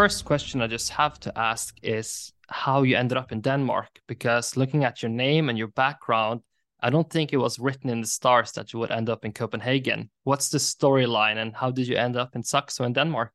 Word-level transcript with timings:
first 0.00 0.24
question 0.24 0.62
I 0.62 0.66
just 0.66 0.88
have 0.92 1.20
to 1.20 1.38
ask 1.38 1.76
is 1.82 2.32
how 2.48 2.84
you 2.84 2.96
ended 2.96 3.18
up 3.18 3.32
in 3.32 3.42
Denmark, 3.42 4.00
because 4.06 4.56
looking 4.56 4.82
at 4.82 5.02
your 5.02 5.10
name 5.10 5.50
and 5.50 5.58
your 5.58 5.68
background, 5.68 6.40
I 6.80 6.88
don't 6.88 7.10
think 7.10 7.34
it 7.34 7.36
was 7.36 7.58
written 7.58 7.90
in 7.90 8.00
the 8.00 8.06
stars 8.06 8.52
that 8.52 8.72
you 8.72 8.78
would 8.78 8.90
end 8.90 9.10
up 9.10 9.26
in 9.26 9.32
Copenhagen. 9.34 10.08
What's 10.24 10.48
the 10.48 10.56
storyline 10.56 11.36
and 11.36 11.54
how 11.54 11.70
did 11.70 11.86
you 11.86 11.96
end 11.96 12.16
up 12.16 12.34
in 12.34 12.42
Saxo 12.42 12.84
in 12.84 12.94
Denmark? 12.94 13.32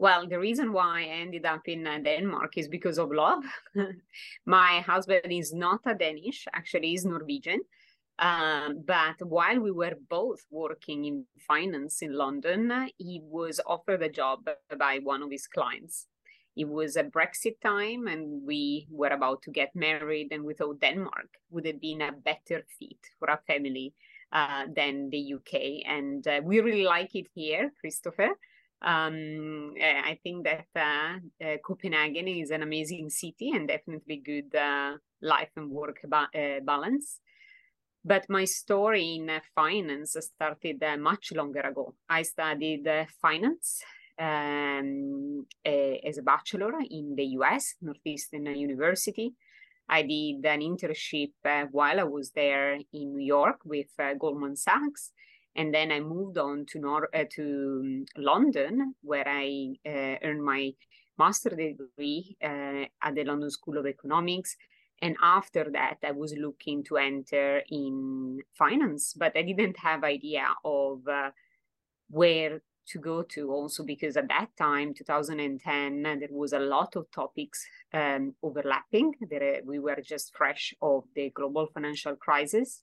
Well, 0.00 0.26
the 0.26 0.40
reason 0.40 0.72
why 0.72 1.02
I 1.02 1.20
ended 1.22 1.46
up 1.46 1.68
in 1.68 1.86
uh, 1.86 1.98
Denmark 1.98 2.58
is 2.58 2.66
because 2.66 2.98
of 2.98 3.12
love. 3.12 3.44
My 4.44 4.80
husband 4.80 5.30
is 5.30 5.52
not 5.54 5.80
a 5.86 5.94
Danish, 5.94 6.46
actually, 6.52 6.88
he's 6.88 7.04
Norwegian. 7.04 7.60
Um, 8.18 8.82
but 8.84 9.16
while 9.20 9.60
we 9.60 9.70
were 9.70 9.94
both 10.10 10.40
working 10.50 11.04
in 11.04 11.24
finance 11.46 12.02
in 12.02 12.12
London, 12.12 12.88
he 12.96 13.20
was 13.22 13.60
offered 13.64 14.02
a 14.02 14.08
job 14.08 14.48
by 14.76 14.98
one 15.02 15.22
of 15.22 15.30
his 15.30 15.46
clients. 15.46 16.06
It 16.56 16.68
was 16.68 16.96
a 16.96 17.04
Brexit 17.04 17.60
time, 17.62 18.08
and 18.08 18.42
we 18.44 18.88
were 18.90 19.14
about 19.14 19.42
to 19.42 19.52
get 19.52 19.76
married, 19.76 20.32
and 20.32 20.42
we 20.42 20.54
thought 20.54 20.80
Denmark 20.80 21.28
would 21.50 21.66
have 21.66 21.80
been 21.80 22.02
a 22.02 22.10
better 22.10 22.66
fit 22.78 22.98
for 23.20 23.30
our 23.30 23.40
family 23.46 23.94
uh, 24.32 24.64
than 24.74 25.08
the 25.10 25.34
UK. 25.34 25.86
And 25.86 26.26
uh, 26.26 26.40
we 26.42 26.60
really 26.60 26.84
like 26.84 27.14
it 27.14 27.28
here, 27.32 27.72
Christopher. 27.80 28.30
Um, 28.82 29.74
eh, 29.80 30.02
I 30.04 30.18
think 30.22 30.44
that 30.44 30.66
uh, 30.74 31.44
uh, 31.44 31.56
Copenhagen 31.64 32.26
is 32.28 32.50
an 32.50 32.62
amazing 32.62 33.10
city 33.10 33.52
and 33.52 33.68
definitely 33.68 34.16
good 34.16 34.54
uh, 34.54 34.96
life 35.22 35.50
and 35.56 35.70
work 35.70 36.00
ba- 36.08 36.28
uh, 36.34 36.60
balance. 36.64 37.20
But 38.08 38.24
my 38.30 38.46
story 38.46 39.16
in 39.16 39.28
uh, 39.28 39.40
finance 39.54 40.16
started 40.18 40.82
uh, 40.82 40.96
much 40.96 41.30
longer 41.32 41.60
ago. 41.60 41.94
I 42.08 42.22
studied 42.22 42.88
uh, 42.88 43.04
finance 43.20 43.82
um, 44.18 45.44
as 45.62 46.16
a 46.16 46.22
bachelor 46.22 46.72
in 46.90 47.14
the 47.14 47.26
US, 47.38 47.74
Northeastern 47.82 48.46
University. 48.46 49.34
I 49.90 50.00
did 50.00 50.42
an 50.46 50.60
internship 50.60 51.32
uh, 51.44 51.66
while 51.70 52.00
I 52.00 52.04
was 52.04 52.30
there 52.30 52.76
in 52.76 53.12
New 53.12 53.26
York 53.26 53.60
with 53.66 53.92
uh, 53.98 54.14
Goldman 54.14 54.56
Sachs. 54.56 55.12
And 55.54 55.74
then 55.74 55.92
I 55.92 56.00
moved 56.00 56.38
on 56.38 56.64
to, 56.70 56.78
Nor- 56.78 57.14
uh, 57.14 57.24
to 57.32 58.06
London, 58.16 58.94
where 59.02 59.28
I 59.28 59.74
earned 59.84 60.42
my 60.42 60.72
master's 61.18 61.58
degree 61.58 62.38
at 62.40 63.14
the 63.14 63.24
London 63.24 63.50
School 63.50 63.76
of 63.76 63.86
Economics 63.86 64.56
and 65.02 65.16
after 65.22 65.66
that 65.72 65.96
i 66.04 66.10
was 66.10 66.34
looking 66.34 66.82
to 66.82 66.96
enter 66.96 67.62
in 67.70 68.40
finance 68.54 69.14
but 69.14 69.36
i 69.36 69.42
didn't 69.42 69.78
have 69.78 70.04
idea 70.04 70.46
of 70.64 71.06
uh, 71.08 71.30
where 72.10 72.60
to 72.88 72.98
go 72.98 73.22
to 73.22 73.50
also 73.50 73.84
because 73.84 74.16
at 74.16 74.28
that 74.28 74.48
time 74.56 74.94
2010 74.94 76.02
there 76.02 76.28
was 76.30 76.52
a 76.52 76.58
lot 76.58 76.96
of 76.96 77.10
topics 77.10 77.64
um, 77.92 78.34
overlapping 78.42 79.14
there, 79.30 79.60
we 79.64 79.78
were 79.78 79.98
just 80.02 80.34
fresh 80.36 80.74
of 80.82 81.04
the 81.14 81.30
global 81.30 81.68
financial 81.72 82.16
crisis. 82.16 82.82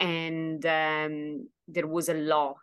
And 0.00 0.64
um, 0.66 1.48
there 1.68 1.86
was 1.86 2.08
a 2.08 2.14
lot 2.14 2.56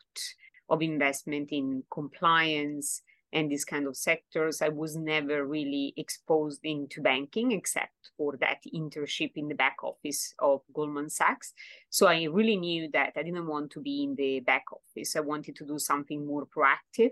of 0.69 0.81
investment 0.81 1.49
in 1.51 1.83
compliance 1.91 3.01
and 3.31 3.49
these 3.49 3.65
kind 3.65 3.87
of 3.87 3.95
sectors. 3.95 4.61
I 4.61 4.69
was 4.69 4.95
never 4.95 5.45
really 5.45 5.93
exposed 5.97 6.61
into 6.63 7.01
banking 7.01 7.51
except 7.51 8.11
for 8.17 8.37
that 8.37 8.59
internship 8.73 9.31
in 9.35 9.47
the 9.47 9.55
back 9.55 9.83
office 9.83 10.33
of 10.39 10.61
Goldman 10.73 11.09
Sachs. 11.09 11.53
So 11.89 12.07
I 12.07 12.23
really 12.23 12.57
knew 12.57 12.89
that 12.93 13.13
I 13.15 13.23
didn't 13.23 13.47
want 13.47 13.71
to 13.71 13.81
be 13.81 14.03
in 14.03 14.15
the 14.15 14.39
back 14.39 14.65
office. 14.71 15.15
I 15.15 15.21
wanted 15.21 15.55
to 15.57 15.65
do 15.65 15.77
something 15.77 16.25
more 16.25 16.45
proactive. 16.47 17.11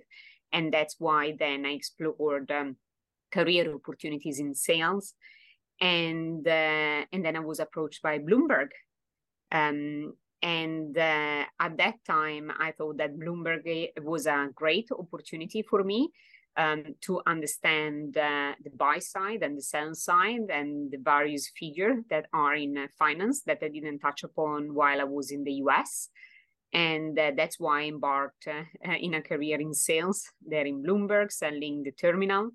And 0.52 0.74
that's 0.74 0.96
why 0.98 1.36
then 1.38 1.66
I 1.66 1.72
explored 1.72 2.52
um, 2.52 2.78
career 3.32 3.74
opportunities 3.74 4.40
in 4.40 4.56
sales. 4.56 5.14
And, 5.80 6.48
uh, 6.48 7.06
and 7.12 7.24
then 7.24 7.36
I 7.36 7.42
was 7.42 7.60
approached 7.60 8.02
by 8.02 8.18
Bloomberg. 8.18 8.70
Um, 9.52 10.14
and 10.42 10.98
uh, 10.98 11.46
at 11.60 11.78
that 11.78 11.96
time, 12.06 12.52
I 12.60 12.72
thought 12.72 12.98
that 12.98 13.18
Bloomberg 13.18 13.90
was 14.04 14.28
a 14.28 14.50
great 14.54 14.90
opportunity 14.92 15.64
for 15.64 15.84
me 15.84 16.12
um, 16.58 16.96
to 17.02 17.22
understand 17.26 18.18
uh, 18.18 18.54
the 18.64 18.70
buy 18.76 19.00
side 19.00 19.44
and 19.44 19.58
the 19.58 19.62
sell 19.62 19.94
side 19.96 20.50
and 20.50 20.92
the 20.92 20.98
various 20.98 21.50
figures 21.58 22.04
that 22.10 22.28
are 22.34 22.56
in 22.56 22.78
uh, 22.78 22.88
finance 22.98 23.42
that 23.44 23.60
I 23.62 23.70
didn't 23.70 24.00
touch 24.00 24.24
upon 24.24 24.74
while 24.74 25.02
I 25.02 25.06
was 25.06 25.32
in 25.32 25.44
the 25.44 25.54
US. 25.54 26.10
And 26.74 27.18
uh, 27.18 27.32
that's 27.36 27.60
why 27.60 27.82
I 27.82 27.86
embarked 27.86 28.48
uh, 28.48 28.92
in 29.00 29.16
a 29.16 29.22
career 29.22 29.60
in 29.60 29.74
sales 29.74 30.30
there 30.46 30.66
in 30.66 30.84
Bloomberg, 30.84 31.32
selling 31.32 31.84
the 31.84 31.92
terminal. 31.92 32.52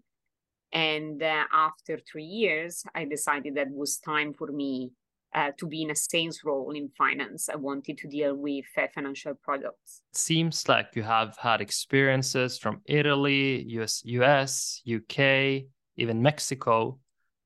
And 0.73 1.23
uh, 1.23 1.45
after 1.53 1.99
three 1.99 2.25
years, 2.25 2.85
I 2.95 3.05
decided 3.05 3.57
that 3.57 3.71
was 3.71 3.99
time 3.99 4.35
for 4.35 4.49
me 4.49 4.93
uh, 5.35 5.51
to 5.59 5.67
be 5.67 5.83
in 5.83 5.91
a 5.91 5.97
sales 5.97 6.41
role 6.45 6.73
in 6.73 6.91
finance. 6.97 7.49
I 7.49 7.57
wanted 7.57 7.99
to 7.99 8.09
deal 8.09 8.35
with 8.35 8.65
uh, 8.77 8.87
financial 8.95 9.35
products. 9.35 10.03
It 10.13 10.19
seems 10.19 10.69
like 10.69 10.95
you 10.95 11.03
have 11.03 11.37
had 11.39 11.61
experiences 11.61 12.59
from 12.59 12.83
Italy, 12.87 13.65
US, 13.69 14.03
US, 14.05 14.83
UK, 14.87 15.65
even 15.97 16.23
Mexico. 16.23 16.99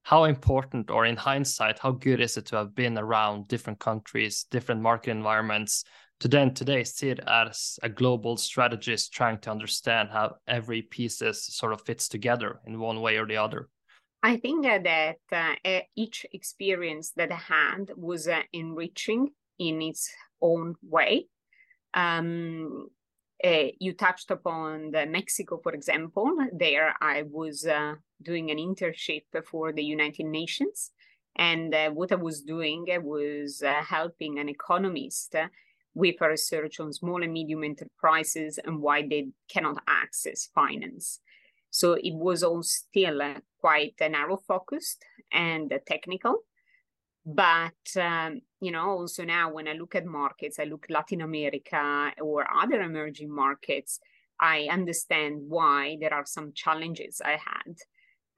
How 0.02 0.24
important, 0.24 0.90
or 0.90 1.04
in 1.04 1.16
hindsight, 1.16 1.80
how 1.80 1.90
good 1.90 2.20
is 2.20 2.36
it 2.36 2.46
to 2.46 2.56
have 2.56 2.74
been 2.74 2.96
around 2.96 3.48
different 3.48 3.80
countries, 3.80 4.46
different 4.50 4.80
market 4.80 5.10
environments, 5.10 5.84
to 6.20 6.28
then 6.28 6.54
today 6.54 6.84
sit 6.84 7.20
as 7.26 7.78
a 7.82 7.88
global 7.88 8.36
strategist 8.36 9.12
trying 9.12 9.38
to 9.38 9.50
understand 9.50 10.10
how 10.10 10.36
every 10.46 10.82
pieces 10.82 11.44
sort 11.54 11.72
of 11.72 11.82
fits 11.82 12.08
together 12.08 12.60
in 12.66 12.78
one 12.78 13.00
way 13.00 13.16
or 13.16 13.26
the 13.26 13.36
other? 13.36 13.68
I 14.26 14.38
think 14.38 14.64
that 14.64 15.18
uh, 15.30 15.80
each 15.94 16.26
experience 16.32 17.12
that 17.12 17.30
I 17.30 17.36
had 17.36 17.92
was 17.96 18.26
uh, 18.26 18.40
enriching 18.52 19.30
in 19.60 19.80
its 19.80 20.12
own 20.42 20.74
way. 20.82 21.28
Um, 21.94 22.88
uh, 23.44 23.68
you 23.78 23.92
touched 23.92 24.32
upon 24.32 24.90
the 24.90 25.06
Mexico, 25.06 25.60
for 25.62 25.72
example. 25.74 26.36
There, 26.52 26.92
I 27.00 27.22
was 27.22 27.66
uh, 27.66 27.94
doing 28.20 28.50
an 28.50 28.58
internship 28.58 29.26
for 29.44 29.72
the 29.72 29.84
United 29.84 30.26
Nations, 30.26 30.90
and 31.36 31.72
uh, 31.72 31.90
what 31.90 32.10
I 32.10 32.16
was 32.16 32.42
doing 32.42 32.86
was 33.04 33.62
uh, 33.62 33.74
helping 33.84 34.40
an 34.40 34.48
economist 34.48 35.36
with 35.94 36.20
research 36.20 36.80
on 36.80 36.92
small 36.92 37.22
and 37.22 37.32
medium 37.32 37.62
enterprises 37.62 38.58
and 38.58 38.82
why 38.82 39.06
they 39.06 39.28
cannot 39.48 39.84
access 39.86 40.50
finance. 40.52 41.20
So 41.70 41.94
it 41.94 42.14
was 42.14 42.42
all 42.42 42.62
still 42.62 43.22
uh, 43.22 43.40
quite 43.60 43.94
narrow 44.00 44.36
focused 44.36 45.04
and 45.32 45.72
technical. 45.86 46.44
But, 47.24 47.84
um, 48.00 48.40
you 48.60 48.70
know, 48.70 48.88
also 48.90 49.24
now 49.24 49.52
when 49.52 49.66
I 49.66 49.72
look 49.72 49.96
at 49.96 50.06
markets, 50.06 50.58
I 50.60 50.64
look 50.64 50.86
Latin 50.88 51.20
America 51.20 52.12
or 52.22 52.46
other 52.62 52.80
emerging 52.80 53.34
markets, 53.34 53.98
I 54.40 54.68
understand 54.70 55.42
why 55.48 55.96
there 56.00 56.14
are 56.14 56.26
some 56.26 56.52
challenges 56.54 57.20
I 57.24 57.32
had. 57.32 57.76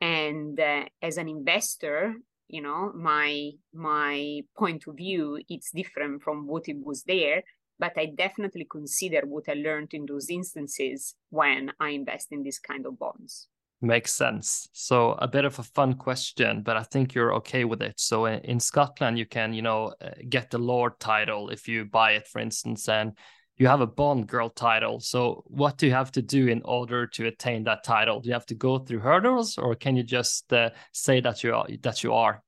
And 0.00 0.58
uh, 0.58 0.84
as 1.02 1.18
an 1.18 1.28
investor, 1.28 2.14
you 2.48 2.62
know, 2.62 2.92
my 2.94 3.50
my 3.74 4.40
point 4.56 4.86
of 4.86 4.96
view, 4.96 5.38
it's 5.48 5.70
different 5.70 6.22
from 6.22 6.46
what 6.46 6.68
it 6.68 6.78
was 6.82 7.02
there 7.02 7.42
but 7.78 7.92
I 7.96 8.06
definitely 8.06 8.66
consider 8.70 9.22
what 9.24 9.48
I 9.48 9.54
learned 9.54 9.94
in 9.94 10.06
those 10.06 10.30
instances 10.30 11.14
when 11.30 11.72
I 11.80 11.90
invest 11.90 12.28
in 12.30 12.42
this 12.42 12.58
kind 12.58 12.86
of 12.86 12.98
bonds. 12.98 13.48
Makes 13.80 14.12
sense. 14.12 14.68
So 14.72 15.12
a 15.12 15.28
bit 15.28 15.44
of 15.44 15.56
a 15.60 15.62
fun 15.62 15.94
question, 15.94 16.62
but 16.62 16.76
I 16.76 16.82
think 16.82 17.14
you're 17.14 17.34
okay 17.34 17.64
with 17.64 17.80
it. 17.80 17.94
So 17.96 18.26
in 18.26 18.58
Scotland, 18.58 19.18
you 19.18 19.26
can, 19.26 19.52
you 19.52 19.62
know, 19.62 19.94
uh, 20.00 20.10
get 20.28 20.50
the 20.50 20.58
Lord 20.58 20.98
title 20.98 21.50
if 21.50 21.68
you 21.68 21.84
buy 21.84 22.12
it, 22.12 22.26
for 22.26 22.40
instance, 22.40 22.88
and 22.88 23.12
you 23.56 23.68
have 23.68 23.80
a 23.80 23.86
Bond 23.86 24.26
girl 24.26 24.50
title. 24.50 24.98
So 24.98 25.44
what 25.46 25.78
do 25.78 25.86
you 25.86 25.92
have 25.92 26.10
to 26.12 26.22
do 26.22 26.48
in 26.48 26.62
order 26.64 27.06
to 27.06 27.26
attain 27.26 27.64
that 27.64 27.84
title? 27.84 28.20
Do 28.20 28.28
you 28.28 28.32
have 28.32 28.46
to 28.46 28.54
go 28.56 28.78
through 28.78 29.00
hurdles, 29.00 29.58
or 29.58 29.76
can 29.76 29.96
you 29.96 30.02
just 30.02 30.52
uh, 30.52 30.70
say 30.92 31.20
that 31.20 31.44
you 31.44 31.54
are 31.54 31.68
that 31.82 32.02
you 32.02 32.14
are? 32.14 32.42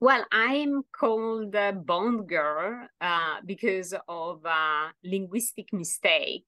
Well, 0.00 0.24
I'm 0.32 0.82
called 0.92 1.54
a 1.54 1.72
Bond 1.72 2.28
girl 2.28 2.88
uh, 3.00 3.36
because 3.44 3.94
of 4.08 4.44
a 4.44 4.92
linguistic 5.02 5.72
mistake. 5.72 6.46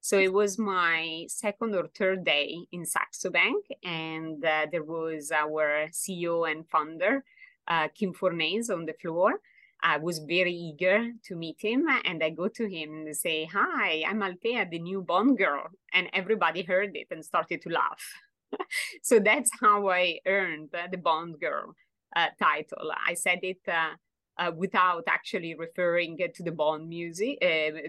So 0.00 0.18
it 0.18 0.32
was 0.32 0.58
my 0.58 1.24
second 1.28 1.74
or 1.74 1.88
third 1.88 2.24
day 2.24 2.66
in 2.72 2.84
Saxo 2.84 3.30
Bank, 3.30 3.64
and 3.82 4.44
uh, 4.44 4.66
there 4.70 4.84
was 4.84 5.32
our 5.32 5.88
CEO 5.92 6.50
and 6.50 6.68
founder, 6.68 7.24
uh, 7.66 7.88
Kim 7.88 8.12
Fournais, 8.12 8.68
on 8.70 8.84
the 8.84 8.92
floor. 9.00 9.40
I 9.82 9.96
was 9.96 10.18
very 10.18 10.52
eager 10.52 11.10
to 11.24 11.36
meet 11.36 11.56
him, 11.60 11.86
and 12.04 12.22
I 12.22 12.30
go 12.30 12.48
to 12.48 12.66
him 12.68 13.06
and 13.06 13.16
say, 13.16 13.46
"Hi, 13.46 14.04
I'm 14.06 14.22
Althea, 14.22 14.68
the 14.70 14.78
new 14.78 15.00
Bond 15.02 15.38
girl," 15.38 15.68
and 15.92 16.08
everybody 16.12 16.62
heard 16.62 16.94
it 16.94 17.08
and 17.10 17.24
started 17.24 17.62
to 17.62 17.70
laugh. 17.70 18.04
so 19.02 19.18
that's 19.18 19.50
how 19.60 19.88
I 19.88 20.20
earned 20.26 20.70
the 20.92 20.98
Bond 20.98 21.40
girl 21.40 21.74
uh, 22.16 22.28
title. 22.38 22.92
I 23.06 23.14
said 23.14 23.40
it 23.42 23.60
uh, 23.68 23.90
uh, 24.38 24.52
without 24.54 25.04
actually 25.08 25.54
referring 25.54 26.18
to 26.34 26.42
the 26.42 26.52
Bond 26.52 26.88
music, 26.88 27.38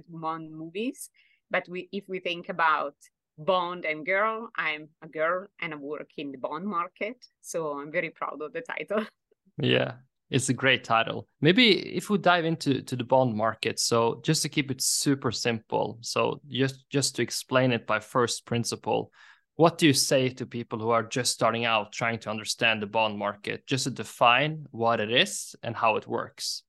Bond 0.10 0.51
movies. 0.51 1.10
But 1.51 1.68
we, 1.69 1.89
if 1.92 2.06
we 2.07 2.19
think 2.19 2.50
about 2.50 2.95
bond 3.38 3.86
and 3.86 4.06
girl. 4.06 4.50
I'm 4.56 4.89
a 5.01 5.07
girl 5.07 5.48
and 5.62 5.74
I 5.74 5.77
work 5.77 6.10
in 6.18 6.31
the 6.31 6.38
bond 6.38 6.66
market. 6.66 7.18
So 7.42 7.77
I'm 7.80 7.92
very 7.92 8.10
proud 8.10 8.42
of 8.42 8.54
the 8.54 8.62
title. 8.62 9.06
Yeah, 9.57 9.94
it's 10.30 10.50
a 10.50 10.54
great 10.54 10.83
title. 10.83 11.30
Maybe 11.39 11.95
if 11.95 12.10
we 12.10 12.18
dive 12.18 12.44
into 12.44 12.81
to 12.81 12.95
the 12.98 13.06
bond 13.06 13.33
market, 13.33 13.80
so 13.80 14.19
just 14.21 14.42
to 14.42 14.50
keep 14.50 14.69
it 14.69 14.81
super 14.81 15.31
simple, 15.31 15.98
so 16.01 16.42
just 16.50 16.89
just 16.89 17.16
to 17.16 17.21
explain 17.21 17.71
it 17.71 17.88
by 17.88 18.01
first 18.01 18.45
principle, 18.45 19.12
what 19.56 19.78
do 19.78 19.88
you 19.88 19.94
say 19.94 20.30
to 20.30 20.46
people 20.46 20.80
who 20.80 20.90
are 20.90 21.04
just 21.04 21.31
starting 21.31 21.66
out 21.66 21.94
trying 21.94 22.19
to 22.19 22.30
understand 22.30 22.81
the 22.81 22.88
bond 22.88 23.18
market, 23.18 23.66
just 23.66 23.86
to 23.86 23.90
define 23.90 24.66
what 24.72 25.00
it 25.00 25.12
is 25.12 25.56
and 25.63 25.75
how 25.75 25.96
it 25.96 26.07
works? 26.07 26.63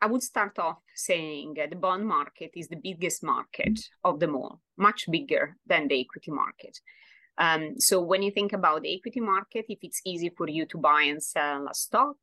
I 0.00 0.06
would 0.06 0.22
start 0.22 0.58
off 0.58 0.78
saying 0.94 1.56
the 1.70 1.76
bond 1.76 2.06
market 2.06 2.52
is 2.54 2.68
the 2.68 2.76
biggest 2.76 3.24
market 3.24 3.80
of 4.04 4.20
them 4.20 4.36
all, 4.36 4.60
much 4.76 5.06
bigger 5.10 5.56
than 5.66 5.88
the 5.88 6.00
equity 6.00 6.30
market. 6.30 6.78
Um, 7.38 7.80
so 7.80 8.00
when 8.00 8.22
you 8.22 8.30
think 8.30 8.52
about 8.52 8.82
the 8.82 8.94
equity 8.94 9.20
market, 9.20 9.64
if 9.68 9.78
it's 9.82 10.02
easy 10.04 10.30
for 10.36 10.48
you 10.48 10.66
to 10.66 10.78
buy 10.78 11.02
and 11.02 11.22
sell 11.22 11.66
a 11.68 11.74
stock, 11.74 12.16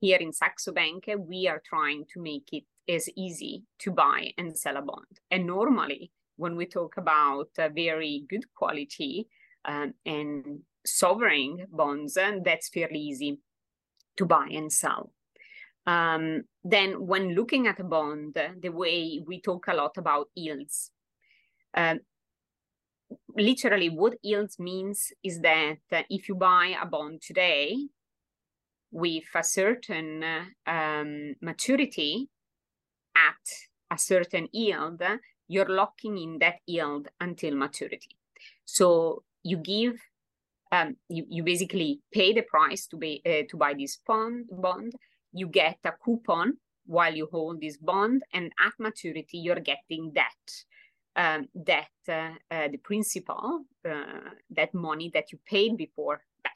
here 0.00 0.18
in 0.18 0.32
Saxo 0.32 0.72
Bank, 0.72 1.08
we 1.18 1.48
are 1.48 1.60
trying 1.64 2.04
to 2.12 2.20
make 2.20 2.48
it 2.52 2.64
as 2.88 3.08
easy 3.16 3.64
to 3.80 3.90
buy 3.90 4.32
and 4.38 4.56
sell 4.56 4.76
a 4.76 4.82
bond. 4.82 5.20
And 5.30 5.46
normally, 5.46 6.12
when 6.36 6.54
we 6.54 6.66
talk 6.66 6.96
about 6.96 7.48
uh, 7.58 7.68
very 7.68 8.24
good 8.28 8.44
quality 8.54 9.28
um, 9.64 9.94
and 10.04 10.60
sovereign 10.84 11.66
bonds, 11.70 12.16
uh, 12.16 12.38
that's 12.44 12.68
fairly 12.68 13.00
easy 13.00 13.40
to 14.16 14.26
buy 14.26 14.48
and 14.50 14.72
sell. 14.72 15.12
Um, 15.86 16.42
then, 16.64 17.06
when 17.06 17.34
looking 17.34 17.66
at 17.66 17.80
a 17.80 17.84
bond, 17.84 18.38
the 18.60 18.68
way 18.68 19.22
we 19.26 19.40
talk 19.40 19.68
a 19.68 19.74
lot 19.74 19.96
about 19.96 20.28
yields, 20.34 20.90
uh, 21.74 21.96
literally 23.36 23.88
what 23.88 24.14
yields 24.22 24.58
means 24.58 25.12
is 25.22 25.40
that 25.40 25.78
if 26.10 26.28
you 26.28 26.34
buy 26.34 26.74
a 26.80 26.86
bond 26.86 27.22
today 27.22 27.88
with 28.90 29.24
a 29.34 29.44
certain 29.44 30.24
um, 30.66 31.34
maturity 31.40 32.28
at 33.16 33.48
a 33.90 33.98
certain 33.98 34.48
yield, 34.52 35.02
you're 35.46 35.68
locking 35.68 36.18
in 36.18 36.38
that 36.38 36.56
yield 36.66 37.08
until 37.20 37.54
maturity. 37.54 38.16
So 38.64 39.22
you 39.42 39.56
give, 39.56 40.00
um, 40.72 40.96
you, 41.08 41.24
you 41.28 41.42
basically 41.42 42.00
pay 42.12 42.32
the 42.32 42.42
price 42.42 42.86
to, 42.88 42.96
be, 42.96 43.22
uh, 43.26 43.46
to 43.50 43.56
buy 43.56 43.74
this 43.74 43.98
bond, 44.06 44.46
bond, 44.50 44.92
you 45.32 45.46
get 45.46 45.78
a 45.84 45.92
coupon 45.92 46.58
while 46.86 47.14
you 47.14 47.28
hold 47.30 47.60
this 47.60 47.76
bond, 47.76 48.22
and 48.32 48.50
at 48.64 48.72
maturity, 48.78 49.38
you're 49.38 49.60
getting 49.60 50.12
that. 50.14 50.64
Um, 51.16 51.48
that 51.66 51.88
uh, 52.08 52.34
uh, 52.48 52.68
the 52.68 52.78
principal, 52.78 53.64
uh, 53.84 54.30
that 54.50 54.72
money 54.72 55.10
that 55.14 55.32
you 55.32 55.38
paid 55.46 55.76
before 55.76 56.22
back. 56.44 56.52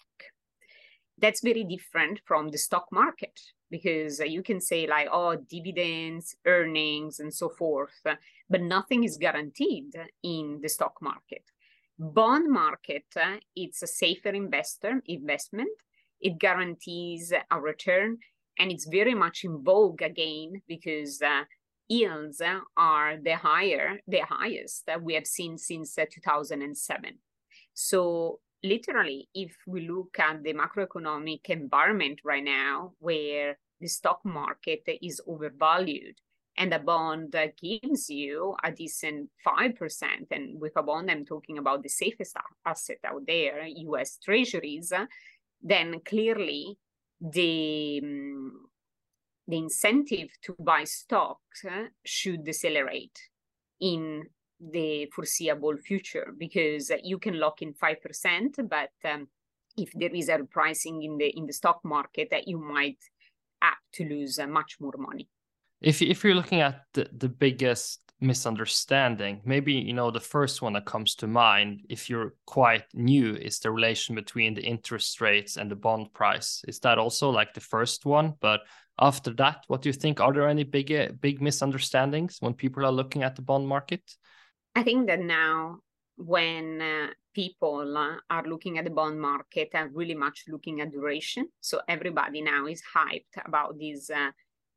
That's 1.18 1.40
very 1.40 1.64
different 1.64 2.20
from 2.24 2.50
the 2.50 2.58
stock 2.58 2.86
market 2.92 3.40
because 3.72 4.20
you 4.20 4.40
can 4.42 4.60
say 4.60 4.86
like, 4.86 5.08
oh, 5.10 5.34
dividends, 5.34 6.36
earnings, 6.46 7.18
and 7.18 7.34
so 7.34 7.48
forth, 7.48 8.00
but 8.04 8.60
nothing 8.60 9.02
is 9.02 9.16
guaranteed 9.16 9.94
in 10.22 10.60
the 10.62 10.68
stock 10.68 10.94
market. 11.00 11.42
Bond 12.02 12.50
market, 12.50 13.04
uh, 13.14 13.36
it's 13.54 13.80
a 13.80 13.86
safer 13.86 14.30
investor 14.30 15.00
investment. 15.06 15.70
It 16.20 16.40
guarantees 16.40 17.32
a 17.48 17.60
return 17.60 18.18
and 18.58 18.72
it's 18.72 18.88
very 18.88 19.14
much 19.14 19.44
in 19.44 19.62
vogue 19.62 20.02
again 20.02 20.62
because 20.66 21.22
uh, 21.22 21.44
yields 21.86 22.42
are 22.76 23.16
the 23.22 23.36
higher 23.36 24.00
the 24.08 24.20
highest 24.28 24.84
that 24.86 25.00
we 25.00 25.14
have 25.14 25.26
seen 25.26 25.56
since 25.56 25.96
uh, 25.96 26.04
2007 26.10 27.18
so 27.74 28.40
literally 28.64 29.28
if 29.34 29.54
we 29.66 29.88
look 29.88 30.18
at 30.18 30.42
the 30.42 30.54
macroeconomic 30.54 31.50
environment 31.50 32.20
right 32.24 32.44
now 32.44 32.92
where 32.98 33.58
the 33.80 33.88
stock 33.88 34.20
market 34.24 34.82
is 35.02 35.20
overvalued 35.26 36.16
and 36.58 36.74
a 36.74 36.78
bond 36.78 37.34
gives 37.60 38.10
you 38.10 38.54
a 38.62 38.70
decent 38.70 39.30
5% 39.46 40.02
and 40.30 40.60
with 40.60 40.72
a 40.76 40.82
bond 40.82 41.10
i'm 41.10 41.24
talking 41.24 41.58
about 41.58 41.82
the 41.82 41.88
safest 41.88 42.36
asset 42.66 42.98
out 43.04 43.22
there 43.26 43.64
us 43.64 44.18
treasuries 44.22 44.92
then 45.62 46.00
clearly 46.04 46.76
the 47.20 48.00
um, 48.02 48.66
the 49.48 49.56
incentive 49.58 50.28
to 50.40 50.54
buy 50.58 50.84
stocks 50.84 51.64
should 52.04 52.44
decelerate 52.44 53.18
in 53.80 54.22
the 54.60 55.06
foreseeable 55.14 55.76
future 55.76 56.32
because 56.38 56.92
you 57.02 57.18
can 57.18 57.40
lock 57.40 57.60
in 57.62 57.74
5% 57.74 58.68
but 58.68 58.90
um, 59.04 59.26
if 59.76 59.90
there 59.94 60.14
is 60.14 60.28
a 60.28 60.38
repricing 60.38 61.04
in 61.04 61.18
the 61.18 61.28
in 61.36 61.46
the 61.46 61.52
stock 61.52 61.80
market 61.84 62.28
that 62.30 62.46
you 62.46 62.58
might 62.58 62.98
have 63.60 63.74
to 63.92 64.04
lose 64.04 64.38
uh, 64.38 64.46
much 64.46 64.76
more 64.80 64.94
money 64.96 65.28
if 65.82 66.00
if 66.00 66.24
you're 66.24 66.34
looking 66.34 66.60
at 66.60 66.82
the, 66.94 67.08
the 67.16 67.28
biggest 67.28 68.00
misunderstanding 68.20 69.40
maybe 69.44 69.72
you 69.72 69.92
know 69.92 70.10
the 70.10 70.20
first 70.20 70.62
one 70.62 70.74
that 70.74 70.86
comes 70.86 71.16
to 71.16 71.26
mind 71.26 71.80
if 71.88 72.08
you're 72.08 72.34
quite 72.46 72.84
new 72.94 73.34
is 73.34 73.58
the 73.58 73.70
relation 73.70 74.14
between 74.14 74.54
the 74.54 74.62
interest 74.62 75.20
rates 75.20 75.56
and 75.56 75.68
the 75.68 75.74
bond 75.74 76.12
price. 76.14 76.62
Is 76.68 76.78
that 76.80 76.98
also 76.98 77.30
like 77.30 77.52
the 77.52 77.60
first 77.60 78.06
one? 78.06 78.34
But 78.40 78.60
after 79.00 79.32
that 79.34 79.64
what 79.66 79.82
do 79.82 79.88
you 79.88 79.92
think? 79.92 80.20
Are 80.20 80.32
there 80.32 80.48
any 80.48 80.62
big 80.62 81.20
big 81.20 81.42
misunderstandings 81.42 82.36
when 82.38 82.54
people 82.54 82.86
are 82.86 82.92
looking 82.92 83.24
at 83.24 83.34
the 83.34 83.42
bond 83.42 83.66
market? 83.66 84.02
I 84.76 84.84
think 84.84 85.08
that 85.08 85.20
now 85.20 85.78
when 86.16 86.80
uh, 86.80 87.06
people 87.34 87.96
uh, 87.96 88.16
are 88.30 88.44
looking 88.46 88.78
at 88.78 88.84
the 88.84 88.90
bond 88.90 89.20
market 89.20 89.70
are 89.74 89.88
really 89.88 90.14
much 90.14 90.44
looking 90.48 90.80
at 90.80 90.92
duration. 90.92 91.48
So 91.60 91.80
everybody 91.88 92.40
now 92.42 92.66
is 92.66 92.82
hyped 92.94 93.44
about 93.44 93.78
this 93.78 94.10
uh, 94.10 94.30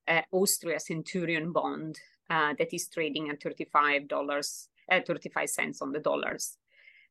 uh, 0.08 0.22
Austria 0.32 0.80
Centurion 0.80 1.52
bond 1.52 2.00
uh, 2.30 2.54
that 2.58 2.74
is 2.74 2.88
trading 2.88 3.30
at 3.30 3.40
$35, 3.40 4.68
uh, 4.92 5.00
35 5.06 5.50
cents 5.50 5.82
on 5.82 5.92
the 5.92 6.00
dollars. 6.00 6.58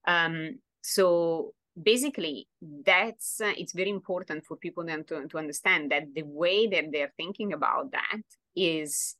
Um, 0.06 0.58
so 0.82 1.54
basically 1.80 2.46
that's 2.84 3.40
uh, 3.40 3.52
it's 3.56 3.72
very 3.72 3.90
important 3.90 4.44
for 4.44 4.56
people 4.56 4.84
then 4.84 5.04
to, 5.04 5.26
to 5.26 5.38
understand 5.38 5.90
that 5.90 6.14
the 6.14 6.22
way 6.22 6.66
that 6.66 6.84
they're 6.92 7.12
thinking 7.16 7.52
about 7.52 7.90
that 7.90 8.22
is 8.54 9.16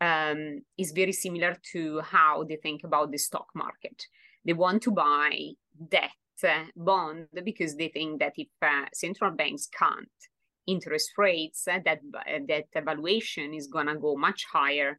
um, 0.00 0.62
is 0.76 0.92
very 0.92 1.12
similar 1.12 1.56
to 1.72 2.00
how 2.00 2.44
they 2.44 2.56
think 2.56 2.84
about 2.84 3.10
the 3.10 3.18
stock 3.18 3.48
market 3.54 4.06
they 4.44 4.52
want 4.52 4.80
to 4.82 4.92
buy 4.92 5.48
debt 5.90 6.10
uh, 6.44 6.64
bond 6.76 7.26
because 7.44 7.74
they 7.74 7.88
think 7.88 8.20
that 8.20 8.34
if 8.36 8.48
uh, 8.62 8.84
central 8.92 9.32
banks 9.32 9.66
can't 9.66 10.08
interest 10.68 11.10
rates 11.16 11.66
uh, 11.66 11.80
that 11.84 12.00
that 12.46 12.84
valuation 12.84 13.54
is 13.54 13.66
going 13.66 13.86
to 13.86 13.96
go 13.96 14.14
much 14.14 14.44
higher 14.52 14.98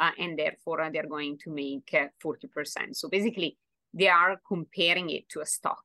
uh, 0.00 0.10
and 0.18 0.38
therefore 0.38 0.80
uh, 0.80 0.90
they're 0.90 1.06
going 1.06 1.38
to 1.38 1.50
make 1.50 1.94
40%. 2.24 2.96
So 2.96 3.08
basically, 3.08 3.58
they 3.92 4.08
are 4.08 4.40
comparing 4.48 5.10
it 5.10 5.28
to 5.28 5.40
a 5.40 5.46
stock. 5.46 5.84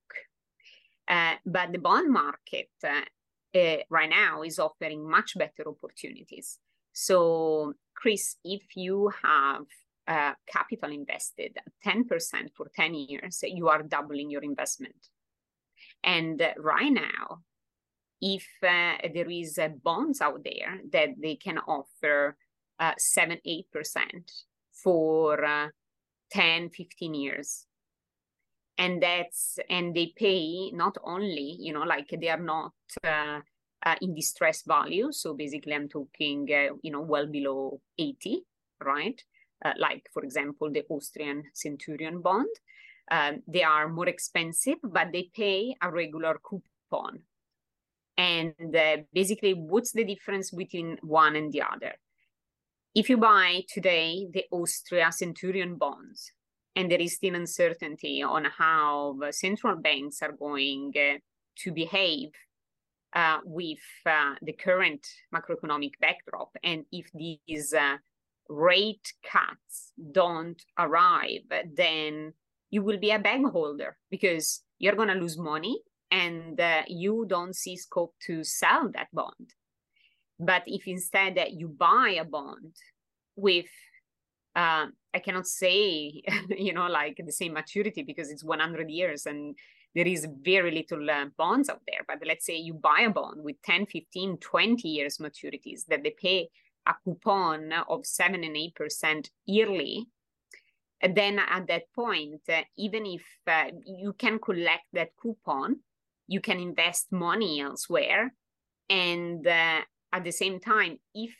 Uh, 1.07 1.35
but 1.45 1.71
the 1.71 1.79
bond 1.79 2.11
market 2.11 2.69
uh, 2.83 3.01
right 3.89 4.09
now 4.09 4.41
is 4.41 4.57
offering 4.57 5.07
much 5.07 5.37
better 5.37 5.67
opportunities. 5.67 6.59
So, 6.93 7.73
Chris, 7.93 8.37
if 8.43 8.63
you 8.75 9.11
have 9.21 9.65
uh, 10.07 10.33
capital 10.47 10.91
invested 10.91 11.57
10% 11.85 12.05
for 12.55 12.71
10 12.73 12.93
years, 12.93 13.43
you 13.43 13.67
are 13.67 13.83
doubling 13.83 14.29
your 14.29 14.43
investment. 14.43 14.95
And 16.03 16.41
right 16.57 16.91
now, 16.91 17.41
if 18.25 18.47
there 18.61 19.29
is 19.29 19.59
bonds 19.83 20.19
out 20.19 20.43
there 20.43 20.79
that 20.91 21.09
they 21.21 21.35
can 21.35 21.59
offer 21.59 22.35
uh, 22.79 22.93
7 22.97 23.39
8% 23.45 23.63
for 24.71 25.45
uh, 25.45 25.67
10 26.31 26.69
15 26.69 27.13
years. 27.13 27.67
And 28.77 29.01
that's 29.01 29.57
and 29.69 29.95
they 29.95 30.11
pay 30.17 30.71
not 30.71 30.97
only 31.03 31.55
you 31.59 31.71
know 31.71 31.83
like 31.83 32.09
they 32.19 32.29
are 32.29 32.45
not 32.55 32.73
uh, 33.03 33.39
uh, 33.85 33.95
in 34.01 34.15
distress 34.15 34.63
value. 34.63 35.11
So 35.11 35.33
basically 35.33 35.73
i'm 35.73 35.87
talking 35.87 36.49
uh, 36.51 36.75
you 36.81 36.91
know 36.91 37.01
well 37.01 37.27
below 37.27 37.79
80 37.97 38.43
right? 38.83 39.21
Uh, 39.63 39.73
like 39.77 40.09
for 40.13 40.23
example 40.23 40.69
the 40.71 40.83
austrian 40.89 41.43
centurion 41.53 42.21
bond. 42.21 42.49
Um, 43.11 43.43
they 43.47 43.61
are 43.61 43.87
more 43.87 44.09
expensive 44.09 44.79
but 44.83 45.11
they 45.13 45.29
pay 45.33 45.75
a 45.79 45.91
regular 45.91 46.39
coupon 46.43 47.19
and 48.17 48.53
uh, 48.75 48.97
basically 49.13 49.53
what's 49.53 49.91
the 49.91 50.03
difference 50.03 50.51
between 50.51 50.97
one 51.01 51.35
and 51.35 51.51
the 51.51 51.61
other? 51.61 51.93
If 52.93 53.09
you 53.09 53.17
buy 53.17 53.63
today 53.67 54.27
the 54.31 54.45
Austria 54.51 55.11
Centurion 55.11 55.75
bonds, 55.75 56.31
and 56.75 56.91
there 56.91 56.99
is 56.99 57.15
still 57.15 57.35
uncertainty 57.35 58.21
on 58.21 58.45
how 58.45 59.17
central 59.31 59.75
banks 59.77 60.21
are 60.21 60.33
going 60.33 60.93
uh, 60.97 61.17
to 61.59 61.71
behave 61.71 62.29
uh, 63.13 63.39
with 63.45 63.79
uh, 64.05 64.35
the 64.41 64.53
current 64.53 65.05
macroeconomic 65.33 65.91
backdrop, 66.01 66.49
and 66.63 66.85
if 66.91 67.09
these 67.13 67.73
uh, 67.73 67.97
rate 68.49 69.13
cuts 69.23 69.93
don't 70.11 70.61
arrive, 70.77 71.41
then 71.73 72.33
you 72.69 72.81
will 72.81 72.99
be 72.99 73.11
a 73.11 73.19
bank 73.19 73.49
holder 73.51 73.97
because 74.09 74.63
you're 74.79 74.95
going 74.95 75.07
to 75.07 75.15
lose 75.15 75.37
money 75.37 75.79
and 76.11 76.59
uh, 76.59 76.83
you 76.87 77.25
don't 77.27 77.55
see 77.55 77.75
scope 77.75 78.13
to 78.27 78.43
sell 78.43 78.89
that 78.93 79.07
bond. 79.13 79.53
But 80.39 80.63
if 80.67 80.87
instead 80.87 81.35
that 81.35 81.53
you 81.53 81.67
buy 81.67 82.17
a 82.19 82.25
bond 82.25 82.75
with, 83.35 83.67
uh, 84.55 84.87
I 85.13 85.19
cannot 85.19 85.47
say, 85.47 86.23
you 86.49 86.73
know, 86.73 86.87
like 86.87 87.19
the 87.23 87.31
same 87.31 87.53
maturity 87.53 88.03
because 88.03 88.29
it's 88.29 88.43
100 88.43 88.89
years 88.89 89.25
and 89.25 89.55
there 89.93 90.07
is 90.07 90.27
very 90.41 90.71
little 90.71 91.09
uh, 91.09 91.25
bonds 91.37 91.69
out 91.69 91.81
there. 91.87 92.01
But 92.07 92.27
let's 92.27 92.45
say 92.45 92.57
you 92.57 92.73
buy 92.73 93.05
a 93.07 93.09
bond 93.09 93.43
with 93.43 93.61
10, 93.63 93.85
15, 93.85 94.37
20 94.37 94.87
years 94.87 95.17
maturities 95.17 95.85
that 95.87 96.03
they 96.03 96.13
pay 96.21 96.49
a 96.85 96.93
coupon 97.03 97.71
of 97.89 98.05
7 98.05 98.43
and 98.43 98.55
8% 98.55 99.29
yearly 99.45 100.07
and 101.01 101.15
then 101.15 101.39
at 101.39 101.67
that 101.67 101.93
point, 101.93 102.41
uh, 102.49 102.61
even 102.77 103.05
if 103.05 103.21
uh, 103.47 103.65
you 103.85 104.13
can 104.13 104.39
collect 104.39 104.85
that 104.93 105.09
coupon, 105.21 105.77
you 106.27 106.41
can 106.41 106.59
invest 106.59 107.11
money 107.11 107.61
elsewhere. 107.61 108.33
And 108.89 109.45
uh, 109.45 109.81
at 110.13 110.23
the 110.23 110.31
same 110.31 110.59
time, 110.59 110.97
if 111.13 111.35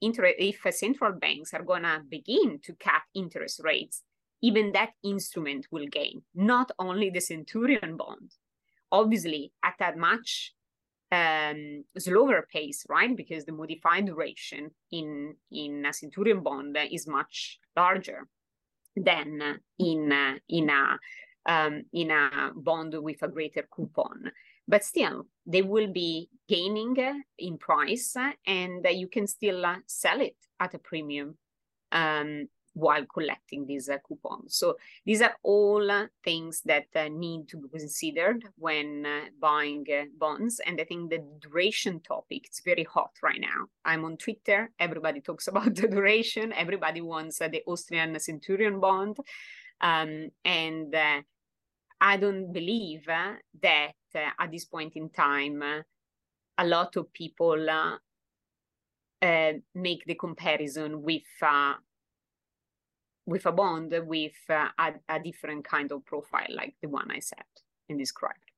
inter- 0.00 0.34
if 0.38 0.60
central 0.74 1.12
banks 1.12 1.54
are 1.54 1.62
going 1.62 1.82
to 1.82 2.02
begin 2.08 2.60
to 2.64 2.74
cut 2.74 3.02
interest 3.14 3.60
rates, 3.62 4.02
even 4.42 4.72
that 4.72 4.90
instrument 5.04 5.66
will 5.70 5.86
gain, 5.86 6.22
not 6.34 6.70
only 6.78 7.10
the 7.10 7.20
Centurion 7.20 7.96
bond, 7.96 8.32
obviously 8.90 9.52
at 9.62 9.74
a 9.80 9.96
much 9.96 10.54
um, 11.12 11.84
slower 11.98 12.46
pace, 12.50 12.86
right? 12.88 13.14
Because 13.16 13.44
the 13.44 13.52
modified 13.52 14.06
duration 14.06 14.70
in, 14.90 15.34
in 15.50 15.84
a 15.84 15.92
Centurion 15.92 16.42
bond 16.42 16.76
is 16.90 17.06
much 17.06 17.58
larger 17.76 18.26
than 18.96 19.60
in 19.78 20.12
in 20.48 20.70
a 20.70 20.98
um, 21.46 21.82
in 21.92 22.10
a 22.10 22.50
bond 22.54 22.94
with 22.98 23.22
a 23.22 23.28
greater 23.28 23.66
coupon. 23.70 24.30
But 24.68 24.84
still, 24.84 25.26
they 25.46 25.62
will 25.62 25.92
be 25.92 26.28
gaining 26.48 26.96
in 27.38 27.58
price, 27.58 28.14
and 28.46 28.86
you 28.88 29.08
can 29.08 29.26
still 29.26 29.64
sell 29.86 30.20
it 30.20 30.36
at 30.60 30.74
a 30.74 30.78
premium 30.78 31.36
um, 31.90 32.48
while 32.74 33.04
collecting 33.06 33.66
these 33.66 33.88
uh, 33.88 33.98
coupons. 34.06 34.56
So 34.56 34.76
these 35.04 35.22
are 35.22 35.34
all 35.42 35.90
uh, 35.90 36.06
things 36.24 36.62
that 36.64 36.86
uh, 36.94 37.08
need 37.08 37.48
to 37.48 37.56
be 37.56 37.68
considered 37.68 38.44
when 38.56 39.06
uh, 39.06 39.26
buying 39.40 39.86
uh, 39.92 40.04
bonds. 40.18 40.60
And 40.64 40.80
I 40.80 40.84
think 40.84 41.10
the 41.10 41.24
duration 41.40 42.00
topic 42.00 42.48
is 42.50 42.60
very 42.64 42.84
hot 42.84 43.10
right 43.22 43.40
now. 43.40 43.66
I'm 43.84 44.04
on 44.04 44.16
Twitter. 44.16 44.70
Everybody 44.78 45.20
talks 45.20 45.48
about 45.52 45.74
the 45.74 45.88
duration. 45.88 46.52
Everybody 46.52 47.00
wants 47.00 47.40
uh, 47.40 47.48
the 47.48 47.62
Austrian 47.66 48.18
Centurion 48.20 48.80
bond. 48.80 49.18
Um, 49.80 50.30
and 50.44 50.94
I 52.00 52.16
don't 52.16 52.52
believe 52.52 53.06
that 53.06 53.94
at 54.14 54.50
this 54.50 54.64
point 54.64 54.96
in 54.96 55.10
time, 55.10 55.62
a 55.62 56.66
lot 56.66 56.96
of 56.96 57.12
people 57.12 57.56
make 59.74 60.04
the 60.06 60.14
comparison 60.14 61.02
with 61.02 61.22
with 63.26 63.46
a 63.46 63.52
bond 63.52 63.94
with 64.06 64.32
uh, 64.48 64.68
a, 64.78 64.92
a 65.08 65.20
different 65.20 65.64
kind 65.64 65.92
of 65.92 66.04
profile 66.04 66.48
like 66.54 66.74
the 66.82 66.88
one 66.88 67.10
I 67.10 67.20
said 67.20 67.44
and 67.88 67.98
described. 67.98 68.49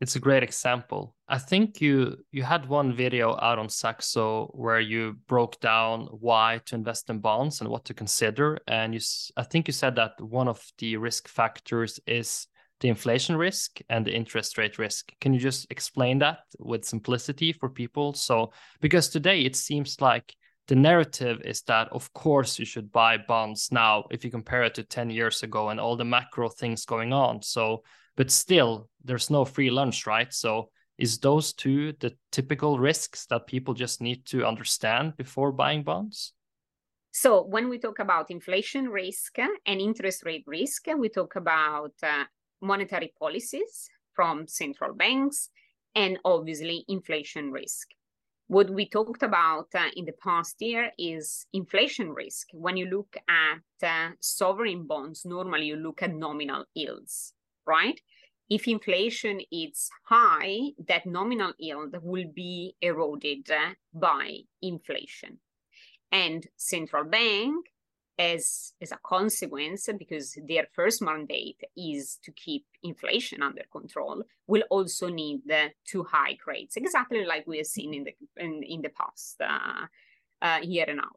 It's 0.00 0.16
a 0.16 0.20
great 0.20 0.42
example. 0.42 1.14
I 1.28 1.36
think 1.36 1.82
you 1.82 2.16
you 2.32 2.42
had 2.42 2.66
one 2.66 2.94
video 2.96 3.38
out 3.42 3.58
on 3.58 3.68
Saxo 3.68 4.46
where 4.54 4.80
you 4.80 5.16
broke 5.28 5.60
down 5.60 6.06
why 6.06 6.60
to 6.66 6.74
invest 6.74 7.10
in 7.10 7.18
bonds 7.18 7.60
and 7.60 7.68
what 7.68 7.84
to 7.84 7.94
consider. 7.94 8.58
And 8.66 8.94
you, 8.94 9.00
I 9.36 9.42
think 9.42 9.68
you 9.68 9.72
said 9.72 9.96
that 9.96 10.18
one 10.18 10.48
of 10.48 10.64
the 10.78 10.96
risk 10.96 11.28
factors 11.28 12.00
is 12.06 12.46
the 12.80 12.88
inflation 12.88 13.36
risk 13.36 13.80
and 13.90 14.06
the 14.06 14.14
interest 14.14 14.56
rate 14.56 14.78
risk. 14.78 15.12
Can 15.20 15.34
you 15.34 15.40
just 15.40 15.66
explain 15.70 16.18
that 16.20 16.38
with 16.58 16.86
simplicity 16.86 17.52
for 17.52 17.68
people? 17.68 18.14
So, 18.14 18.52
because 18.80 19.10
today 19.10 19.42
it 19.42 19.54
seems 19.54 20.00
like 20.00 20.34
the 20.68 20.76
narrative 20.76 21.42
is 21.44 21.60
that 21.62 21.88
of 21.92 22.10
course 22.14 22.58
you 22.58 22.64
should 22.64 22.90
buy 22.90 23.18
bonds 23.18 23.70
now 23.70 24.04
if 24.10 24.24
you 24.24 24.30
compare 24.30 24.62
it 24.62 24.74
to 24.76 24.84
10 24.84 25.10
years 25.10 25.42
ago 25.42 25.68
and 25.68 25.80
all 25.80 25.96
the 25.96 26.04
macro 26.04 26.48
things 26.48 26.84
going 26.84 27.12
on 27.12 27.42
so 27.42 27.82
but 28.16 28.30
still 28.30 28.89
there's 29.04 29.30
no 29.30 29.44
free 29.44 29.70
lunch 29.70 30.06
right 30.06 30.32
so 30.32 30.70
is 30.98 31.18
those 31.18 31.52
two 31.52 31.92
the 32.00 32.14
typical 32.30 32.78
risks 32.78 33.26
that 33.26 33.46
people 33.46 33.74
just 33.74 34.00
need 34.00 34.24
to 34.26 34.44
understand 34.44 35.16
before 35.16 35.52
buying 35.52 35.82
bonds 35.82 36.32
so 37.12 37.42
when 37.42 37.68
we 37.68 37.78
talk 37.78 37.98
about 37.98 38.30
inflation 38.30 38.88
risk 38.88 39.38
and 39.38 39.80
interest 39.80 40.24
rate 40.24 40.44
risk 40.46 40.86
we 40.98 41.08
talk 41.08 41.36
about 41.36 41.92
uh, 42.02 42.24
monetary 42.60 43.12
policies 43.18 43.88
from 44.14 44.46
central 44.46 44.94
banks 44.94 45.48
and 45.94 46.18
obviously 46.24 46.84
inflation 46.88 47.50
risk 47.50 47.88
what 48.50 48.68
we 48.68 48.88
talked 48.88 49.22
about 49.22 49.68
uh, 49.76 49.90
in 49.94 50.06
the 50.06 50.12
past 50.12 50.60
year 50.60 50.90
is 50.98 51.46
inflation 51.52 52.10
risk. 52.10 52.48
When 52.52 52.76
you 52.76 52.86
look 52.86 53.16
at 53.28 53.88
uh, 53.88 54.14
sovereign 54.18 54.88
bonds, 54.88 55.24
normally 55.24 55.66
you 55.66 55.76
look 55.76 56.02
at 56.02 56.12
nominal 56.12 56.64
yields, 56.74 57.32
right? 57.64 58.00
If 58.50 58.66
inflation 58.66 59.40
is 59.52 59.88
high, 60.04 60.72
that 60.88 61.06
nominal 61.06 61.52
yield 61.56 61.96
will 62.02 62.28
be 62.34 62.74
eroded 62.82 63.48
by 63.94 64.40
inflation. 64.60 65.38
And 66.10 66.44
central 66.56 67.04
bank 67.04 67.66
as, 68.18 68.74
as 68.82 68.90
a 68.90 68.98
consequence, 69.04 69.88
because 69.96 70.36
their 70.46 70.66
first 70.72 71.00
mandate 71.00 71.62
is 71.76 72.18
to 72.24 72.32
keep 72.32 72.66
inflation 72.82 73.40
under 73.40 73.62
control, 73.70 74.24
will 74.48 74.64
also 74.68 75.08
need 75.08 75.42
to 75.86 76.02
hike 76.02 76.44
rates, 76.46 76.76
exactly 76.76 77.24
like 77.24 77.46
we 77.46 77.58
have 77.58 77.66
seen 77.66 77.94
in 77.94 78.04
the 78.04 78.14
in, 78.36 78.62
in 78.64 78.82
the 78.82 78.90
past 78.90 79.40
uh, 79.40 79.86
uh, 80.42 80.58
year 80.62 80.86
and 80.88 80.98
a 80.98 81.02
half. 81.02 81.10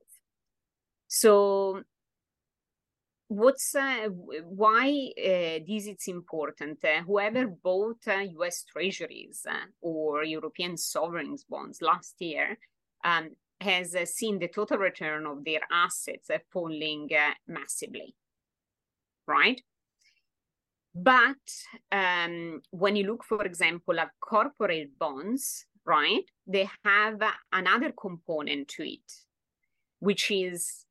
So 1.07 1.81
what's 3.33 3.73
uh, 3.73 4.07
why 4.45 5.09
uh, 5.17 5.59
this 5.67 5.87
is 5.87 6.07
important 6.07 6.77
uh, 6.85 7.01
whoever 7.01 7.47
bought 7.47 8.07
us 8.07 8.63
uh, 8.67 8.71
treasuries 8.71 9.45
uh, 9.49 9.65
or 9.81 10.23
european 10.23 10.77
sovereigns 10.77 11.43
bonds 11.43 11.81
last 11.81 12.15
year 12.19 12.57
um, 13.03 13.29
has 13.59 13.95
uh, 13.95 14.05
seen 14.05 14.37
the 14.37 14.47
total 14.47 14.77
return 14.77 15.25
of 15.25 15.43
their 15.43 15.61
assets 15.71 16.29
falling 16.51 17.09
massively, 17.47 18.13
right? 19.27 19.61
But 20.93 21.45
um, 21.91 22.61
when 22.69 22.95
you 22.95 23.05
look, 23.05 23.23
for 23.23 23.43
example, 23.45 23.99
at 23.99 24.09
corporate 24.19 24.97
bonds, 24.99 25.65
right, 25.85 26.25
they 26.45 26.69
have 26.83 27.21
another 27.51 27.91
component 27.91 28.67
to 28.69 28.83
it, 28.83 29.11
which 29.99 30.29
is 30.29 30.85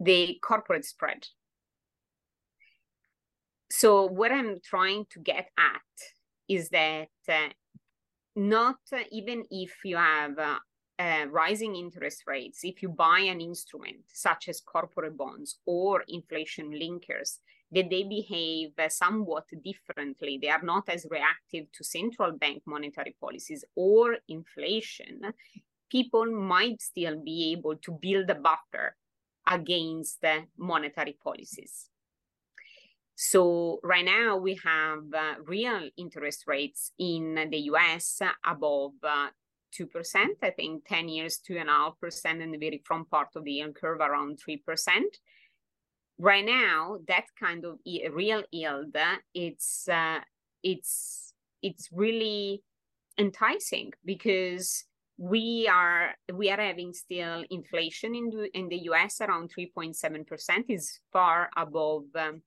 the 0.00 0.38
corporate 0.42 0.84
spread. 0.84 1.26
So, 3.70 4.06
what 4.06 4.32
I'm 4.32 4.60
trying 4.64 5.06
to 5.10 5.20
get 5.20 5.50
at 5.58 5.82
is 6.48 6.70
that 6.70 7.08
uh, 7.28 7.48
not 8.34 8.76
uh, 8.92 9.00
even 9.10 9.44
if 9.50 9.74
you 9.84 9.96
have 9.96 10.38
uh, 10.38 10.58
uh, 10.98 11.26
rising 11.30 11.76
interest 11.76 12.22
rates, 12.26 12.60
if 12.62 12.82
you 12.82 12.88
buy 12.88 13.20
an 13.20 13.40
instrument 13.40 13.98
such 14.08 14.48
as 14.48 14.60
corporate 14.60 15.16
bonds 15.16 15.58
or 15.66 16.04
inflation 16.08 16.70
linkers, 16.70 17.38
that 17.70 17.90
they 17.90 18.02
behave 18.02 18.70
uh, 18.78 18.88
somewhat 18.88 19.44
differently. 19.62 20.38
They 20.40 20.48
are 20.48 20.62
not 20.62 20.88
as 20.88 21.06
reactive 21.10 21.70
to 21.72 21.84
central 21.84 22.32
bank 22.32 22.62
monetary 22.66 23.14
policies 23.20 23.64
or 23.74 24.16
inflation. 24.28 25.20
People 25.90 26.26
might 26.26 26.80
still 26.80 27.20
be 27.22 27.52
able 27.52 27.76
to 27.76 27.92
build 27.92 28.30
a 28.30 28.34
buffer 28.34 28.96
against 29.46 30.24
uh, 30.24 30.40
monetary 30.56 31.16
policies. 31.22 31.90
So 33.20 33.80
right 33.82 34.04
now 34.04 34.36
we 34.36 34.60
have 34.64 35.00
uh, 35.12 35.42
real 35.44 35.90
interest 35.96 36.44
rates 36.46 36.92
in 37.00 37.48
the 37.50 37.58
US 37.72 38.22
above 38.46 38.92
uh, 39.02 39.30
2%. 39.76 40.26
I 40.40 40.50
think 40.50 40.84
10 40.86 41.08
years, 41.08 41.40
2.5%, 41.50 42.40
and 42.40 42.54
the 42.54 42.58
very 42.58 42.80
front 42.84 43.10
part 43.10 43.30
of 43.34 43.42
the 43.42 43.54
yield 43.54 43.74
curve 43.74 43.98
around 43.98 44.38
3%. 44.38 44.60
Right 46.20 46.44
now, 46.44 46.98
that 47.08 47.24
kind 47.36 47.64
of 47.64 47.80
real 47.84 48.44
yield, 48.52 48.96
it's 49.34 49.88
uh, 49.88 50.20
it's 50.62 51.34
it's 51.60 51.88
really 51.90 52.62
enticing 53.18 53.94
because 54.04 54.84
we 55.16 55.68
are 55.68 56.14
we 56.32 56.50
are 56.50 56.60
having 56.60 56.92
still 56.92 57.44
inflation 57.50 58.14
in 58.14 58.30
the, 58.30 58.48
in 58.56 58.68
the 58.68 58.78
US 58.90 59.20
around 59.20 59.50
3.7% 59.58 60.64
is 60.68 61.00
far 61.12 61.50
above 61.56 62.04
um, 62.14 62.42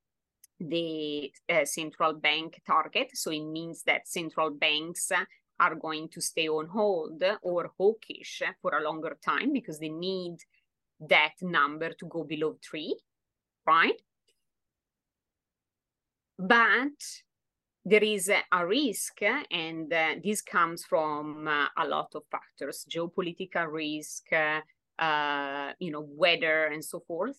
the 0.70 1.32
uh, 1.50 1.66
central 1.66 2.14
bank 2.14 2.62
target 2.66 3.10
so 3.14 3.32
it 3.32 3.44
means 3.44 3.84
that 3.84 4.08
central 4.08 4.50
banks 4.52 5.12
are 5.60 5.76
going 5.76 6.08
to 6.10 6.22
stay 6.22 6.48
on 6.48 6.68
hold 6.68 7.24
or 7.42 7.72
hawkish 7.78 8.42
for 8.62 8.78
a 8.78 8.84
longer 8.84 9.18
time 9.24 9.54
because 9.54 9.80
they 9.80 9.90
need 9.90 10.38
that 11.00 11.34
number 11.42 11.94
to 11.94 12.06
go 12.08 12.24
below 12.24 12.58
three, 12.64 12.96
right? 13.66 14.00
but 16.42 16.98
there 17.86 18.04
is 18.04 18.30
a 18.30 18.66
risk, 18.66 19.22
and 19.52 19.92
uh, 19.94 20.16
this 20.24 20.42
comes 20.42 20.84
from 20.86 21.48
uh, 21.48 21.68
a 21.78 21.88
lot 21.88 22.10
of 22.16 22.24
factors: 22.32 22.86
geopolitical 22.90 23.72
risk, 23.72 24.32
uh, 24.34 25.72
you 25.80 25.92
know, 25.92 26.08
weather, 26.08 26.66
and 26.66 26.84
so 26.84 27.00
forth. 27.08 27.38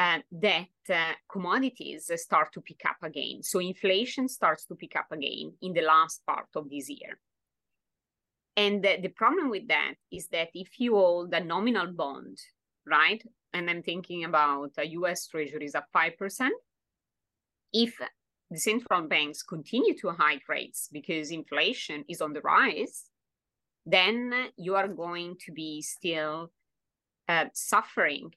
Uh, 0.00 0.20
that 0.32 0.66
uh, 0.88 1.12
commodities 1.30 2.10
start 2.14 2.50
to 2.54 2.62
pick 2.62 2.80
up 2.88 2.96
again. 3.02 3.42
So 3.42 3.58
inflation 3.58 4.28
starts 4.28 4.64
to 4.64 4.74
pick 4.74 4.96
up 4.96 5.12
again 5.12 5.52
in 5.60 5.74
the 5.74 5.82
last 5.82 6.22
part 6.26 6.48
of 6.56 6.70
this 6.70 6.88
year. 6.88 7.20
And 8.56 8.82
the, 8.82 8.96
the 9.02 9.10
problem 9.10 9.50
with 9.50 9.68
that 9.68 9.96
is 10.10 10.28
that 10.28 10.48
if 10.54 10.80
you 10.80 10.94
hold 10.94 11.34
a 11.34 11.44
nominal 11.44 11.88
bond, 11.92 12.38
right, 12.86 13.22
and 13.52 13.68
I'm 13.68 13.82
thinking 13.82 14.24
about 14.24 14.70
a 14.78 14.88
US 14.88 15.26
treasuries 15.26 15.74
at 15.74 15.92
5%, 15.94 16.48
if 17.74 17.94
the 18.50 18.58
central 18.58 19.02
banks 19.02 19.42
continue 19.42 19.94
to 19.98 20.12
hike 20.12 20.48
rates 20.48 20.88
because 20.90 21.30
inflation 21.30 22.06
is 22.08 22.22
on 22.22 22.32
the 22.32 22.40
rise, 22.40 23.04
then 23.84 24.32
you 24.56 24.76
are 24.76 24.88
going 24.88 25.36
to 25.44 25.52
be 25.52 25.82
still 25.82 26.52
uh, 27.28 27.44
suffering 27.52 28.30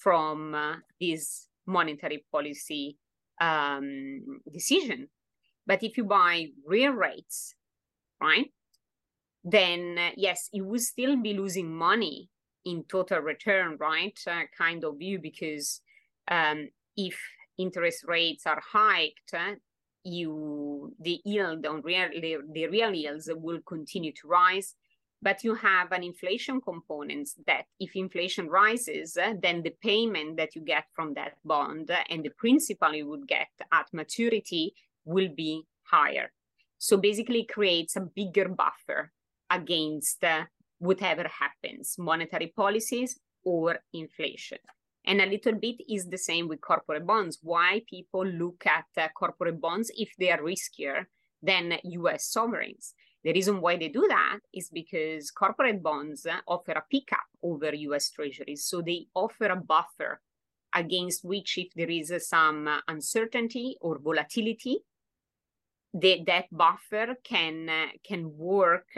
from 0.00 0.54
uh, 0.54 0.76
this 1.00 1.46
monetary 1.66 2.24
policy 2.32 2.96
um, 3.40 4.40
decision. 4.52 5.08
But 5.66 5.82
if 5.82 5.96
you 5.96 6.04
buy 6.04 6.46
real 6.66 6.92
rates, 6.92 7.54
right, 8.20 8.50
then 9.44 9.96
uh, 9.98 10.10
yes, 10.16 10.48
you 10.52 10.64
will 10.64 10.80
still 10.80 11.16
be 11.16 11.34
losing 11.34 11.72
money 11.72 12.28
in 12.64 12.84
total 12.84 13.20
return, 13.20 13.76
right? 13.78 14.18
Uh, 14.26 14.42
kind 14.56 14.84
of 14.84 14.98
view 14.98 15.18
because 15.18 15.80
um, 16.28 16.68
if 16.96 17.18
interest 17.58 18.04
rates 18.06 18.46
are 18.46 18.62
hiked, 18.72 19.34
uh, 19.34 19.54
you 20.02 20.94
the 20.98 21.20
yield 21.26 21.66
on 21.66 21.82
real 21.82 22.08
the, 22.20 22.38
the 22.52 22.66
real 22.68 22.94
yields 22.94 23.28
will 23.34 23.60
continue 23.66 24.12
to 24.12 24.26
rise 24.26 24.74
but 25.22 25.44
you 25.44 25.54
have 25.54 25.92
an 25.92 26.02
inflation 26.02 26.60
component 26.60 27.28
that 27.46 27.66
if 27.78 27.94
inflation 27.94 28.48
rises, 28.48 29.16
uh, 29.16 29.34
then 29.42 29.62
the 29.62 29.74
payment 29.82 30.36
that 30.36 30.54
you 30.54 30.62
get 30.62 30.84
from 30.94 31.14
that 31.14 31.34
bond 31.44 31.90
and 32.08 32.24
the 32.24 32.30
principal 32.30 32.94
you 32.94 33.06
would 33.08 33.26
get 33.28 33.48
at 33.72 33.86
maturity 33.92 34.74
will 35.04 35.28
be 35.28 35.66
higher. 35.82 36.32
So 36.78 36.96
basically 36.96 37.44
creates 37.44 37.96
a 37.96 38.00
bigger 38.00 38.48
buffer 38.48 39.12
against 39.50 40.24
uh, 40.24 40.44
whatever 40.78 41.28
happens, 41.28 41.96
monetary 41.98 42.52
policies 42.56 43.18
or 43.44 43.78
inflation. 43.92 44.58
And 45.04 45.20
a 45.20 45.26
little 45.26 45.54
bit 45.54 45.76
is 45.88 46.08
the 46.08 46.18
same 46.18 46.48
with 46.48 46.60
corporate 46.60 47.06
bonds. 47.06 47.38
Why 47.42 47.82
people 47.88 48.26
look 48.26 48.64
at 48.66 48.84
uh, 48.96 49.08
corporate 49.14 49.60
bonds 49.60 49.90
if 49.96 50.10
they 50.18 50.30
are 50.30 50.38
riskier 50.38 51.06
than 51.42 51.78
US 51.82 52.26
sovereigns? 52.30 52.94
The 53.22 53.32
reason 53.32 53.60
why 53.60 53.76
they 53.76 53.88
do 53.88 54.06
that 54.08 54.38
is 54.52 54.70
because 54.70 55.30
corporate 55.30 55.82
bonds 55.82 56.26
offer 56.46 56.72
a 56.72 56.84
pickup 56.90 57.26
over 57.42 57.74
US 57.74 58.10
treasuries. 58.10 58.64
So 58.64 58.80
they 58.80 59.06
offer 59.14 59.46
a 59.46 59.56
buffer 59.56 60.20
against 60.74 61.24
which, 61.24 61.58
if 61.58 61.74
there 61.74 61.90
is 61.90 62.12
some 62.28 62.68
uncertainty 62.88 63.76
or 63.80 63.98
volatility, 63.98 64.78
the, 65.92 66.22
that 66.26 66.46
buffer 66.50 67.16
can, 67.24 67.68
can 68.06 68.36
work 68.36 68.88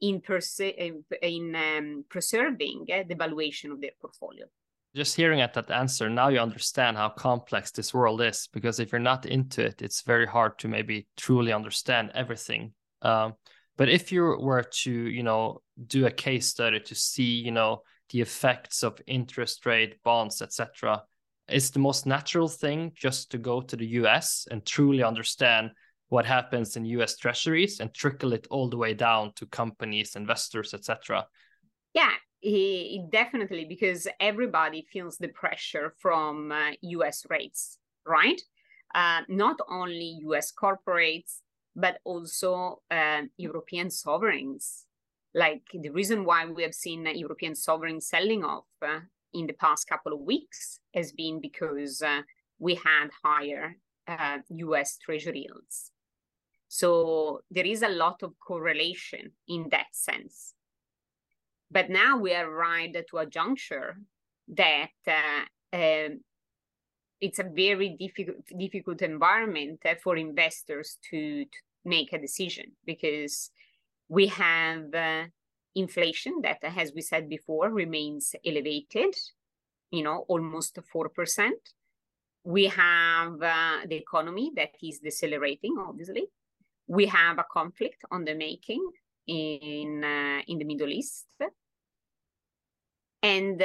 in, 0.00 0.20
perse- 0.20 0.60
in 0.60 1.54
um, 1.54 2.04
preserving 2.08 2.86
the 3.08 3.14
valuation 3.14 3.70
of 3.72 3.80
their 3.80 3.92
portfolio 4.00 4.46
just 4.94 5.16
hearing 5.16 5.40
at 5.40 5.54
that 5.54 5.70
answer 5.70 6.08
now 6.08 6.28
you 6.28 6.38
understand 6.38 6.96
how 6.96 7.08
complex 7.08 7.70
this 7.70 7.92
world 7.92 8.20
is 8.20 8.48
because 8.52 8.78
if 8.78 8.92
you're 8.92 8.98
not 9.00 9.26
into 9.26 9.64
it 9.64 9.82
it's 9.82 10.02
very 10.02 10.26
hard 10.26 10.58
to 10.58 10.68
maybe 10.68 11.06
truly 11.16 11.52
understand 11.52 12.10
everything 12.14 12.72
um, 13.02 13.34
but 13.76 13.88
if 13.88 14.12
you 14.12 14.36
were 14.40 14.62
to, 14.62 14.92
you 14.92 15.22
know, 15.22 15.60
do 15.86 16.06
a 16.06 16.10
case 16.10 16.46
study 16.46 16.80
to 16.80 16.94
see, 16.94 17.40
you 17.40 17.50
know, 17.50 17.82
the 18.10 18.20
effects 18.20 18.82
of 18.82 19.00
interest 19.06 19.66
rate, 19.66 20.02
bonds, 20.02 20.42
etc., 20.42 21.02
is 21.48 21.70
the 21.70 21.78
most 21.78 22.06
natural 22.06 22.48
thing 22.48 22.92
just 22.94 23.30
to 23.30 23.38
go 23.38 23.60
to 23.60 23.76
the 23.76 23.86
US 23.86 24.46
and 24.50 24.64
truly 24.64 25.02
understand 25.02 25.70
what 26.08 26.24
happens 26.24 26.76
in 26.76 26.84
US 26.84 27.16
treasuries 27.16 27.80
and 27.80 27.92
trickle 27.92 28.32
it 28.32 28.46
all 28.50 28.68
the 28.68 28.76
way 28.76 28.94
down 28.94 29.32
to 29.34 29.46
companies, 29.46 30.16
investors, 30.16 30.72
etc. 30.72 31.26
Yeah, 31.92 32.12
definitely 33.10 33.64
because 33.64 34.06
everybody 34.20 34.86
feels 34.92 35.16
the 35.16 35.28
pressure 35.28 35.94
from 35.98 36.52
uh, 36.52 36.72
US 36.82 37.26
rates, 37.28 37.78
right? 38.06 38.40
Uh, 38.94 39.22
not 39.28 39.58
only 39.68 40.18
US 40.22 40.52
corporates, 40.52 41.40
but 41.76 41.98
also 42.04 42.82
uh, 42.90 43.22
European 43.36 43.90
sovereigns. 43.90 44.86
Like 45.34 45.62
the 45.72 45.90
reason 45.90 46.24
why 46.24 46.46
we 46.46 46.62
have 46.62 46.74
seen 46.74 47.06
European 47.06 47.54
sovereigns 47.54 48.06
selling 48.06 48.44
off 48.44 48.66
uh, 48.82 49.00
in 49.32 49.46
the 49.46 49.54
past 49.54 49.88
couple 49.88 50.12
of 50.12 50.20
weeks 50.20 50.78
has 50.94 51.12
been 51.12 51.40
because 51.40 52.02
uh, 52.02 52.22
we 52.58 52.76
had 52.76 53.08
higher 53.24 53.76
US 54.48 54.98
uh, 54.98 55.04
treasury 55.04 55.46
yields. 55.48 55.90
So 56.68 57.40
there 57.50 57.66
is 57.66 57.82
a 57.82 57.88
lot 57.88 58.22
of 58.22 58.34
correlation 58.38 59.32
in 59.48 59.68
that 59.70 59.86
sense. 59.92 60.54
But 61.70 61.90
now 61.90 62.18
we 62.18 62.34
are 62.34 62.50
right 62.50 62.94
to 63.10 63.18
a 63.18 63.26
juncture 63.26 63.96
that 64.48 64.90
uh, 65.06 65.44
um, 65.72 66.20
it's 67.24 67.38
a 67.38 67.50
very 67.66 67.90
difficult 68.04 68.44
difficult 68.58 69.00
environment 69.00 69.80
uh, 69.86 69.94
for 70.02 70.16
investors 70.16 70.98
to, 71.08 71.44
to 71.44 71.58
make 71.84 72.12
a 72.12 72.18
decision 72.18 72.66
because 72.84 73.50
we 74.08 74.26
have 74.26 74.94
uh, 74.94 75.24
inflation 75.74 76.34
that, 76.42 76.58
as 76.62 76.92
we 76.94 77.00
said 77.00 77.28
before, 77.28 77.70
remains 77.70 78.34
elevated, 78.44 79.14
you 79.90 80.02
know, 80.02 80.18
almost 80.28 80.78
4%. 80.94 81.50
We 82.44 82.66
have 82.66 83.32
uh, 83.40 83.78
the 83.88 83.96
economy 83.96 84.52
that 84.56 84.72
is 84.82 84.98
decelerating, 84.98 85.76
obviously. 85.78 86.26
We 86.86 87.06
have 87.06 87.38
a 87.38 87.46
conflict 87.50 88.04
on 88.10 88.24
the 88.24 88.34
making 88.34 88.86
in, 89.26 90.04
uh, 90.04 90.42
in 90.46 90.58
the 90.58 90.66
Middle 90.66 90.90
East. 90.90 91.26
And 93.22 93.62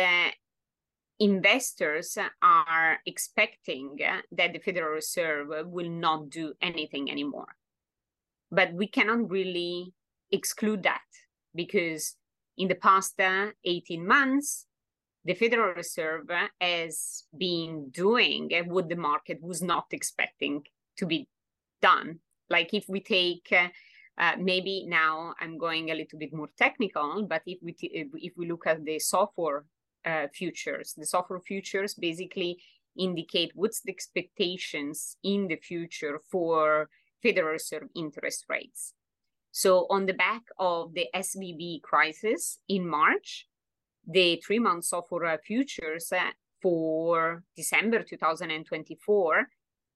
investors 1.20 2.18
are 2.42 3.00
expecting 3.06 3.98
that 4.32 4.54
the 4.54 4.60
Federal 4.60 4.94
Reserve 4.94 5.50
will 5.68 5.90
not 5.90 6.30
do 6.30 6.54
anything 6.62 7.12
anymore. 7.12 7.56
But 8.52 8.74
we 8.74 8.88
cannot 8.88 9.30
really 9.30 9.94
exclude 10.32 10.84
that 10.84 11.02
because 11.54 12.16
in 12.58 12.68
the 12.68 12.76
past 12.76 13.20
uh, 13.20 13.48
18 13.64 14.06
months, 14.06 14.66
the 15.26 15.34
Federal 15.34 15.74
Reserve 15.74 16.30
has 16.62 17.26
been 17.38 17.90
doing 17.90 18.50
what 18.68 18.90
the 18.90 18.96
market 18.96 19.40
was 19.42 19.62
not 19.62 19.88
expecting 19.92 20.64
to 20.98 21.06
be 21.06 21.28
done. 21.82 22.20
Like 22.50 22.74
if 22.74 22.86
we 22.88 23.02
take 23.02 23.48
uh, 23.52 23.68
uh, 24.18 24.36
maybe 24.38 24.86
now 24.88 25.34
I'm 25.40 25.58
going 25.58 25.92
a 25.92 25.96
little 25.96 26.20
bit 26.20 26.34
more 26.34 26.50
technical, 26.58 27.26
but 27.28 27.42
if 27.46 27.60
we 27.62 27.74
t- 27.74 27.88
if 27.88 28.34
we 28.36 28.50
look 28.50 28.68
at 28.68 28.84
the 28.84 28.98
SOFR 28.98 29.64
uh, 30.06 30.28
futures. 30.34 30.94
The 30.98 31.06
SOFR 31.06 31.44
futures 31.44 31.94
basically 31.94 32.58
indicate 32.98 33.52
what's 33.56 33.82
the 33.82 33.92
expectations 33.92 35.18
in 35.24 35.48
the 35.48 35.56
future 35.56 36.20
for 36.32 36.90
Federal 37.22 37.54
Reserve 37.54 37.90
interest 37.96 38.46
rates. 38.50 38.94
So 39.52 39.88
on 39.90 40.06
the 40.06 40.14
back 40.14 40.44
of 40.58 40.94
the 40.94 41.08
SVB 41.16 41.82
crisis 41.82 42.60
in 42.68 42.88
March, 42.88 43.48
the 44.08 44.42
three-month 44.46 44.86
SOFR 44.86 45.40
futures 45.42 46.12
uh, 46.12 46.32
for 46.62 47.44
December 47.56 48.04
2024 48.04 49.48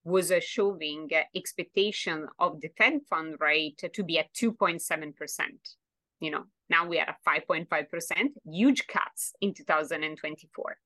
was 0.03 0.31
showing 0.41 1.09
uh, 1.13 1.21
expectation 1.35 2.27
of 2.39 2.59
the 2.61 2.69
Fed 2.77 2.99
fund 3.09 3.35
rate 3.39 3.81
to 3.93 4.03
be 4.03 4.19
at 4.19 4.33
2.7%. 4.33 5.13
You 6.19 6.31
know, 6.31 6.43
now 6.75 6.83
we 6.87 6.99
are 6.99 7.09
at 7.13 7.23
5.5%, 7.27 7.67
huge 8.45 8.81
cuts 8.87 9.33
in 9.41 9.53
2024. 9.53 10.77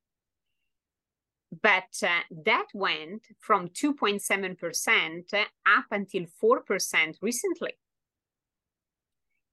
But 1.61 1.93
uh, 2.03 2.23
that 2.45 2.67
went 2.73 3.23
from 3.39 3.69
2.7% 3.69 5.33
up 5.77 5.85
until 5.91 6.25
4% 6.43 7.15
recently. 7.21 7.73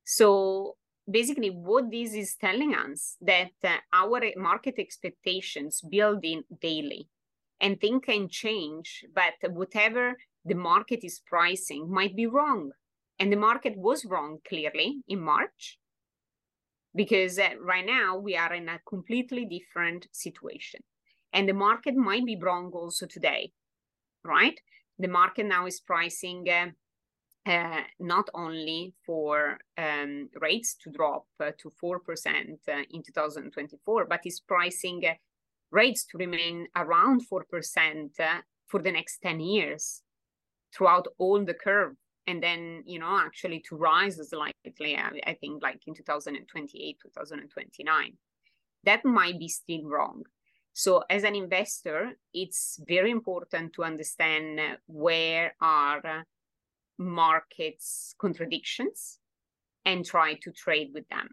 So 0.04 0.76
basically 1.10 1.50
what 1.50 1.90
this 1.90 2.14
is 2.14 2.36
telling 2.40 2.74
us 2.74 3.16
that 3.20 3.52
uh, 3.62 3.76
our 3.92 4.20
market 4.36 4.74
expectations 4.78 5.82
build 5.88 6.24
in 6.24 6.42
daily 6.60 7.08
and 7.60 7.80
things 7.80 8.02
can 8.04 8.28
change 8.28 9.04
but 9.14 9.34
whatever 9.52 10.16
the 10.44 10.54
market 10.54 11.00
is 11.04 11.20
pricing 11.26 11.90
might 11.90 12.16
be 12.16 12.26
wrong 12.26 12.70
and 13.18 13.30
the 13.30 13.36
market 13.36 13.74
was 13.76 14.04
wrong 14.06 14.38
clearly 14.48 15.02
in 15.08 15.20
march 15.20 15.78
because 16.94 17.38
uh, 17.38 17.50
right 17.60 17.86
now 17.86 18.16
we 18.16 18.36
are 18.36 18.54
in 18.54 18.68
a 18.68 18.80
completely 18.88 19.44
different 19.44 20.06
situation 20.12 20.80
and 21.32 21.48
the 21.48 21.54
market 21.54 21.94
might 21.94 22.24
be 22.24 22.38
wrong 22.40 22.70
also 22.72 23.06
today 23.06 23.52
right 24.24 24.60
the 24.98 25.08
market 25.08 25.46
now 25.46 25.66
is 25.66 25.80
pricing 25.80 26.48
uh, 26.48 26.66
uh, 27.46 27.82
not 28.00 28.30
only 28.34 28.94
for 29.04 29.58
um, 29.76 30.30
rates 30.40 30.74
to 30.82 30.90
drop 30.90 31.26
uh, 31.40 31.50
to 31.58 31.70
4% 31.82 31.96
uh, 31.96 32.82
in 32.90 33.02
2024, 33.02 34.06
but 34.06 34.20
is 34.24 34.40
pricing 34.40 35.02
uh, 35.06 35.12
rates 35.70 36.06
to 36.06 36.18
remain 36.18 36.66
around 36.76 37.22
4% 37.30 37.40
uh, 38.18 38.40
for 38.66 38.80
the 38.80 38.92
next 38.92 39.18
10 39.22 39.40
years 39.40 40.02
throughout 40.74 41.06
all 41.18 41.44
the 41.44 41.54
curve. 41.54 41.96
And 42.26 42.42
then, 42.42 42.82
you 42.86 42.98
know, 42.98 43.18
actually 43.18 43.60
to 43.68 43.76
rise 43.76 44.16
slightly, 44.28 44.96
I, 44.96 45.20
I 45.26 45.34
think 45.34 45.62
like 45.62 45.80
in 45.86 45.94
2028, 45.94 46.98
2029. 47.02 48.12
That 48.84 49.04
might 49.04 49.38
be 49.38 49.48
still 49.48 49.84
wrong. 49.84 50.24
So, 50.72 51.04
as 51.08 51.22
an 51.22 51.36
investor, 51.36 52.12
it's 52.32 52.80
very 52.86 53.10
important 53.10 53.74
to 53.74 53.84
understand 53.84 54.58
uh, 54.58 54.76
where 54.86 55.54
are 55.60 56.04
uh, 56.04 56.22
markets 56.98 58.14
contradictions 58.18 59.18
and 59.84 60.04
try 60.04 60.34
to 60.42 60.50
trade 60.50 60.90
with 60.92 61.08
them 61.08 61.28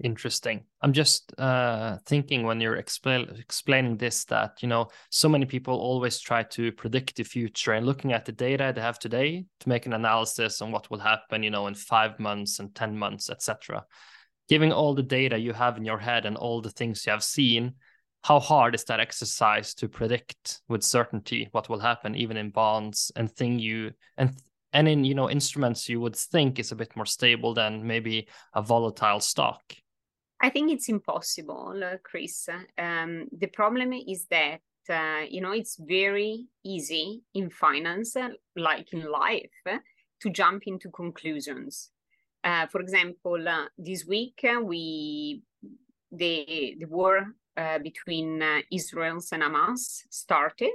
interesting. 0.00 0.64
I'm 0.82 0.92
just 0.92 1.32
uh, 1.38 1.98
thinking 2.06 2.44
when 2.44 2.60
you're 2.60 2.80
expl- 2.80 3.38
explaining 3.38 3.96
this 3.96 4.24
that 4.26 4.62
you 4.62 4.68
know 4.68 4.88
so 5.10 5.28
many 5.28 5.46
people 5.46 5.74
always 5.74 6.20
try 6.20 6.42
to 6.44 6.72
predict 6.72 7.16
the 7.16 7.24
future 7.24 7.72
and 7.72 7.86
looking 7.86 8.12
at 8.12 8.24
the 8.24 8.32
data 8.32 8.72
they 8.74 8.80
have 8.80 8.98
today 8.98 9.44
to 9.60 9.68
make 9.68 9.86
an 9.86 9.92
analysis 9.92 10.62
on 10.62 10.72
what 10.72 10.90
will 10.90 10.98
happen 10.98 11.42
you 11.42 11.50
know 11.50 11.66
in 11.66 11.74
five 11.74 12.18
months 12.18 12.58
and 12.58 12.74
10 12.74 12.96
months 12.96 13.30
etc 13.30 13.84
giving 14.48 14.72
all 14.72 14.94
the 14.94 15.02
data 15.02 15.38
you 15.38 15.52
have 15.52 15.76
in 15.76 15.84
your 15.84 15.98
head 15.98 16.26
and 16.26 16.36
all 16.36 16.60
the 16.60 16.70
things 16.70 17.04
you 17.06 17.12
have 17.12 17.22
seen 17.22 17.74
how 18.22 18.40
hard 18.40 18.74
is 18.74 18.84
that 18.84 19.00
exercise 19.00 19.74
to 19.74 19.88
predict 19.88 20.60
with 20.68 20.82
certainty 20.82 21.48
what 21.52 21.68
will 21.68 21.80
happen 21.80 22.14
even 22.14 22.36
in 22.36 22.50
bonds 22.50 23.12
and 23.16 23.30
thing 23.30 23.58
you 23.58 23.90
and 24.16 24.34
and 24.72 24.88
in 24.88 25.04
you 25.04 25.14
know 25.14 25.30
instruments 25.30 25.88
you 25.88 26.00
would 26.00 26.16
think 26.16 26.58
is 26.58 26.72
a 26.72 26.76
bit 26.76 26.94
more 26.96 27.06
stable 27.06 27.54
than 27.54 27.86
maybe 27.86 28.28
a 28.54 28.62
volatile 28.62 29.20
stock 29.20 29.62
i 30.40 30.50
think 30.50 30.70
it's 30.70 30.88
impossible 30.88 31.80
uh, 31.84 31.96
chris. 32.02 32.48
Um, 32.78 33.28
the 33.32 33.48
problem 33.48 33.92
is 33.92 34.26
that 34.30 34.60
uh, 34.88 35.24
you 35.28 35.40
know 35.40 35.52
it's 35.52 35.76
very 35.78 36.46
easy 36.64 37.22
in 37.34 37.50
finance 37.50 38.16
uh, 38.16 38.30
like 38.56 38.92
in 38.92 39.10
life 39.10 39.50
uh, 39.66 39.78
to 40.20 40.30
jump 40.30 40.64
into 40.66 40.90
conclusions. 40.90 41.90
Uh, 42.42 42.66
for 42.66 42.80
example 42.80 43.48
uh, 43.48 43.66
this 43.76 44.06
week 44.06 44.44
we 44.62 45.42
the 46.10 46.76
the 46.78 46.86
war 46.86 47.34
between 47.82 48.42
israel 48.72 49.20
and 49.32 49.42
hamas 49.42 50.04
started 50.08 50.72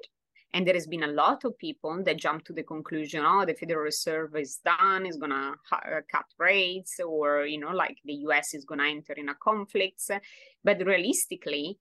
and 0.56 0.66
there 0.66 0.74
has 0.74 0.88
been 0.88 1.04
a 1.04 1.08
lot 1.08 1.44
of 1.44 1.58
people 1.58 2.02
that 2.06 2.16
jump 2.16 2.46
to 2.46 2.54
the 2.54 2.64
conclusion, 2.64 3.22
oh, 3.26 3.44
the 3.46 3.54
Federal 3.54 3.84
Reserve 3.84 4.38
is 4.38 4.62
done, 4.64 5.06
is 5.06 5.18
going 5.18 5.32
to 5.32 5.54
uh, 5.74 6.00
cut 6.10 6.28
rates, 6.40 6.98
or, 7.06 7.46
you 7.46 7.60
know, 7.60 7.72
like 7.72 7.98
the 8.06 8.14
US 8.28 8.54
is 8.54 8.64
going 8.64 8.80
to 8.80 8.86
enter 8.86 9.12
in 9.14 9.28
a 9.28 9.36
conflict. 9.36 10.10
But 10.64 10.86
realistically, 10.86 11.78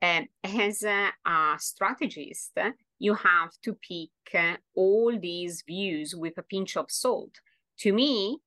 uh, 0.00 0.22
as 0.42 0.82
a, 0.82 1.10
a, 1.26 1.56
strategist, 1.58 2.56
you 2.98 3.12
have 3.12 3.50
to 3.64 3.74
pick 3.74 4.34
uh, 4.34 4.56
all 4.74 5.18
these 5.20 5.62
views 5.66 6.14
with 6.16 6.38
a 6.38 6.42
pinch 6.42 6.78
of 6.78 6.86
salt. 6.88 7.32
To 7.80 7.92
me, 7.92 8.38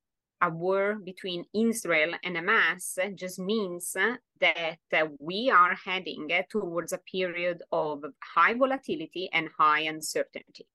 a 0.41 0.49
war 0.49 0.95
between 1.03 1.45
Israel 1.53 2.13
and 2.23 2.37
Hamas 2.37 2.97
just 3.15 3.39
means 3.39 3.95
that 4.39 5.09
we 5.19 5.49
are 5.49 5.75
heading 5.85 6.29
towards 6.49 6.93
a 6.93 6.97
period 6.99 7.61
of 7.71 8.03
high 8.35 8.53
volatility 8.53 9.29
and 9.33 9.49
high 9.57 9.81
uncertainty. 9.81 10.67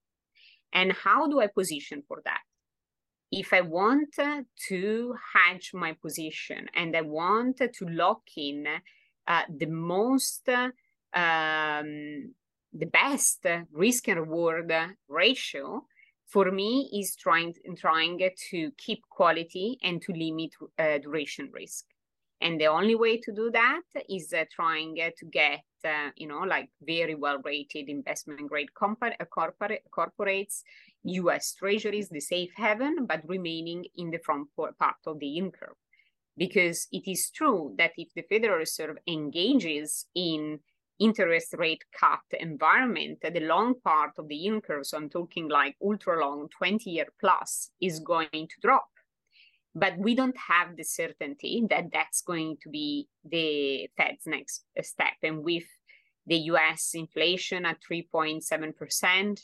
And 0.73 0.93
how 0.93 1.29
do 1.29 1.41
I 1.41 1.47
position 1.47 2.03
for 2.07 2.21
that? 2.25 2.43
If 3.31 3.53
I 3.53 3.63
want 3.63 4.15
to 4.69 5.15
hedge 5.35 5.71
my 5.73 5.95
position 5.95 6.67
and 6.75 6.95
I 6.97 7.01
want 7.01 7.57
to 7.59 7.87
lock 7.87 8.23
in 8.37 8.67
uh, 9.27 9.43
the 9.49 9.67
most, 9.67 10.49
um, 10.49 12.35
the 12.73 12.87
best 12.93 13.47
risk 13.73 14.09
and 14.09 14.21
reward 14.21 14.73
ratio, 15.09 15.87
for 16.35 16.51
me 16.51 16.91
is 16.93 17.15
trying 17.15 17.55
trying 17.77 18.19
to 18.51 18.71
keep 18.77 19.01
quality 19.09 19.79
and 19.85 20.03
to 20.03 20.13
limit 20.13 20.51
uh, 20.81 20.99
duration 20.99 21.49
risk. 21.53 21.85
And 22.41 22.61
the 22.61 22.67
only 22.67 22.97
way 22.97 23.19
to 23.19 23.33
do 23.33 23.53
that 23.53 23.83
is 24.11 24.33
uh, 24.33 24.45
trying 24.51 24.99
uh, 25.01 25.11
to 25.17 25.27
get 25.27 25.63
uh, 25.85 26.11
you 26.17 26.27
know 26.27 26.41
like 26.41 26.69
very 26.83 27.15
well 27.15 27.39
rated 27.45 27.89
investment 27.89 28.49
grade 28.49 28.71
uh, 28.83 29.25
corporate 29.37 29.85
corporates 29.97 30.63
us 31.05 31.55
treasuries 31.55 32.09
the 32.09 32.21
safe 32.21 32.51
haven 32.57 33.07
but 33.07 33.29
remaining 33.29 33.85
in 33.97 34.11
the 34.11 34.19
front 34.27 34.49
part 34.57 35.03
of 35.07 35.21
the 35.21 35.27
yield 35.27 35.55
curve. 35.59 35.79
Because 36.37 36.89
it 36.91 37.07
is 37.07 37.31
true 37.31 37.75
that 37.79 37.93
if 37.97 38.09
the 38.17 38.27
federal 38.29 38.59
reserve 38.59 38.97
engages 39.07 40.07
in 40.17 40.59
interest 40.99 41.55
rate 41.59 41.85
cut 41.99 42.21
environment, 42.33 43.19
the 43.23 43.41
long 43.41 43.75
part 43.83 44.13
of 44.19 44.29
the 44.29 44.37
yield 44.37 44.65
curve, 44.65 44.87
so 44.87 44.97
I'm 44.97 45.11
talking 45.11 45.49
like 45.49 45.77
ultra 45.83 46.21
long, 46.21 46.49
20 46.57 46.91
year 46.91 47.07
plus, 47.21 47.71
is 47.81 48.01
going 48.01 48.29
to 48.33 48.61
drop. 48.63 48.87
But 49.75 49.99
we 49.99 50.15
don't 50.15 50.37
have 50.37 50.77
the 50.77 50.85
certainty 50.85 51.65
that 51.69 51.87
that's 51.93 52.23
going 52.23 52.59
to 52.63 52.69
be 52.69 53.09
the 53.25 53.89
Fed's 53.97 54.27
next 54.27 54.65
step. 54.83 55.15
And 55.23 55.43
with 55.43 55.65
the 56.27 56.37
US 56.37 56.93
inflation 56.95 57.67
at 57.67 57.79
3.7%, 57.91 59.41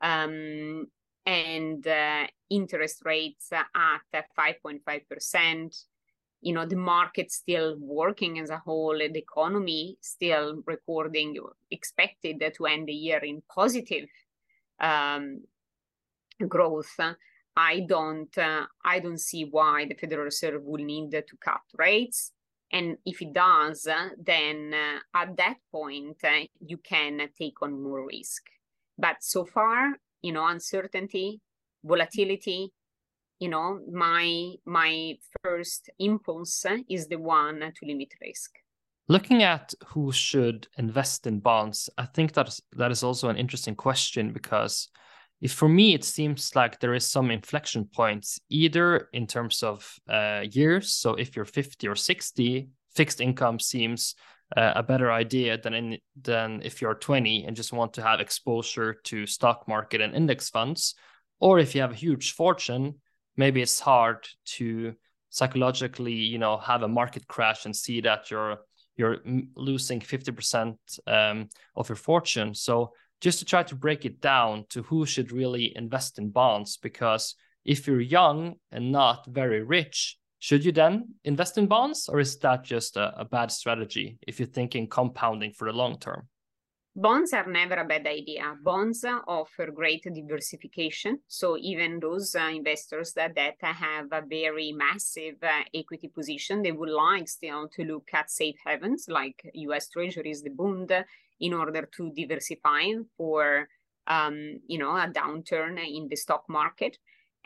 um, 0.00 0.86
and 1.26 1.86
uh, 1.86 2.26
interest 2.48 3.02
rates 3.04 3.50
at 3.52 3.66
5.5%, 4.38 5.84
you 6.46 6.54
know 6.54 6.64
the 6.64 6.76
market 6.76 7.32
still 7.32 7.76
working 7.80 8.38
as 8.38 8.50
a 8.50 8.58
whole 8.58 8.96
the 8.96 9.18
economy 9.18 9.98
still 10.00 10.62
recording 10.64 11.36
expected 11.72 12.40
to 12.56 12.66
end 12.66 12.86
the 12.86 12.92
year 12.92 13.18
in 13.18 13.42
positive 13.52 14.08
um, 14.78 15.40
growth 16.46 16.94
i 17.56 17.80
don't 17.80 18.38
uh, 18.38 18.64
i 18.84 19.00
don't 19.00 19.20
see 19.30 19.44
why 19.44 19.86
the 19.86 19.96
federal 19.96 20.22
reserve 20.24 20.62
will 20.62 20.84
need 20.84 21.10
to 21.10 21.36
cut 21.40 21.62
rates. 21.76 22.32
And 22.72 22.98
if 23.04 23.22
it 23.22 23.32
does 23.32 23.88
then 24.32 24.74
uh, 24.74 24.98
at 25.22 25.36
that 25.36 25.58
point 25.72 26.18
uh, 26.24 26.46
you 26.70 26.78
can 26.78 27.28
take 27.38 27.62
on 27.62 27.82
more 27.82 28.06
risk. 28.06 28.42
But 28.96 29.16
so 29.20 29.44
far 29.44 29.98
you 30.22 30.32
know 30.32 30.46
uncertainty 30.46 31.40
volatility 31.84 32.72
you 33.38 33.48
know 33.48 33.80
my 33.92 34.54
my 34.64 35.14
first 35.42 35.90
impulse 35.98 36.64
is 36.88 37.08
the 37.08 37.18
one 37.18 37.60
to 37.60 37.86
limit 37.86 38.12
risk. 38.20 38.50
Looking 39.08 39.42
at 39.42 39.72
who 39.86 40.10
should 40.10 40.66
invest 40.78 41.26
in 41.28 41.38
bonds 41.38 41.88
i 41.96 42.06
think 42.06 42.32
that 42.32 42.58
that 42.72 42.90
is 42.90 43.04
also 43.04 43.28
an 43.28 43.36
interesting 43.36 43.76
question 43.76 44.32
because 44.32 44.88
if 45.40 45.52
for 45.52 45.68
me 45.68 45.94
it 45.94 46.04
seems 46.04 46.54
like 46.56 46.80
there 46.80 46.94
is 46.94 47.06
some 47.06 47.30
inflection 47.30 47.84
points 47.84 48.40
either 48.48 49.08
in 49.12 49.26
terms 49.26 49.62
of 49.62 49.98
uh, 50.08 50.42
years. 50.50 50.94
So 50.94 51.14
if 51.14 51.36
you're 51.36 51.44
50 51.44 51.88
or 51.88 51.94
60 51.94 52.68
fixed 52.94 53.20
income 53.20 53.58
seems 53.58 54.14
uh, 54.56 54.72
a 54.76 54.82
better 54.82 55.12
idea 55.12 55.58
than 55.58 55.74
in, 55.74 55.98
than 56.22 56.62
if 56.64 56.80
you're 56.80 56.94
20 56.94 57.44
and 57.44 57.56
just 57.56 57.72
want 57.72 57.92
to 57.94 58.02
have 58.02 58.20
exposure 58.20 58.94
to 59.04 59.26
stock 59.26 59.68
market 59.68 60.00
and 60.00 60.14
index 60.14 60.48
funds. 60.48 60.94
Or 61.38 61.58
if 61.58 61.74
you 61.74 61.82
have 61.82 61.92
a 61.92 61.96
huge 61.96 62.32
fortune 62.32 62.94
maybe 63.36 63.62
it's 63.62 63.80
hard 63.80 64.26
to 64.44 64.94
psychologically 65.30 66.14
you 66.14 66.38
know 66.38 66.56
have 66.56 66.82
a 66.82 66.88
market 66.88 67.26
crash 67.26 67.66
and 67.66 67.74
see 67.74 68.00
that 68.00 68.30
you're 68.30 68.58
you're 68.96 69.18
losing 69.56 70.00
50% 70.00 70.74
um, 71.06 71.48
of 71.76 71.88
your 71.88 71.96
fortune. 71.96 72.54
So 72.54 72.92
just 73.20 73.38
to 73.40 73.44
try 73.44 73.62
to 73.64 73.74
break 73.74 74.04
it 74.04 74.20
down 74.20 74.64
to 74.70 74.82
who 74.82 75.06
should 75.06 75.32
really 75.32 75.72
invest 75.76 76.18
in 76.18 76.30
bonds 76.30 76.76
because 76.76 77.34
if 77.64 77.86
you're 77.86 78.00
young 78.00 78.54
and 78.70 78.92
not 78.92 79.26
very 79.26 79.62
rich 79.62 80.18
should 80.38 80.64
you 80.64 80.72
then 80.72 81.14
invest 81.24 81.58
in 81.58 81.66
bonds 81.66 82.08
or 82.08 82.20
is 82.20 82.38
that 82.38 82.62
just 82.62 82.96
a, 82.96 83.20
a 83.20 83.24
bad 83.24 83.50
strategy 83.50 84.18
if 84.26 84.38
you're 84.38 84.46
thinking 84.46 84.86
compounding 84.86 85.52
for 85.52 85.66
the 85.66 85.76
long 85.76 85.98
term 85.98 86.28
Bonds 86.98 87.34
are 87.34 87.46
never 87.46 87.74
a 87.74 87.84
bad 87.84 88.06
idea. 88.06 88.56
Bonds 88.62 89.04
offer 89.28 89.70
great 89.70 90.02
diversification. 90.02 91.20
So 91.28 91.58
even 91.58 92.00
those 92.00 92.34
uh, 92.34 92.48
investors 92.54 93.12
that, 93.12 93.34
that 93.34 93.56
have 93.60 94.06
a 94.12 94.22
very 94.26 94.72
massive 94.72 95.34
uh, 95.42 95.64
equity 95.74 96.08
position, 96.08 96.62
they 96.62 96.72
would 96.72 96.88
like 96.88 97.28
still 97.28 97.68
to 97.74 97.84
look 97.84 98.08
at 98.14 98.30
safe 98.30 98.56
havens 98.64 99.08
like 99.10 99.42
US 99.52 99.90
Treasuries, 99.90 100.42
the 100.42 100.48
Bund, 100.48 100.90
in 101.38 101.52
order 101.52 101.86
to 101.98 102.12
diversify 102.16 102.92
for 103.18 103.68
um, 104.06 104.60
you 104.66 104.78
know 104.78 104.96
a 104.96 105.06
downturn 105.06 105.78
in 105.86 106.08
the 106.08 106.16
stock 106.16 106.44
market. 106.48 106.96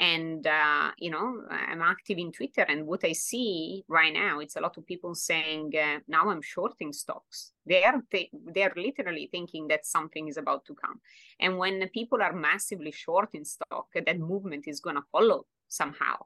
And 0.00 0.46
uh, 0.46 0.90
you 0.98 1.10
know 1.10 1.42
i'm 1.50 1.82
active 1.82 2.16
in 2.16 2.32
twitter 2.32 2.62
and 2.62 2.86
what 2.86 3.04
i 3.04 3.12
see 3.12 3.84
right 3.86 4.14
now 4.14 4.40
it's 4.40 4.56
a 4.56 4.60
lot 4.60 4.76
of 4.78 4.86
people 4.86 5.14
saying 5.14 5.70
uh, 5.76 5.98
now 6.08 6.30
i'm 6.30 6.42
shorting 6.42 6.92
stocks. 6.92 7.52
They 7.66 7.84
are 7.84 8.02
th- 8.10 8.30
they 8.54 8.62
are 8.62 8.72
literally 8.74 9.28
thinking 9.30 9.68
that 9.68 9.86
something 9.86 10.26
is 10.26 10.38
about 10.38 10.64
to 10.64 10.74
come. 10.74 11.00
And 11.38 11.58
when 11.58 11.86
people 11.90 12.20
are 12.22 12.32
massively 12.32 12.90
short 12.90 13.28
in 13.34 13.44
stock 13.44 13.88
that 13.94 14.18
movement 14.18 14.66
is 14.66 14.80
going 14.80 14.96
to 14.96 15.02
follow 15.12 15.46
somehow 15.68 16.16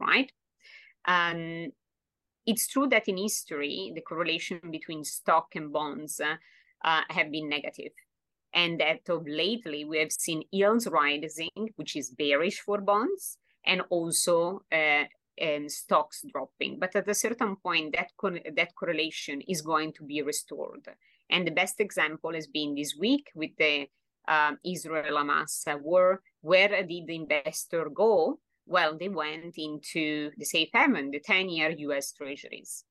right? 0.00 0.32
Um, 1.04 1.72
it's 2.46 2.66
true 2.66 2.88
that 2.88 3.08
in 3.08 3.18
history 3.18 3.92
the 3.94 4.00
correlation 4.00 4.60
between 4.70 5.04
stock 5.04 5.54
and 5.54 5.72
bonds 5.72 6.20
uh, 6.20 7.02
have 7.10 7.30
been 7.30 7.48
negative 7.48 7.92
and 8.52 8.80
that 8.80 9.08
of 9.08 9.26
lately 9.26 9.84
we 9.84 9.98
have 9.98 10.12
seen 10.12 10.42
yields 10.50 10.86
rising, 10.86 11.50
which 11.76 11.96
is 11.96 12.10
bearish 12.10 12.60
for 12.60 12.80
bonds, 12.80 13.38
and 13.64 13.82
also 13.90 14.62
uh, 14.72 15.04
um, 15.42 15.68
stocks 15.68 16.24
dropping. 16.32 16.78
But 16.78 16.96
at 16.96 17.08
a 17.08 17.14
certain 17.14 17.56
point, 17.56 17.94
that 17.96 18.10
that 18.56 18.74
correlation 18.74 19.40
is 19.42 19.62
going 19.62 19.92
to 19.94 20.04
be 20.04 20.22
restored. 20.22 20.88
And 21.30 21.46
the 21.46 21.52
best 21.52 21.80
example 21.80 22.34
has 22.34 22.46
been 22.48 22.74
this 22.74 22.96
week 22.98 23.30
with 23.34 23.50
the 23.56 23.88
um, 24.26 24.58
Israel-Hamas 24.64 25.80
war. 25.80 26.22
Where 26.40 26.68
did 26.68 27.06
the 27.06 27.14
investor 27.14 27.88
go? 27.88 28.40
Well, 28.66 28.96
they 28.98 29.08
went 29.08 29.56
into 29.56 30.30
the 30.36 30.44
safe 30.44 30.70
haven, 30.72 31.10
the 31.10 31.20
10-year 31.20 31.70
U.S. 31.70 32.12
Treasuries, 32.12 32.84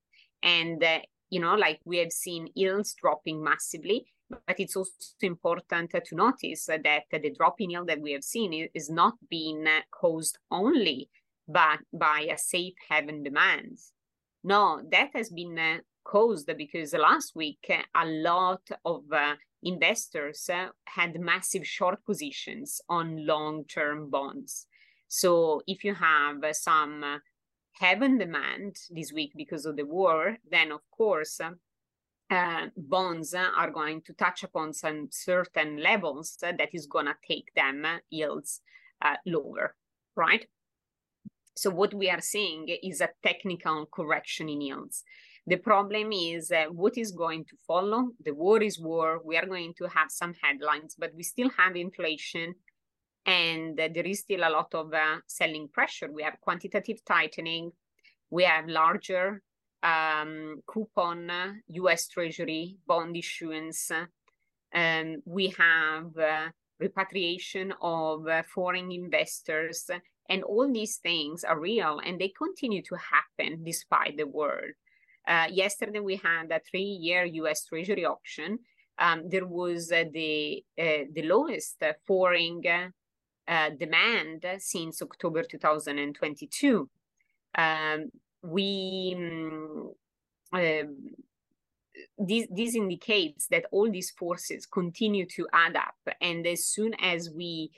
and 0.43 0.83
uh, 0.83 0.99
you 1.29 1.39
know, 1.39 1.55
like 1.55 1.79
we 1.85 1.97
have 1.97 2.11
seen 2.11 2.49
yields 2.55 2.95
dropping 2.95 3.43
massively 3.43 4.07
but 4.29 4.59
it's 4.59 4.75
also 4.75 4.91
important 5.21 5.91
to 5.91 6.15
notice 6.15 6.65
that 6.65 7.03
the 7.11 7.33
drop 7.35 7.59
in 7.59 7.71
yield 7.71 7.87
that 7.89 8.01
we 8.01 8.11
have 8.11 8.23
seen 8.23 8.69
is 8.73 8.89
not 8.89 9.15
being 9.29 9.65
caused 9.91 10.37
only 10.51 11.09
by, 11.47 11.77
by 11.91 12.27
a 12.31 12.37
safe 12.37 12.75
haven 12.89 13.23
demand. 13.23 13.77
No, 14.43 14.81
that 14.91 15.09
has 15.13 15.29
been 15.29 15.81
caused 16.03 16.49
because 16.57 16.93
last 16.93 17.35
week 17.35 17.71
a 17.95 18.05
lot 18.05 18.61
of 18.85 19.03
investors 19.63 20.49
had 20.85 21.19
massive 21.19 21.65
short 21.67 22.05
positions 22.05 22.81
on 22.87 23.25
long-term 23.25 24.09
bonds. 24.09 24.67
So 25.07 25.61
if 25.67 25.83
you 25.83 25.95
have 25.95 26.37
some 26.51 27.03
haven 27.79 28.17
demand 28.17 28.75
this 28.89 29.11
week 29.11 29.33
because 29.35 29.65
of 29.65 29.75
the 29.75 29.85
war, 29.85 30.37
then 30.49 30.71
of 30.71 30.81
course 30.91 31.39
uh, 32.29 32.67
bonds 32.77 33.33
are 33.33 33.71
going 33.71 34.01
to 34.01 34.13
touch 34.13 34.43
upon 34.43 34.73
some 34.73 35.07
certain 35.11 35.81
levels 35.81 36.37
that 36.41 36.69
is 36.73 36.85
going 36.85 37.07
to 37.07 37.15
take 37.27 37.51
them 37.55 37.85
yields 38.09 38.61
uh, 39.01 39.15
lower, 39.25 39.75
right? 40.15 40.45
So 41.55 41.69
what 41.69 41.93
we 41.93 42.09
are 42.09 42.21
seeing 42.21 42.67
is 42.83 43.01
a 43.01 43.09
technical 43.23 43.85
correction 43.87 44.47
in 44.47 44.61
yields. 44.61 45.03
The 45.47 45.57
problem 45.57 46.11
is 46.11 46.51
uh, 46.51 46.65
what 46.65 46.97
is 46.97 47.11
going 47.11 47.45
to 47.45 47.57
follow. 47.67 48.09
The 48.23 48.33
war 48.33 48.61
is 48.61 48.79
war. 48.79 49.19
We 49.25 49.35
are 49.35 49.45
going 49.45 49.73
to 49.79 49.87
have 49.87 50.11
some 50.11 50.35
headlines, 50.41 50.95
but 50.97 51.11
we 51.15 51.23
still 51.23 51.49
have 51.57 51.75
inflation 51.75 52.55
and 53.25 53.77
there 53.77 54.05
is 54.05 54.19
still 54.19 54.41
a 54.41 54.49
lot 54.49 54.73
of 54.73 54.93
uh, 54.93 55.17
selling 55.27 55.67
pressure. 55.67 56.09
We 56.11 56.23
have 56.23 56.39
quantitative 56.41 57.03
tightening. 57.05 57.71
We 58.29 58.43
have 58.43 58.67
larger 58.67 59.41
um, 59.83 60.61
coupon 60.65 61.61
US 61.67 62.07
Treasury 62.07 62.77
bond 62.85 63.15
issuance. 63.15 63.91
Um, 64.73 65.17
we 65.25 65.47
have 65.57 66.17
uh, 66.17 66.49
repatriation 66.79 67.73
of 67.81 68.27
uh, 68.27 68.43
foreign 68.43 68.91
investors, 68.91 69.89
and 70.29 70.43
all 70.43 70.71
these 70.71 70.97
things 70.97 71.43
are 71.43 71.59
real 71.59 71.99
and 72.05 72.19
they 72.19 72.29
continue 72.29 72.83
to 72.83 72.95
happen 72.95 73.63
despite 73.63 74.15
the 74.17 74.27
war. 74.27 74.61
Uh, 75.27 75.47
yesterday, 75.51 75.99
we 75.99 76.15
had 76.17 76.51
a 76.51 76.59
three 76.59 76.81
year 76.81 77.25
US 77.25 77.65
Treasury 77.65 78.05
auction. 78.05 78.59
Um, 78.97 79.29
there 79.29 79.45
was 79.45 79.91
uh, 79.91 80.03
the, 80.11 80.63
uh, 80.77 81.05
the 81.13 81.23
lowest 81.23 81.81
foreign 82.05 82.61
uh, 83.47 83.69
demand 83.69 84.45
since 84.59 85.01
October 85.01 85.43
2022. 85.43 86.89
Um, 87.55 88.09
we 88.43 89.15
um, 90.53 90.95
this 92.17 92.47
this 92.49 92.75
indicates 92.75 93.47
that 93.47 93.65
all 93.71 93.89
these 93.91 94.11
forces 94.11 94.65
continue 94.65 95.25
to 95.25 95.47
add 95.53 95.75
up. 95.75 95.95
And 96.21 96.45
as 96.47 96.65
soon 96.65 96.93
as 96.95 97.29
we 97.29 97.71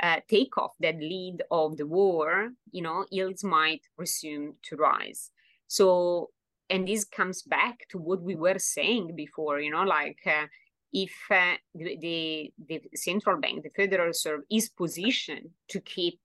uh, 0.00 0.20
take 0.28 0.56
off 0.56 0.72
that 0.80 0.96
lead 0.98 1.42
of 1.50 1.76
the 1.76 1.86
war 1.86 2.50
you 2.70 2.82
know 2.82 3.04
yields 3.10 3.42
might 3.44 3.82
resume 3.96 4.54
to 4.62 4.76
rise. 4.76 5.30
So 5.66 6.30
and 6.70 6.86
this 6.86 7.04
comes 7.04 7.42
back 7.42 7.86
to 7.90 7.98
what 7.98 8.22
we 8.22 8.34
were 8.34 8.58
saying 8.58 9.16
before 9.16 9.60
you 9.60 9.70
know 9.70 9.84
like 9.84 10.20
uh, 10.26 10.46
if 10.92 11.12
uh, 11.30 11.54
the, 11.74 11.98
the, 12.00 12.52
the 12.68 12.80
central 12.94 13.38
bank 13.40 13.62
the 13.62 13.70
federal 13.70 14.06
reserve 14.06 14.40
is 14.50 14.68
positioned 14.68 15.50
to 15.68 15.80
keep 15.80 16.18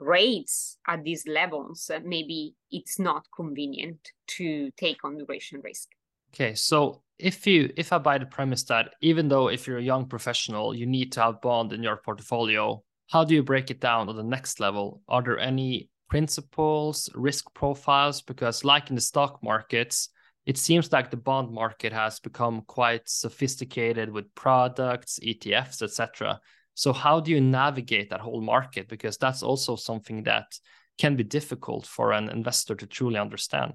rates 0.00 0.78
at 0.88 1.04
these 1.04 1.26
levels, 1.26 1.90
uh, 1.92 2.00
maybe 2.04 2.54
it's 2.70 2.98
not 2.98 3.26
convenient 3.34 3.98
to 4.26 4.70
take 4.76 5.04
on 5.04 5.18
duration 5.18 5.60
risk. 5.62 5.88
Okay, 6.32 6.54
so 6.54 7.02
if 7.18 7.46
you 7.46 7.72
if 7.76 7.92
I 7.92 7.98
buy 7.98 8.18
the 8.18 8.26
premise 8.26 8.62
that 8.64 8.94
even 9.00 9.28
though 9.28 9.48
if 9.48 9.66
you're 9.66 9.78
a 9.78 9.82
young 9.82 10.06
professional, 10.06 10.74
you 10.74 10.86
need 10.86 11.12
to 11.12 11.20
have 11.20 11.40
bond 11.40 11.72
in 11.72 11.82
your 11.82 11.96
portfolio, 11.96 12.82
how 13.10 13.24
do 13.24 13.34
you 13.34 13.42
break 13.42 13.70
it 13.70 13.80
down 13.80 14.06
to 14.06 14.12
the 14.12 14.22
next 14.22 14.60
level? 14.60 15.02
Are 15.08 15.22
there 15.22 15.38
any 15.38 15.88
principles, 16.08 17.10
risk 17.14 17.52
profiles? 17.54 18.22
Because 18.22 18.64
like 18.64 18.88
in 18.88 18.94
the 18.94 19.00
stock 19.00 19.42
markets, 19.42 20.08
it 20.46 20.56
seems 20.56 20.92
like 20.92 21.10
the 21.10 21.16
bond 21.16 21.52
market 21.52 21.92
has 21.92 22.20
become 22.20 22.62
quite 22.62 23.08
sophisticated 23.08 24.10
with 24.10 24.34
products, 24.34 25.18
ETFs, 25.22 25.82
etc. 25.82 26.40
So 26.74 26.92
how 26.92 27.20
do 27.20 27.30
you 27.30 27.40
navigate 27.40 28.10
that 28.10 28.20
whole 28.20 28.40
market? 28.40 28.88
Because 28.88 29.18
that's 29.18 29.42
also 29.42 29.76
something 29.76 30.22
that 30.24 30.58
can 30.98 31.16
be 31.16 31.24
difficult 31.24 31.86
for 31.86 32.12
an 32.12 32.28
investor 32.30 32.74
to 32.74 32.86
truly 32.86 33.18
understand. 33.18 33.74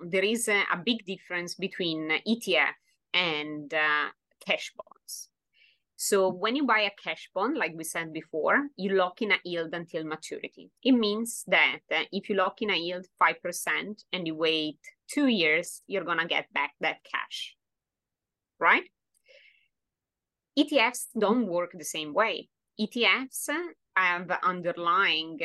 There 0.00 0.24
is 0.24 0.48
a, 0.48 0.62
a 0.72 0.76
big 0.84 1.04
difference 1.04 1.54
between 1.54 2.10
ETF 2.26 2.74
and 3.14 3.72
uh, 3.72 4.08
cash 4.46 4.72
bonds. 4.76 5.30
So 6.00 6.28
when 6.28 6.54
you 6.54 6.64
buy 6.64 6.82
a 6.82 7.02
cash 7.02 7.28
bond, 7.34 7.56
like 7.56 7.72
we 7.74 7.82
said 7.82 8.12
before, 8.12 8.68
you 8.76 8.90
lock 8.90 9.20
in 9.20 9.32
a 9.32 9.38
yield 9.44 9.74
until 9.74 10.04
maturity. 10.04 10.70
It 10.84 10.92
means 10.92 11.42
that 11.48 11.80
uh, 11.92 12.04
if 12.12 12.28
you 12.28 12.36
lock 12.36 12.62
in 12.62 12.70
a 12.70 12.76
yield 12.76 13.06
5% 13.20 14.04
and 14.12 14.26
you 14.26 14.36
wait 14.36 14.78
two 15.08 15.26
years, 15.26 15.82
you're 15.88 16.04
going 16.04 16.20
to 16.20 16.26
get 16.26 16.52
back 16.52 16.74
that 16.80 16.98
cash, 17.02 17.56
right? 18.60 18.84
ETFs 20.58 21.06
don't 21.16 21.46
work 21.46 21.70
the 21.74 21.84
same 21.84 22.12
way. 22.12 22.48
ETFs 22.80 23.48
have 23.96 24.30
underlying 24.42 25.38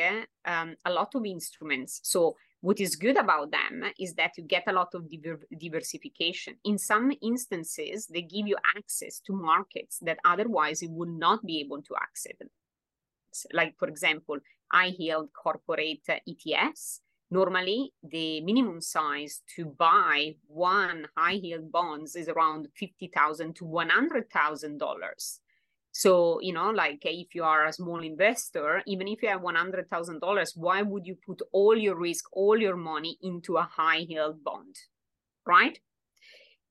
um, 0.44 0.74
a 0.84 0.90
lot 0.90 1.14
of 1.14 1.24
instruments. 1.24 2.00
So 2.02 2.36
what 2.60 2.80
is 2.80 2.96
good 2.96 3.16
about 3.16 3.50
them 3.50 3.84
is 3.98 4.14
that 4.14 4.32
you 4.36 4.44
get 4.44 4.64
a 4.66 4.72
lot 4.72 4.88
of 4.94 5.10
diver- 5.10 5.46
diversification. 5.58 6.56
In 6.64 6.78
some 6.78 7.12
instances, 7.22 8.06
they 8.06 8.22
give 8.22 8.46
you 8.46 8.56
access 8.76 9.20
to 9.26 9.32
markets 9.34 9.98
that 10.02 10.18
otherwise 10.24 10.82
you 10.82 10.90
would 10.90 11.10
not 11.10 11.44
be 11.44 11.60
able 11.60 11.82
to 11.82 11.94
access. 12.00 12.32
Like, 13.52 13.74
for 13.78 13.88
example, 13.88 14.38
high 14.72 14.94
yield 14.98 15.28
corporate 15.34 16.06
ETFs 16.08 17.00
Normally, 17.30 17.92
the 18.02 18.40
minimum 18.42 18.80
size 18.80 19.42
to 19.56 19.64
buy 19.64 20.36
one 20.46 21.08
high 21.16 21.32
yield 21.32 21.72
bonds 21.72 22.16
is 22.16 22.28
around 22.28 22.68
fifty 22.76 23.10
thousand 23.14 23.56
to 23.56 23.64
one 23.64 23.88
hundred 23.88 24.30
thousand 24.30 24.78
dollars. 24.78 25.40
So 25.92 26.40
you 26.40 26.52
know, 26.52 26.70
like 26.70 27.04
eh, 27.06 27.24
if 27.24 27.34
you 27.34 27.44
are 27.44 27.66
a 27.66 27.72
small 27.72 28.02
investor, 28.02 28.82
even 28.86 29.08
if 29.08 29.22
you 29.22 29.28
have 29.28 29.42
one 29.42 29.54
hundred 29.54 29.88
thousand 29.90 30.20
dollars, 30.20 30.52
why 30.54 30.82
would 30.82 31.06
you 31.06 31.16
put 31.26 31.40
all 31.52 31.76
your 31.76 31.96
risk, 31.96 32.26
all 32.32 32.58
your 32.58 32.76
money 32.76 33.18
into 33.22 33.56
a 33.56 33.62
high 33.62 33.98
yield 33.98 34.44
bond, 34.44 34.76
right? 35.46 35.78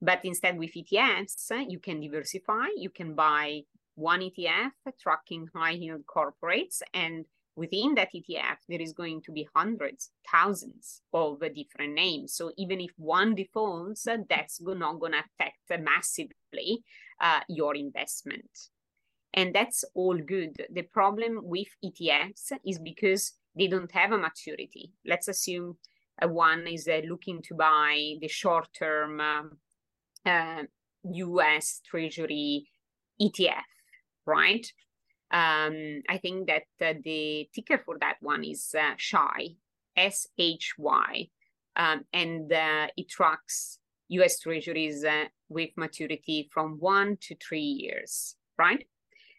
But 0.02 0.26
instead, 0.26 0.58
with 0.58 0.74
ETFs, 0.74 1.52
you 1.70 1.80
can 1.80 2.02
diversify. 2.02 2.68
You 2.76 2.90
can 2.90 3.16
buy 3.16 3.62
one 3.96 4.20
ETF 4.20 4.72
tracking 5.02 5.48
high 5.56 5.72
yield 5.72 6.04
corporates 6.06 6.82
and 6.94 7.26
within 7.56 7.96
that 7.96 8.10
ETF, 8.14 8.58
there 8.68 8.82
is 8.82 8.94
going 8.94 9.22
to 9.22 9.32
be 9.32 9.48
hundreds, 9.56 10.10
thousands 10.32 11.02
of 11.14 11.40
different 11.54 11.94
names. 11.94 12.34
So 12.34 12.52
even 12.58 12.82
if 12.82 12.92
one 12.98 13.36
defaults, 13.36 14.08
that's 14.30 14.62
not 14.62 15.00
going 15.00 15.14
to 15.14 15.20
affect 15.20 15.84
massively 15.84 16.84
uh, 17.22 17.42
your 17.48 17.76
investment. 17.76 18.50
And 19.34 19.54
that's 19.54 19.84
all 19.96 20.18
good. 20.18 20.56
The 20.72 20.84
problem 20.84 21.40
with 21.44 21.68
ETFs 21.84 22.52
is 22.66 22.80
because 22.80 23.34
they 23.56 23.68
don't 23.68 23.92
have 23.92 24.12
a 24.12 24.18
maturity. 24.18 24.92
Let's 25.06 25.28
assume 25.28 25.78
uh, 26.22 26.28
one 26.28 26.68
is 26.68 26.88
uh, 26.88 27.02
looking 27.08 27.42
to 27.44 27.56
buy 27.56 28.16
the 28.22 28.28
short 28.28 28.68
term 28.78 29.20
um, 29.20 29.58
uh, 30.26 30.64
US 31.04 31.82
Treasury 31.86 32.68
ETF, 33.22 33.64
right? 34.26 34.66
Um, 35.34 36.04
I 36.08 36.20
think 36.20 36.48
that 36.48 36.68
uh, 36.80 36.94
the 37.04 37.50
ticker 37.54 37.80
for 37.84 37.98
that 38.00 38.18
one 38.22 38.44
is 38.44 38.76
uh, 38.78 38.94
SHY, 38.98 39.56
S 39.98 40.28
H 40.38 40.76
Y, 40.78 41.28
um, 41.76 42.06
and 42.14 42.54
uh, 42.54 42.88
it 42.96 43.10
tracks 43.10 43.80
US 44.10 44.40
Treasuries 44.40 45.04
uh, 45.04 45.26
with 45.50 45.72
maturity 45.76 46.50
from 46.54 46.78
one 46.80 47.18
to 47.22 47.36
three 47.36 47.62
years, 47.62 48.36
right? 48.60 48.86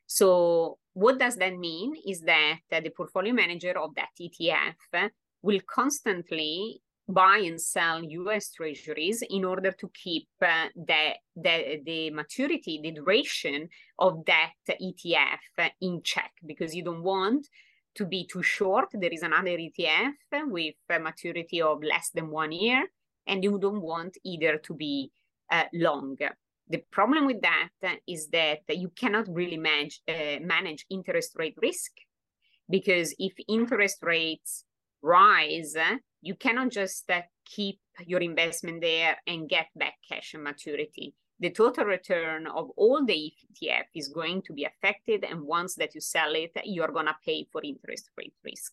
So, 0.06 0.78
what 0.94 1.18
does 1.18 1.36
that 1.36 1.56
mean 1.56 1.94
is 2.06 2.22
that 2.22 2.58
uh, 2.72 2.80
the 2.80 2.90
portfolio 2.90 3.32
manager 3.32 3.78
of 3.78 3.94
that 3.94 4.10
ETF 4.20 5.10
will 5.42 5.60
constantly 5.66 6.82
buy 7.08 7.38
and 7.44 7.60
sell 7.60 8.02
US 8.02 8.50
treasuries 8.50 9.22
in 9.28 9.44
order 9.44 9.72
to 9.72 9.90
keep 9.92 10.26
uh, 10.40 10.68
the, 10.74 11.14
the, 11.36 11.80
the 11.84 12.10
maturity, 12.10 12.80
the 12.82 12.92
duration 12.92 13.68
of 13.98 14.24
that 14.26 14.52
ETF 14.68 15.70
in 15.80 16.02
check 16.02 16.32
because 16.46 16.74
you 16.74 16.82
don't 16.82 17.02
want 17.02 17.46
to 17.94 18.04
be 18.04 18.26
too 18.26 18.42
short. 18.42 18.88
There 18.92 19.12
is 19.12 19.22
another 19.22 19.50
ETF 19.50 20.12
with 20.46 20.74
a 20.88 20.98
maturity 20.98 21.60
of 21.62 21.82
less 21.82 22.10
than 22.14 22.30
one 22.30 22.52
year, 22.52 22.86
and 23.26 23.44
you 23.44 23.58
don't 23.58 23.82
want 23.82 24.16
either 24.24 24.58
to 24.58 24.74
be 24.74 25.10
uh, 25.50 25.64
long. 25.72 26.16
The 26.68 26.82
problem 26.90 27.26
with 27.26 27.42
that 27.42 27.68
is 28.08 28.28
that 28.28 28.62
you 28.68 28.88
cannot 28.88 29.28
really 29.28 29.58
manage, 29.58 30.00
uh, 30.08 30.40
manage 30.40 30.86
interest 30.90 31.32
rate 31.36 31.56
risk 31.60 31.92
because 32.70 33.14
if 33.18 33.34
interest 33.46 33.98
rates 34.02 34.64
rise, 35.02 35.76
you 36.24 36.34
cannot 36.34 36.70
just 36.70 37.10
uh, 37.10 37.20
keep 37.44 37.78
your 38.06 38.20
investment 38.20 38.80
there 38.80 39.18
and 39.26 39.48
get 39.48 39.66
back 39.76 39.94
cash 40.08 40.32
and 40.34 40.42
maturity. 40.42 41.14
The 41.38 41.50
total 41.50 41.84
return 41.84 42.46
of 42.46 42.70
all 42.76 43.04
the 43.04 43.32
ETF 43.42 43.84
is 43.94 44.08
going 44.08 44.42
to 44.42 44.54
be 44.54 44.64
affected. 44.64 45.24
And 45.24 45.42
once 45.42 45.74
that 45.74 45.94
you 45.94 46.00
sell 46.00 46.34
it, 46.34 46.52
you're 46.64 46.92
going 46.92 47.06
to 47.06 47.16
pay 47.24 47.46
for 47.52 47.60
interest 47.62 48.10
rate 48.16 48.34
risk. 48.42 48.72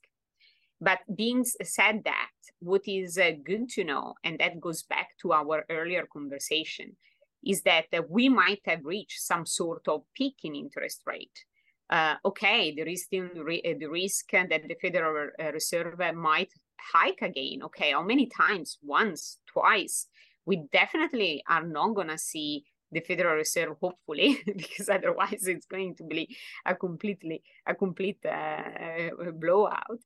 But 0.80 1.00
being 1.14 1.44
said 1.44 2.04
that, 2.06 2.32
what 2.60 2.88
is 2.88 3.18
uh, 3.18 3.32
good 3.44 3.70
to 3.72 3.84
know, 3.84 4.16
and 4.24 4.40
that 4.40 4.62
goes 4.62 4.84
back 4.84 5.10
to 5.22 5.34
our 5.34 5.66
earlier 5.70 6.08
conversation, 6.12 6.96
is 7.44 7.62
that 7.64 7.86
uh, 7.94 8.02
we 8.08 8.30
might 8.30 8.62
have 8.66 8.86
reached 8.86 9.22
some 9.22 9.46
sort 9.46 9.88
of 9.88 10.04
peak 10.16 10.38
in 10.44 10.56
interest 10.56 11.02
rate. 11.06 11.46
Uh, 11.90 12.16
okay, 12.24 12.74
there 12.74 12.88
is 12.88 13.04
still 13.04 13.28
re- 13.36 13.62
uh, 13.64 13.78
the 13.78 13.88
risk 13.88 14.32
that 14.32 14.50
the 14.50 14.78
Federal 14.82 15.30
uh, 15.38 15.52
Reserve 15.52 16.00
might 16.16 16.54
hike 16.94 17.22
again. 17.22 17.64
Okay, 17.64 17.92
how 17.92 18.04
many 18.04 18.28
times? 18.28 18.78
Once, 18.84 19.38
twice. 19.52 20.08
We 20.46 20.64
definitely 20.72 21.44
are 21.48 21.64
not 21.64 21.94
going 21.94 22.08
to 22.08 22.18
see 22.18 22.66
the 22.92 23.00
Federal 23.00 23.36
Reserve, 23.36 23.78
hopefully, 23.80 24.42
because 24.46 24.90
otherwise 24.90 25.48
it's 25.48 25.66
going 25.66 25.96
to 25.96 26.04
be 26.04 26.36
a 26.66 26.76
completely 26.76 27.42
a 27.66 27.74
complete 27.74 28.20
uh, 28.26 29.10
blowout. 29.34 30.00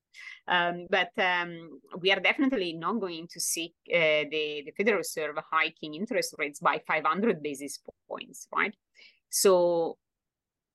Um, 0.48 0.88
but 0.90 1.12
um, 1.18 1.80
we 2.00 2.12
are 2.12 2.20
definitely 2.20 2.74
not 2.74 3.00
going 3.00 3.28
to 3.30 3.40
see 3.40 3.74
uh, 3.94 4.30
the 4.30 4.64
the 4.66 4.74
Federal 4.78 4.98
Reserve 4.98 5.38
hiking 5.52 5.96
interest 5.96 6.36
rates 6.38 6.60
by 6.60 6.82
500 6.88 7.42
basis 7.42 7.80
points, 8.08 8.48
right? 8.54 8.76
So 9.30 9.98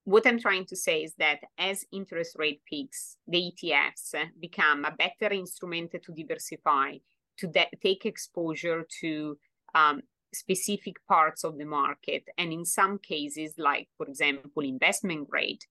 what 0.05 0.27
I'm 0.27 0.41
trying 0.41 0.67
to 0.67 0.77
say 0.77 1.03
is 1.03 1.15
that 1.19 1.41
as 1.59 1.85
interest 1.93 2.37
rate 2.39 2.63
peaks, 2.65 3.17
the 3.27 3.53
ETFs 3.53 4.15
become 4.41 4.85
a 4.85 4.93
better 4.97 5.33
instrument 5.33 5.93
to 5.93 6.13
diversify, 6.13 6.97
to 7.39 7.47
de- 7.47 7.71
take 7.83 8.07
exposure 8.07 8.87
to 9.01 9.39
um, 9.75 10.03
specific 10.33 10.97
parts 11.07 11.45
of 11.45 11.59
the 11.59 11.65
market. 11.65 12.25
And 12.39 12.53
in 12.53 12.65
some 12.65 12.99
cases, 12.99 13.55
like, 13.59 13.89
for 13.97 14.07
example, 14.07 14.63
investment 14.63 15.29
grade, 15.29 15.65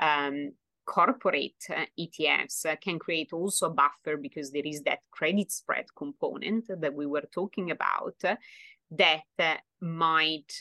um, 0.00 0.52
corporate 0.86 1.64
uh, 1.70 1.86
ETFs 1.98 2.66
uh, 2.66 2.76
can 2.76 2.98
create 2.98 3.32
also 3.32 3.66
a 3.66 3.70
buffer 3.70 4.16
because 4.16 4.50
there 4.50 4.66
is 4.66 4.82
that 4.82 5.00
credit 5.10 5.50
spread 5.50 5.86
component 5.96 6.66
that 6.80 6.94
we 6.94 7.06
were 7.06 7.24
talking 7.32 7.70
about 7.70 8.16
uh, 8.24 8.36
that 8.90 9.22
uh, 9.38 9.56
might 9.80 10.52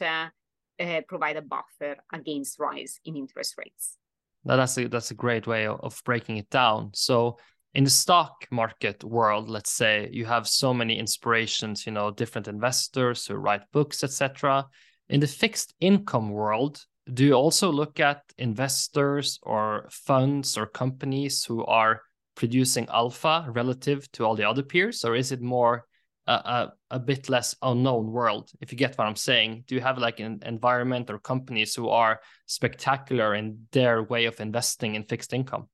uh, 0.79 0.83
uh, 0.83 1.01
provide 1.07 1.37
a 1.37 1.41
buffer 1.41 1.97
against 2.11 2.59
rise 2.59 2.99
in 3.05 3.15
interest 3.15 3.55
rates. 3.57 3.97
Now 4.45 4.57
that's 4.57 4.77
a 4.77 4.87
that's 4.87 5.11
a 5.11 5.15
great 5.15 5.47
way 5.47 5.67
of, 5.67 6.01
breaking 6.05 6.37
it 6.37 6.49
down. 6.49 6.91
So 6.93 7.37
in 7.73 7.83
the 7.83 7.89
stock 7.89 8.45
market 8.51 9.03
world, 9.03 9.49
let's 9.49 9.71
say 9.71 10.09
you 10.11 10.25
have 10.25 10.47
so 10.47 10.73
many 10.73 10.99
inspirations, 10.99 11.85
you 11.85 11.91
know, 11.91 12.11
different 12.11 12.47
investors 12.47 13.25
who 13.25 13.35
write 13.35 13.71
books, 13.71 14.03
etc. 14.03 14.67
In 15.09 15.19
the 15.19 15.27
fixed 15.27 15.73
income 15.79 16.29
world, 16.29 16.83
do 17.13 17.25
you 17.25 17.33
also 17.33 17.71
look 17.71 17.99
at 17.99 18.21
investors 18.37 19.39
or 19.43 19.87
funds 19.91 20.57
or 20.57 20.65
companies 20.65 21.43
who 21.43 21.65
are 21.65 22.01
producing 22.35 22.87
alpha 22.89 23.45
relative 23.49 24.11
to 24.13 24.25
all 24.25 24.35
the 24.35 24.47
other 24.47 24.63
peers, 24.63 25.03
or 25.03 25.15
is 25.15 25.31
it 25.31 25.41
more 25.41 25.85
a, 26.27 26.31
a, 26.31 26.73
a, 26.93 26.99
bit 26.99 27.29
less 27.29 27.55
unknown 27.61 28.11
world 28.11 28.51
if 28.61 28.71
you 28.71 28.77
get 28.77 28.97
what 28.97 29.07
i'm 29.07 29.15
saying. 29.15 29.63
Do 29.67 29.75
you 29.75 29.81
have 29.81 29.97
like 29.97 30.19
an 30.19 30.41
environment 30.45 31.09
or 31.09 31.19
companies 31.19 31.75
who 31.75 31.89
are 31.89 32.19
spectacular 32.45 33.35
in 33.35 33.67
their 33.71 34.03
way 34.03 34.25
of 34.25 34.39
investing 34.39 34.95
in 34.95 35.03
fixed 35.03 35.33
income? 35.33 35.67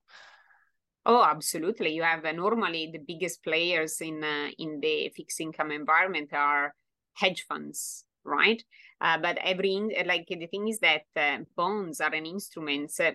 Oh 1.05 1.23
absolutely. 1.23 1.93
You 1.93 2.03
have 2.03 2.25
uh, 2.25 2.31
normally 2.31 2.89
the 2.91 2.99
biggest 2.99 3.43
players 3.43 4.01
in 4.01 4.23
uh, 4.23 4.49
in 4.57 4.79
the 4.81 5.11
fixed 5.15 5.39
income 5.39 5.71
environment 5.71 6.33
are 6.33 6.73
hedge 7.13 7.45
funds 7.47 8.05
right? 8.25 8.63
Uh, 9.01 9.17
but 9.17 9.37
every 9.43 9.79
like 10.05 10.27
the 10.27 10.47
thing 10.47 10.67
is 10.67 10.79
that 10.79 11.03
uh, 11.15 11.37
bonds 11.55 12.01
are 12.01 12.13
an 12.13 12.25
instrument 12.25 12.91
uh, 12.99 13.11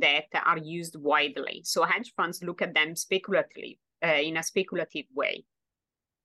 that 0.00 0.24
are 0.44 0.58
used 0.58 0.96
widely. 0.96 1.62
So 1.64 1.84
hedge 1.84 2.12
funds 2.16 2.42
look 2.42 2.62
at 2.62 2.74
them 2.74 2.96
speculatively 2.96 3.78
uh, 4.04 4.20
in 4.22 4.36
a 4.36 4.42
speculative 4.42 5.06
way 5.14 5.44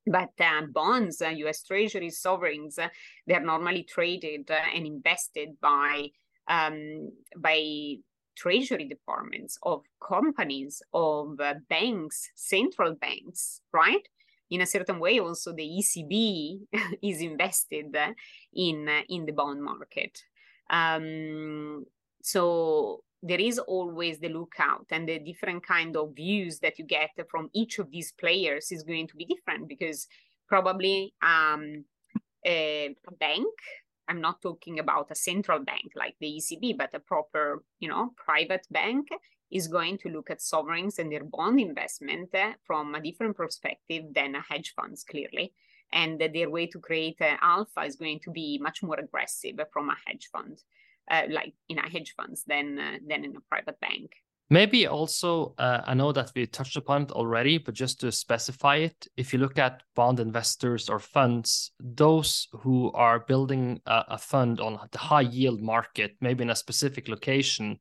but 0.07 0.31
uh, 0.39 0.61
bonds, 0.71 1.21
uh, 1.21 1.29
US 1.29 1.63
treasuries, 1.63 2.19
sovereigns, 2.19 2.77
uh, 2.77 2.89
they're 3.25 3.41
normally 3.41 3.83
traded 3.83 4.49
uh, 4.51 4.59
and 4.73 4.85
invested 4.85 5.59
by 5.61 6.09
um, 6.47 7.11
by 7.37 7.95
treasury 8.35 8.85
departments 8.85 9.57
of 9.63 9.81
companies, 10.05 10.81
of 10.93 11.39
uh, 11.39 11.55
banks, 11.69 12.29
central 12.35 12.93
banks, 12.93 13.61
right? 13.71 14.07
In 14.51 14.61
a 14.61 14.65
certain 14.65 14.99
way, 14.99 15.19
also 15.19 15.53
the 15.53 15.63
ECB 15.63 16.59
is 17.01 17.21
invested 17.21 17.95
uh, 17.95 18.13
in 18.53 18.87
in 19.09 19.25
the 19.25 19.33
bond 19.33 19.63
market. 19.63 20.21
Um, 20.69 21.85
so 22.21 23.03
there 23.27 23.39
is 23.39 23.57
always 23.57 24.19
the 24.19 24.29
lookout 24.29 24.85
and 24.91 25.09
the 25.09 25.17
different 25.19 25.65
kind 25.65 25.97
of 25.97 26.15
views 26.15 26.59
that 26.59 26.77
you 26.77 26.85
get 26.85 27.09
from 27.29 27.49
each 27.53 27.79
of 27.79 27.89
these 27.89 28.11
players 28.11 28.71
is 28.71 28.83
going 28.83 29.07
to 29.07 29.15
be 29.15 29.25
different 29.25 29.67
because 29.67 30.07
probably 30.47 31.13
um, 31.21 31.83
a, 32.45 32.95
bank 33.19 33.53
i'm 34.07 34.21
not 34.21 34.41
talking 34.41 34.77
about 34.79 35.09
a 35.09 35.15
central 35.15 35.59
bank 35.59 35.91
like 35.95 36.15
the 36.19 36.39
ecb 36.39 36.77
but 36.77 36.93
a 36.93 36.99
proper 36.99 37.63
you 37.79 37.89
know 37.89 38.11
private 38.15 38.67
bank 38.69 39.07
is 39.51 39.67
going 39.67 39.97
to 39.99 40.09
look 40.09 40.29
at 40.29 40.41
sovereigns 40.41 40.99
and 40.99 41.11
their 41.11 41.23
bond 41.23 41.59
investment 41.59 42.29
from 42.65 42.95
a 42.95 43.01
different 43.01 43.37
perspective 43.37 44.03
than 44.13 44.35
a 44.35 44.41
hedge 44.41 44.73
funds 44.75 45.03
clearly. 45.03 45.53
And 45.93 46.19
their 46.19 46.49
way 46.49 46.67
to 46.67 46.79
create 46.79 47.21
alpha 47.21 47.81
is 47.81 47.95
going 47.95 48.19
to 48.21 48.31
be 48.31 48.59
much 48.61 48.81
more 48.81 48.99
aggressive 48.99 49.59
from 49.71 49.89
a 49.89 49.95
hedge 50.05 50.29
fund 50.31 50.61
uh, 51.09 51.23
like 51.29 51.53
in 51.69 51.77
a 51.77 51.89
hedge 51.89 52.13
funds 52.17 52.43
than 52.47 52.79
uh, 52.79 52.97
than 53.07 53.23
in 53.25 53.35
a 53.35 53.41
private 53.49 53.79
bank. 53.79 54.11
Maybe 54.49 54.85
also, 54.85 55.55
uh, 55.57 55.81
I 55.87 55.95
know 55.95 56.11
that 56.11 56.31
we 56.35 56.45
touched 56.45 56.77
upon 56.77 57.03
it 57.03 57.11
already, 57.11 57.57
but 57.57 57.73
just 57.73 57.99
to 58.01 58.11
specify 58.11 58.75
it, 58.75 59.07
if 59.17 59.33
you 59.33 59.39
look 59.39 59.57
at 59.57 59.81
bond 59.95 60.19
investors 60.19 60.87
or 60.87 60.99
funds, 60.99 61.71
those 61.79 62.47
who 62.51 62.91
are 62.91 63.21
building 63.21 63.81
a, 63.87 64.03
a 64.09 64.17
fund 64.19 64.59
on 64.59 64.79
the 64.91 64.99
high 64.99 65.21
yield 65.21 65.63
market, 65.63 66.15
maybe 66.21 66.43
in 66.43 66.51
a 66.51 66.55
specific 66.55 67.07
location, 67.07 67.79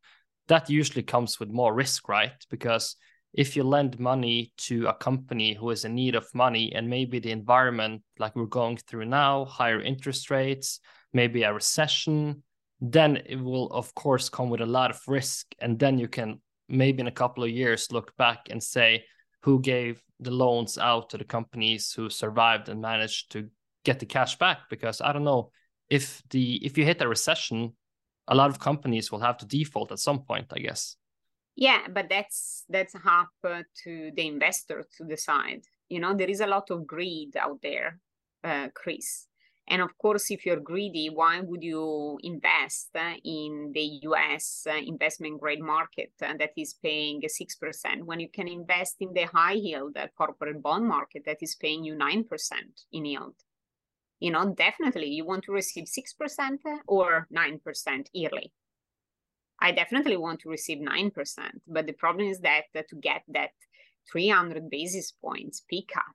that 0.49 0.71
usually 0.71 1.03
comes 1.03 1.39
with 1.39 1.51
more 1.51 1.75
risk, 1.75 2.09
right? 2.09 2.33
Because 2.49 2.97
if 3.35 3.57
you 3.57 3.65
lend 3.65 3.99
money 3.99 4.53
to 4.57 4.87
a 4.87 4.95
company 4.95 5.53
who 5.53 5.69
is 5.69 5.85
in 5.85 5.95
need 5.95 6.15
of 6.15 6.35
money 6.35 6.73
and 6.75 6.89
maybe 6.89 7.19
the 7.19 7.33
environment 7.33 8.03
like 8.19 8.35
we're 8.37 8.47
going 8.47 8.79
through 8.79 9.05
now, 9.05 9.45
higher 9.45 9.83
interest 9.83 10.31
rates, 10.31 10.81
maybe 11.13 11.43
a 11.43 11.53
recession, 11.53 12.43
then 12.81 13.23
it 13.27 13.37
will 13.41 13.67
of 13.71 13.95
course 13.95 14.29
come 14.29 14.51
with 14.51 14.61
a 14.61 14.67
lot 14.67 14.91
of 14.91 15.01
risk. 15.07 15.55
And 15.61 15.79
then 15.79 15.99
you 15.99 16.09
can 16.09 16.41
maybe 16.69 17.01
in 17.01 17.07
a 17.07 17.13
couple 17.13 17.45
of 17.45 17.51
years 17.51 17.93
look 17.93 18.17
back 18.17 18.49
and 18.51 18.63
say 18.63 19.05
who 19.43 19.61
gave 19.61 20.03
the 20.21 20.31
loans 20.31 20.79
out 20.79 21.11
to 21.11 21.19
the 21.19 21.25
companies 21.25 21.93
who 21.93 22.09
survived 22.09 22.69
and 22.69 22.81
managed 22.81 23.33
to 23.33 23.49
get 23.85 24.01
the 24.01 24.07
cash 24.07 24.39
back? 24.39 24.61
Because 24.71 25.01
i 25.01 25.13
don't 25.13 25.25
know 25.25 25.51
if 25.91 26.23
the 26.31 26.65
if 26.65 26.79
you 26.79 26.85
hit 26.85 27.03
a 27.03 27.09
recession 27.09 27.73
a 28.29 28.35
lot 28.35 28.49
of 28.49 28.59
companies 28.59 29.13
will 29.13 29.21
have 29.21 29.37
to 29.37 29.47
default 29.47 29.93
at 29.93 29.99
some 29.99 30.23
point 30.23 30.47
i 30.53 30.59
guess. 30.59 30.97
Yeah 31.57 31.87
but 31.93 32.09
that's 32.09 32.65
that's 32.69 32.95
up 32.95 33.29
to 33.85 34.11
the 34.17 34.27
investor 34.27 34.85
to 34.97 35.05
decide. 35.05 35.63
You 35.89 36.01
know 36.01 36.15
there 36.15 36.31
is 36.31 36.41
a 36.41 36.47
lot 36.47 36.71
of 36.71 36.87
greed 36.87 37.37
out 37.37 37.61
there 37.63 38.01
uh, 38.43 38.69
chris 38.75 39.29
And 39.67 39.81
of 39.81 39.97
course, 39.97 40.31
if 40.31 40.45
you're 40.45 40.61
greedy, 40.61 41.09
why 41.09 41.41
would 41.41 41.63
you 41.63 42.19
invest 42.23 42.91
in 43.25 43.73
the 43.73 44.01
US 44.03 44.67
investment 44.67 45.41
grade 45.41 45.63
market 45.63 46.13
that 46.21 46.53
is 46.57 46.75
paying 46.83 47.23
6% 47.23 48.03
when 48.05 48.21
you 48.21 48.29
can 48.29 48.47
invest 48.47 48.97
in 49.01 49.15
the 49.15 49.25
high 49.25 49.53
yield 49.53 49.97
corporate 50.19 50.63
bond 50.63 50.87
market 50.87 51.23
that 51.25 51.39
is 51.41 51.55
paying 51.55 51.83
you 51.83 51.95
9% 51.95 52.27
in 52.93 53.05
yield? 53.07 53.37
You 54.21 54.31
know, 54.33 54.55
definitely 54.55 55.09
you 55.09 55.25
want 55.25 55.45
to 55.45 55.53
receive 55.53 55.85
6% 55.85 56.59
or 56.87 57.27
9% 57.35 58.07
yearly. 58.13 58.53
I 59.61 59.73
definitely 59.73 60.19
want 60.19 60.41
to 60.41 60.51
receive 60.51 60.79
9%. 60.79 61.13
But 61.67 61.87
the 61.87 61.93
problem 61.93 62.29
is 62.29 62.41
that 62.41 62.65
to 62.75 62.97
get 62.97 63.23
that 63.29 63.51
300 64.13 64.69
basis 64.69 65.13
points 65.13 65.63
pickup, 65.71 66.15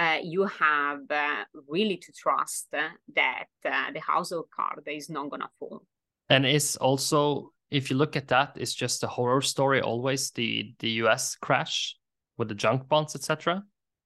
uh, 0.00 0.18
you 0.22 0.46
have 0.46 1.00
uh, 1.10 1.44
really 1.68 1.98
to 1.98 2.10
trust 2.12 2.68
that 2.70 3.44
uh, 3.66 3.92
the 3.92 4.00
household 4.00 4.46
card 4.54 4.82
is 4.86 5.10
not 5.10 5.28
going 5.28 5.42
to 5.42 5.48
fall. 5.58 5.82
And 6.30 6.46
it's 6.46 6.76
also, 6.76 7.52
if 7.70 7.90
you 7.90 7.96
look 7.96 8.16
at 8.16 8.28
that, 8.28 8.52
it's 8.56 8.72
just 8.72 9.04
a 9.04 9.06
horror 9.06 9.42
story 9.42 9.82
always 9.82 10.30
the 10.30 10.74
the 10.78 10.90
US 11.02 11.36
crash 11.36 11.96
with 12.38 12.48
the 12.48 12.54
junk 12.54 12.88
bonds, 12.88 13.14
etc. 13.14 13.62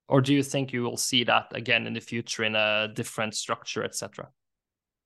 Or 0.08 0.20
do 0.20 0.34
you 0.34 0.42
think 0.42 0.72
you 0.72 0.82
will 0.82 0.96
see 0.96 1.22
that 1.24 1.46
again 1.52 1.86
in 1.86 1.94
the 1.94 2.00
future 2.00 2.42
in 2.42 2.56
a 2.56 2.88
different 2.92 3.34
structure, 3.34 3.84
etc.? 3.84 4.28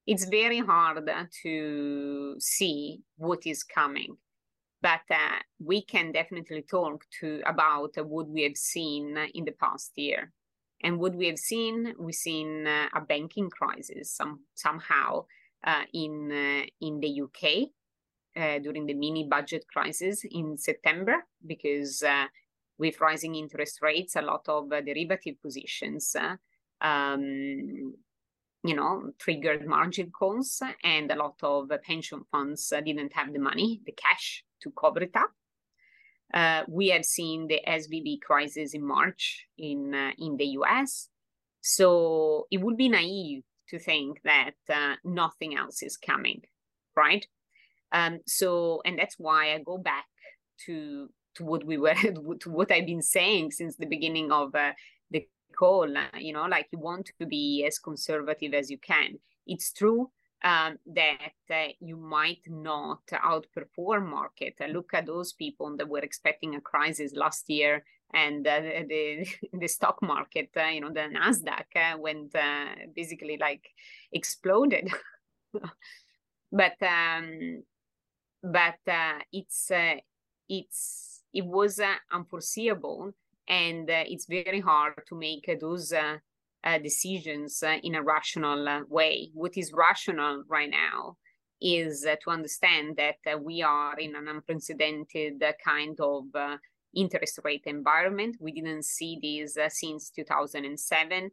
It's 0.07 0.25
very 0.25 0.61
hard 0.61 1.07
to 1.43 2.37
see 2.39 3.03
what 3.17 3.47
is 3.47 3.63
coming 3.63 4.17
but 4.81 5.01
uh, 5.11 5.41
we 5.59 5.83
can 5.83 6.13
definitely 6.13 6.63
talk 6.63 7.05
to 7.21 7.43
about 7.45 7.91
what 8.07 8.29
we 8.29 8.45
have 8.45 8.57
seen 8.57 9.19
in 9.35 9.45
the 9.45 9.57
past 9.61 9.91
year 9.97 10.33
and 10.83 10.99
what 10.99 11.15
we 11.15 11.27
have 11.27 11.39
seen 11.39 11.95
we've 11.99 12.15
seen 12.15 12.67
uh, 12.67 12.89
a 12.95 13.01
banking 13.01 13.51
crisis 13.51 14.13
some 14.13 14.41
somehow 14.55 15.25
uh, 15.65 15.83
in 15.93 16.31
uh, 16.33 16.67
in 16.81 17.01
the 17.01 17.21
uk 17.23 17.43
uh, 18.37 18.59
during 18.61 18.87
the 18.87 18.95
mini 18.95 19.27
budget 19.29 19.65
crisis 19.73 20.25
in 20.31 20.57
september 20.57 21.17
because 21.47 22.03
uh, 22.03 22.27
with 22.79 23.01
rising 23.01 23.35
interest 23.35 23.81
rates 23.83 24.17
a 24.17 24.23
lot 24.23 24.49
of 24.49 24.69
derivative 24.71 25.41
positions 25.43 26.15
um, 26.81 27.95
you 28.65 28.75
know, 28.75 29.13
triggered 29.19 29.67
margin 29.67 30.11
calls, 30.11 30.63
and 30.83 31.11
a 31.11 31.17
lot 31.17 31.37
of 31.43 31.71
pension 31.83 32.25
funds 32.31 32.73
didn't 32.85 33.13
have 33.13 33.33
the 33.33 33.39
money, 33.39 33.81
the 33.87 33.93
cash 33.93 34.45
to 34.61 34.71
cover 34.71 35.03
it 35.03 35.15
up. 35.17 35.31
Uh, 36.33 36.63
we 36.69 36.89
have 36.89 37.05
seen 37.05 37.49
the 37.49 37.61
SVB 37.67 38.21
crisis 38.21 38.75
in 38.75 38.87
March 38.87 39.47
in 39.57 39.95
uh, 39.95 40.11
in 40.19 40.37
the 40.37 40.47
US, 40.59 41.09
so 41.61 42.47
it 42.51 42.59
would 42.59 42.77
be 42.77 42.89
naive 42.89 43.43
to 43.71 43.79
think 43.79 44.21
that 44.25 44.55
uh, 44.69 44.95
nothing 45.05 45.57
else 45.57 45.83
is 45.83 45.97
coming, 45.97 46.43
right? 46.97 47.27
Um, 47.93 48.21
so, 48.27 48.83
and 48.85 48.99
that's 48.99 49.17
why 49.19 49.55
I 49.55 49.59
go 49.65 49.79
back 49.79 50.05
to 50.67 51.09
to 51.37 51.45
what 51.45 51.65
we 51.65 51.79
were 51.79 51.95
to 52.41 52.51
what 52.51 52.73
I've 52.73 52.87
been 52.87 53.03
saying 53.03 53.53
since 53.53 53.77
the 53.77 53.87
beginning 53.87 54.31
of 54.31 54.55
uh, 54.55 54.73
the 55.11 55.27
call. 55.59 55.89
You 56.19 56.33
know, 56.35 56.47
like 56.47 56.69
you 56.73 56.79
want 56.79 57.11
to 57.21 57.27
be 57.27 57.65
as 57.67 57.79
conservative 57.79 58.53
as 58.53 58.71
you 58.71 58.79
can. 58.79 59.19
It's 59.47 59.73
true 59.73 60.11
um, 60.43 60.79
that 60.87 61.33
uh, 61.51 61.69
you 61.81 61.97
might 61.97 62.43
not 62.47 63.05
outperform 63.07 64.07
market. 64.07 64.55
Uh, 64.61 64.67
look 64.67 64.91
at 64.95 65.07
those 65.07 65.33
people 65.33 65.77
that 65.77 65.89
were 65.89 65.99
expecting 65.99 66.55
a 66.55 66.61
crisis 66.61 67.13
last 67.15 67.51
year, 67.51 67.85
and 68.15 68.47
uh, 68.47 68.61
the 68.61 69.27
the 69.53 69.69
stock 69.69 70.01
market, 70.01 70.51
uh, 70.57 70.67
you 70.67 70.81
know, 70.81 70.93
the 70.93 71.09
Nasdaq 71.13 71.75
uh, 71.77 71.99
went 71.99 72.35
uh, 72.35 72.67
basically 72.95 73.37
like 73.41 73.69
exploded. 74.13 74.91
but 76.53 76.77
um, 76.83 77.63
but 78.43 78.79
it's 79.33 79.73
it's 80.49 81.23
it 81.35 81.45
was 81.45 81.81
unforeseeable, 82.13 83.13
and 83.49 83.91
it's 83.91 84.27
very 84.27 84.61
hard 84.61 85.03
to 85.09 85.17
make 85.17 85.51
those 85.61 85.93
uh, 86.65 86.79
decisions 86.79 87.63
uh, 87.63 87.77
in 87.83 87.95
a 87.95 88.03
rational 88.03 88.69
uh, 88.69 88.81
way. 88.89 89.31
What 89.35 89.57
is 89.57 89.73
rational 89.73 90.45
right 90.49 90.71
now 90.71 91.17
is 91.61 92.07
uh, 92.07 92.17
to 92.25 92.31
understand 92.31 92.97
that 92.97 93.17
uh, 93.27 93.39
we 93.39 93.63
are 93.63 93.99
in 93.99 94.15
an 94.15 94.29
unprecedented 94.29 95.43
uh, 95.43 95.53
kind 95.65 95.99
of 96.01 96.25
interest 96.95 97.41
rate 97.45 97.65
environment. 97.67 98.37
We 98.41 98.53
didn't 98.53 98.85
see 98.85 99.19
this 99.21 99.57
since 99.79 100.11
2007. 100.11 101.31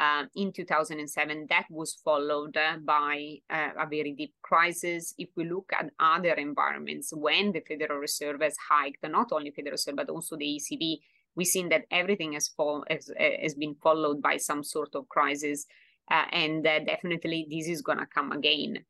Um, 0.00 0.28
in 0.36 0.52
2007, 0.52 1.46
that 1.50 1.64
was 1.70 1.98
followed 2.04 2.56
by 2.84 3.38
a 3.50 3.86
very 3.90 4.14
deep 4.16 4.32
crisis. 4.42 5.12
If 5.18 5.30
we 5.34 5.48
look 5.48 5.70
at 5.76 5.90
other 5.98 6.34
environments, 6.34 7.12
when 7.12 7.50
the 7.50 7.62
Federal 7.66 7.98
Reserve 7.98 8.40
has 8.42 8.54
hiked, 8.70 8.98
not 9.08 9.32
only 9.32 9.50
Federal 9.50 9.72
Reserve, 9.72 9.96
but 9.96 10.08
also 10.08 10.36
the 10.36 10.60
ECB 10.60 10.98
we've 11.38 11.46
seen 11.46 11.68
that 11.68 11.84
everything 11.92 12.32
has, 12.32 12.48
fall, 12.48 12.84
has, 12.90 13.10
has 13.16 13.54
been 13.54 13.76
followed 13.76 14.20
by 14.20 14.36
some 14.36 14.64
sort 14.64 14.92
of 14.96 15.08
crisis. 15.08 15.66
Uh, 16.10 16.24
and 16.32 16.66
uh, 16.66 16.80
definitely 16.80 17.46
this 17.48 17.68
is 17.68 17.80
going 17.80 17.98
to 17.98 18.06
come 18.06 18.32
again. 18.32 18.80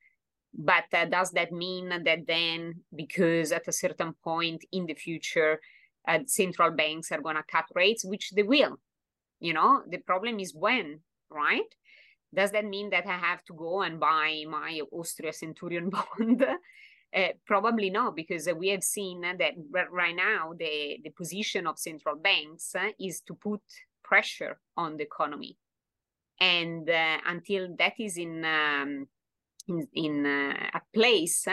But 0.55 0.87
uh, 0.95 1.05
does 1.05 1.31
that 1.33 1.53
mean 1.53 1.91
that 1.91 2.27
then, 2.27 2.81
because 2.97 3.53
at 3.53 3.69
a 3.69 3.73
certain 3.73 4.15
point 4.25 4.65
in 4.73 4.87
the 4.87 4.95
future, 4.95 5.61
uh, 6.09 6.21
central 6.27 6.71
banks 6.71 7.13
are 7.13 7.21
going 7.21 7.37
to 7.37 7.43
cut 7.43 7.67
rates, 7.75 8.03
which 8.03 8.31
they 8.31 8.45
will? 8.45 8.79
You 9.41 9.53
know, 9.53 9.83
the 9.87 9.99
problem 9.99 10.41
is 10.41 10.55
when, 10.55 11.01
right? 11.31 11.71
Does 12.35 12.51
that 12.53 12.65
mean 12.65 12.89
that 12.91 13.07
I 13.07 13.19
have 13.19 13.45
to 13.45 13.53
go 13.53 13.83
and 13.83 14.01
buy 14.01 14.45
my 14.49 14.81
Austria 14.91 15.35
Centurion 15.35 15.91
bond 15.97 16.47
uh, 17.17 17.29
probably 17.47 17.91
not, 17.91 18.15
because 18.15 18.49
uh, 18.49 18.55
we 18.55 18.69
have 18.69 18.83
seen 18.83 19.21
that 19.23 19.55
right 19.91 20.15
now 20.17 20.53
the, 20.59 20.99
the 21.03 21.11
position 21.11 21.67
of 21.67 21.79
central 21.79 22.17
banks 22.17 22.75
is 22.99 23.21
to 23.23 23.35
put 23.35 23.63
pressure 24.03 24.59
on 24.77 24.97
the 24.97 25.05
economy. 25.05 25.57
And 26.41 26.89
until 27.27 27.75
that 27.79 27.95
is 27.99 28.17
in, 28.17 28.45
um, 28.45 29.09
in, 29.67 29.89
in 29.93 30.27
a 30.27 30.81
place, 30.95 31.47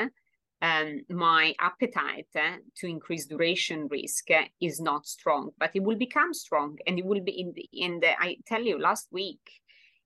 um, 0.61 1.01
my 1.09 1.53
appetite 1.59 2.27
uh, 2.35 2.57
to 2.77 2.87
increase 2.87 3.25
duration 3.25 3.87
risk 3.89 4.31
uh, 4.31 4.43
is 4.61 4.79
not 4.79 5.05
strong, 5.05 5.51
but 5.59 5.71
it 5.75 5.83
will 5.83 5.97
become 5.97 6.33
strong, 6.33 6.77
and 6.87 6.97
it 6.97 7.05
will 7.05 7.21
be 7.21 7.39
in 7.39 7.53
the. 7.53 7.69
In 7.73 7.99
the 7.99 8.11
I 8.19 8.37
tell 8.47 8.61
you, 8.61 8.79
last 8.79 9.07
week 9.11 9.41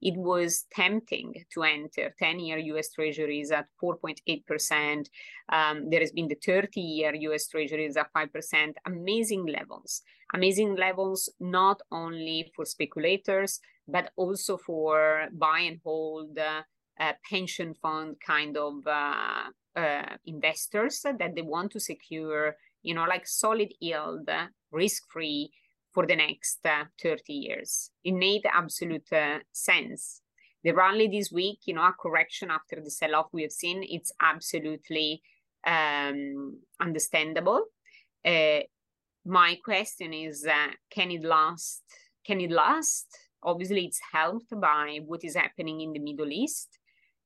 it 0.01 0.15
was 0.15 0.65
tempting 0.71 1.33
to 1.53 1.63
enter 1.63 2.13
10 2.17 2.39
year 2.39 2.57
US 2.57 2.91
Treasuries 2.91 3.51
at 3.51 3.67
4.8%. 3.81 5.07
Um, 5.51 5.89
there 5.89 5.99
has 5.99 6.11
been 6.11 6.27
the 6.27 6.37
30 6.43 6.79
year 6.79 7.13
US 7.15 7.47
Treasuries 7.47 7.97
at 7.97 8.11
5%. 8.13 8.73
Amazing 8.85 9.45
levels. 9.45 10.01
Amazing 10.33 10.75
levels 10.75 11.29
not 11.39 11.81
only 11.91 12.51
for 12.55 12.65
speculators, 12.65 13.59
but 13.87 14.11
also 14.15 14.57
for 14.57 15.27
buy 15.33 15.59
and 15.61 15.79
hold 15.83 16.37
uh, 16.37 16.61
uh, 16.99 17.13
pension 17.29 17.73
fund 17.73 18.17
kind 18.25 18.57
of 18.57 18.85
uh, 18.85 19.45
uh 19.75 20.15
investors 20.25 21.01
that 21.01 21.33
they 21.35 21.41
want 21.41 21.71
to 21.71 21.79
secure, 21.79 22.55
you 22.83 22.93
know, 22.93 23.05
like 23.05 23.25
solid 23.25 23.73
yield, 23.79 24.29
risk 24.71 25.03
free 25.09 25.51
for 25.99 26.07
the 26.07 26.15
next 26.15 26.59
uh, 26.65 26.85
30 27.03 27.33
years. 27.33 27.91
It 28.05 28.13
made 28.13 28.43
absolute 28.45 29.11
uh, 29.11 29.39
sense. 29.51 30.21
The 30.63 30.71
rally 30.71 31.09
this 31.09 31.29
week, 31.29 31.59
you 31.65 31.73
know, 31.73 31.81
a 31.81 31.91
correction 31.91 32.49
after 32.49 32.79
the 32.81 32.89
sell 32.89 33.15
off 33.15 33.33
we 33.33 33.41
have 33.41 33.51
seen, 33.51 33.83
it's 33.83 34.13
absolutely 34.21 35.21
um, 35.67 36.59
understandable. 36.79 37.65
Uh, 38.25 38.59
my 39.25 39.57
question 39.61 40.13
is 40.13 40.45
uh, 40.45 40.71
can 40.89 41.11
it 41.11 41.23
last? 41.23 41.83
Can 42.25 42.39
it 42.39 42.51
last? 42.51 43.07
Obviously, 43.43 43.83
it's 43.83 43.99
helped 44.13 44.57
by 44.57 45.01
what 45.05 45.25
is 45.25 45.35
happening 45.35 45.81
in 45.81 45.91
the 45.91 45.99
Middle 45.99 46.31
East. 46.31 46.79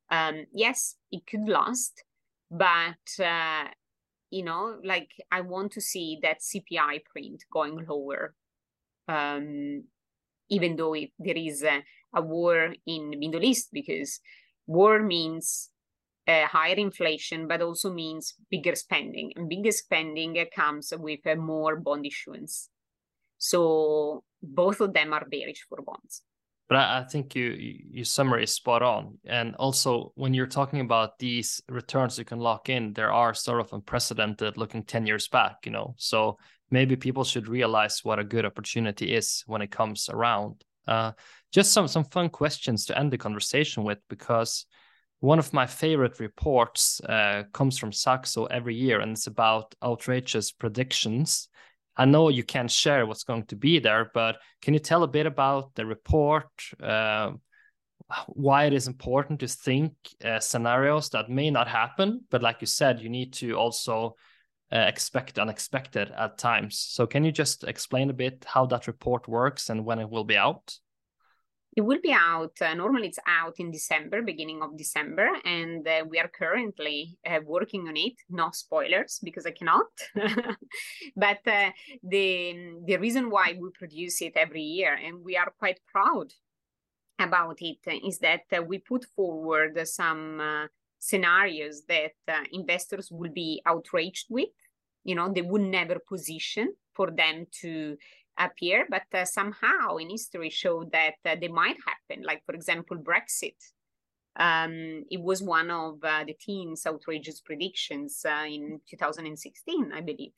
Um, 0.09 0.45
yes, 0.51 0.95
it 1.11 1.27
could 1.27 1.47
last, 1.47 2.03
but 2.49 3.23
uh, 3.23 3.65
you 4.31 4.41
know, 4.41 4.79
like 4.83 5.11
I 5.31 5.41
want 5.41 5.73
to 5.73 5.81
see 5.81 6.17
that 6.23 6.39
CPI 6.39 7.05
print 7.05 7.43
going 7.51 7.85
lower 7.87 8.33
um, 9.07 9.83
even 10.49 10.75
though 10.75 10.93
it, 10.93 11.11
there 11.19 11.37
is 11.37 11.63
a, 11.63 11.83
a, 12.15 12.21
war 12.21 12.73
in 12.85 13.11
the 13.11 13.17
Middle 13.17 13.43
East, 13.43 13.69
because 13.71 14.19
war 14.67 15.01
means 15.01 15.69
uh, 16.27 16.45
higher 16.45 16.75
inflation, 16.75 17.47
but 17.47 17.61
also 17.61 17.91
means 17.91 18.35
bigger 18.49 18.75
spending, 18.75 19.33
and 19.35 19.49
bigger 19.49 19.71
spending 19.71 20.37
comes 20.55 20.93
with 20.97 21.25
uh, 21.25 21.35
more 21.35 21.75
bond 21.75 22.05
issuance. 22.05 22.69
So 23.37 24.23
both 24.41 24.79
of 24.79 24.93
them 24.93 25.13
are 25.13 25.25
bearish 25.25 25.65
for 25.67 25.81
bonds. 25.81 26.21
But 26.73 26.79
I, 26.79 26.99
I 27.01 27.03
think 27.03 27.35
you 27.35 27.55
your 27.91 28.05
summary 28.05 28.45
is 28.45 28.55
spot 28.55 28.81
on. 28.81 29.19
And 29.25 29.55
also, 29.57 30.11
when 30.15 30.33
you're 30.33 30.47
talking 30.47 30.79
about 30.79 31.19
these 31.19 31.61
returns 31.69 32.17
you 32.17 32.25
can 32.25 32.39
lock 32.39 32.67
in, 32.67 32.93
there 32.93 33.11
are 33.11 33.35
sort 33.35 33.59
of 33.59 33.71
unprecedented 33.73 34.57
looking 34.57 34.83
ten 34.83 35.05
years 35.05 35.27
back. 35.27 35.57
You 35.65 35.71
know, 35.71 35.93
so 35.97 36.39
maybe 36.71 36.95
people 36.95 37.23
should 37.23 37.47
realize 37.47 38.03
what 38.03 38.17
a 38.17 38.23
good 38.23 38.43
opportunity 38.43 39.13
is 39.13 39.43
when 39.45 39.61
it 39.61 39.69
comes 39.69 40.09
around. 40.09 40.63
Uh, 40.87 41.11
just 41.51 41.73
some 41.73 41.87
some 41.87 42.05
fun 42.05 42.29
questions 42.29 42.85
to 42.85 42.97
end 42.97 43.11
the 43.11 43.19
conversation 43.19 43.83
with 43.83 43.99
because 44.09 44.65
one 45.19 45.37
of 45.37 45.53
my 45.53 45.67
favorite 45.67 46.19
reports 46.19 47.01
uh, 47.01 47.43
comes 47.53 47.77
from 47.77 47.91
Saxo 47.91 48.45
every 48.45 48.73
year, 48.73 48.99
and 48.99 49.11
it's 49.11 49.27
about 49.27 49.75
outrageous 49.83 50.51
predictions. 50.51 51.49
I 51.95 52.05
know 52.05 52.29
you 52.29 52.43
can't 52.43 52.71
share 52.71 53.05
what's 53.05 53.23
going 53.23 53.45
to 53.47 53.55
be 53.55 53.79
there, 53.79 54.09
but 54.13 54.37
can 54.61 54.73
you 54.73 54.79
tell 54.79 55.03
a 55.03 55.07
bit 55.07 55.25
about 55.25 55.75
the 55.75 55.85
report? 55.85 56.47
Uh, 56.81 57.33
why 58.27 58.65
it 58.65 58.73
is 58.73 58.87
important 58.87 59.39
to 59.39 59.47
think 59.47 59.93
uh, 60.23 60.39
scenarios 60.39 61.09
that 61.11 61.29
may 61.29 61.49
not 61.49 61.67
happen, 61.67 62.21
but 62.29 62.43
like 62.43 62.61
you 62.61 62.67
said, 62.67 62.99
you 62.99 63.09
need 63.09 63.33
to 63.33 63.53
also 63.53 64.15
uh, 64.71 64.77
expect 64.77 65.39
unexpected 65.39 66.11
at 66.11 66.37
times. 66.37 66.79
So, 66.79 67.05
can 67.05 67.23
you 67.23 67.31
just 67.31 67.63
explain 67.63 68.09
a 68.09 68.13
bit 68.13 68.45
how 68.47 68.65
that 68.67 68.87
report 68.87 69.27
works 69.27 69.69
and 69.69 69.85
when 69.85 69.99
it 69.99 70.09
will 70.09 70.23
be 70.23 70.37
out? 70.37 70.77
It 71.75 71.81
will 71.81 71.99
be 72.01 72.13
out. 72.13 72.53
Uh, 72.61 72.73
normally, 72.75 73.07
it's 73.07 73.19
out 73.27 73.55
in 73.57 73.71
December, 73.71 74.21
beginning 74.21 74.61
of 74.61 74.77
December, 74.77 75.29
and 75.43 75.87
uh, 75.87 76.05
we 76.07 76.19
are 76.19 76.27
currently 76.27 77.17
uh, 77.25 77.39
working 77.43 77.87
on 77.87 77.97
it. 77.97 78.13
No 78.29 78.51
spoilers 78.51 79.19
because 79.23 79.47
I 79.47 79.51
cannot. 79.51 79.87
but 81.15 81.39
uh, 81.47 81.71
the 82.03 82.75
the 82.85 82.97
reason 82.97 83.31
why 83.31 83.57
we 83.59 83.69
produce 83.73 84.21
it 84.21 84.33
every 84.35 84.61
year, 84.61 84.93
and 84.93 85.23
we 85.23 85.35
are 85.35 85.51
quite 85.57 85.79
proud 85.91 86.31
about 87.17 87.57
it, 87.61 87.79
is 88.05 88.19
that 88.19 88.43
uh, 88.55 88.61
we 88.61 88.77
put 88.77 89.05
forward 89.15 89.79
some 89.87 90.39
uh, 90.39 90.67
scenarios 90.99 91.83
that 91.87 92.13
investors 92.51 93.09
will 93.11 93.31
be 93.31 93.61
outraged 93.65 94.27
with. 94.29 94.53
You 95.03 95.15
know, 95.15 95.33
they 95.33 95.41
would 95.41 95.61
never 95.61 95.97
position 96.07 96.75
for 96.93 97.09
them 97.09 97.47
to 97.61 97.97
appear, 98.37 98.85
but 98.89 99.03
uh, 99.13 99.25
somehow 99.25 99.97
in 99.97 100.09
history 100.09 100.49
showed 100.49 100.91
that 100.91 101.15
uh, 101.25 101.35
they 101.39 101.47
might 101.47 101.77
happen. 101.85 102.23
Like, 102.23 102.43
for 102.45 102.55
example, 102.55 102.97
Brexit. 102.97 103.55
Um, 104.35 105.03
it 105.11 105.21
was 105.21 105.43
one 105.43 105.69
of 105.69 105.99
uh, 106.03 106.23
the 106.25 106.33
team's 106.33 106.87
outrageous 106.87 107.39
predictions 107.39 108.25
uh, 108.27 108.45
in 108.47 108.81
2016, 108.89 109.91
I 109.93 110.01
believe. 110.01 110.31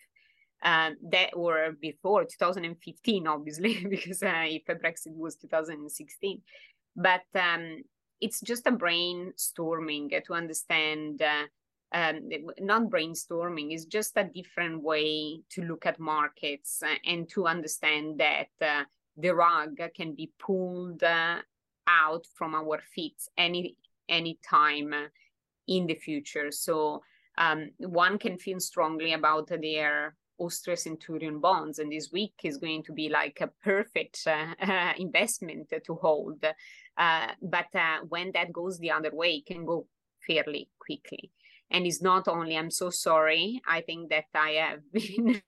Um, 0.64 0.96
that 1.12 1.30
or 1.34 1.76
before 1.80 2.24
2015, 2.26 3.28
obviously, 3.28 3.86
because 3.90 4.24
uh, 4.24 4.46
if 4.46 4.66
Brexit 4.66 5.16
was 5.16 5.36
2016. 5.36 6.42
But 6.96 7.24
um, 7.36 7.84
it's 8.20 8.42
just 8.42 8.68
a 8.68 8.72
brainstorming 8.72 10.24
to 10.26 10.34
understand 10.34 11.22
uh, 11.22 11.44
um, 11.94 12.30
not 12.60 12.90
brainstorming 12.90 13.74
is 13.74 13.86
just 13.86 14.18
a 14.18 14.24
different 14.24 14.82
way 14.82 15.40
to 15.50 15.62
look 15.64 15.86
at 15.86 16.00
markets 16.00 16.82
uh, 16.84 16.96
and 17.06 17.30
to 17.30 17.48
understand 17.48 18.20
that 18.20 18.50
uh, 18.62 18.84
the 19.18 19.34
rug 19.34 19.80
can 19.96 20.14
be 20.14 20.32
pulled 20.40 21.04
uh, 21.04 21.38
out 21.88 22.26
from 22.34 22.56
our 22.56 22.82
feet 22.94 23.22
any 23.38 23.78
any 24.10 24.38
time 24.48 24.94
in 25.68 25.88
the 25.88 25.96
future 25.96 26.52
so 26.52 27.02
um, 27.38 27.70
one 27.80 28.18
can 28.18 28.38
feel 28.38 28.60
strongly 28.60 29.14
about 29.14 29.48
their 29.48 30.16
Austria 30.38 30.76
Centurion 30.76 31.40
bonds, 31.40 31.80
and 31.80 31.92
this 31.92 32.12
week 32.12 32.34
is 32.44 32.58
going 32.58 32.84
to 32.84 32.94
be 32.94 33.10
like 33.10 33.40
a 33.42 33.52
perfect 33.64 34.28
uh, 34.28 34.94
investment 34.98 35.72
to 35.86 35.96
hold. 35.96 36.44
Uh, 36.98 37.28
but 37.42 37.74
uh, 37.74 38.00
when 38.08 38.32
that 38.34 38.52
goes 38.52 38.78
the 38.80 38.92
other 38.92 39.12
way, 39.14 39.36
it 39.36 39.46
can 39.46 39.66
go 39.66 39.88
fairly 40.26 40.70
quickly 40.80 41.32
and 41.72 41.86
it's 41.86 42.02
not 42.02 42.28
only 42.28 42.58
i'm 42.58 42.72
so 42.72 42.90
sorry. 42.90 43.62
I 43.68 43.82
think 43.82 44.10
that 44.10 44.26
i 44.34 44.52
have 44.52 44.82
been 44.94 45.42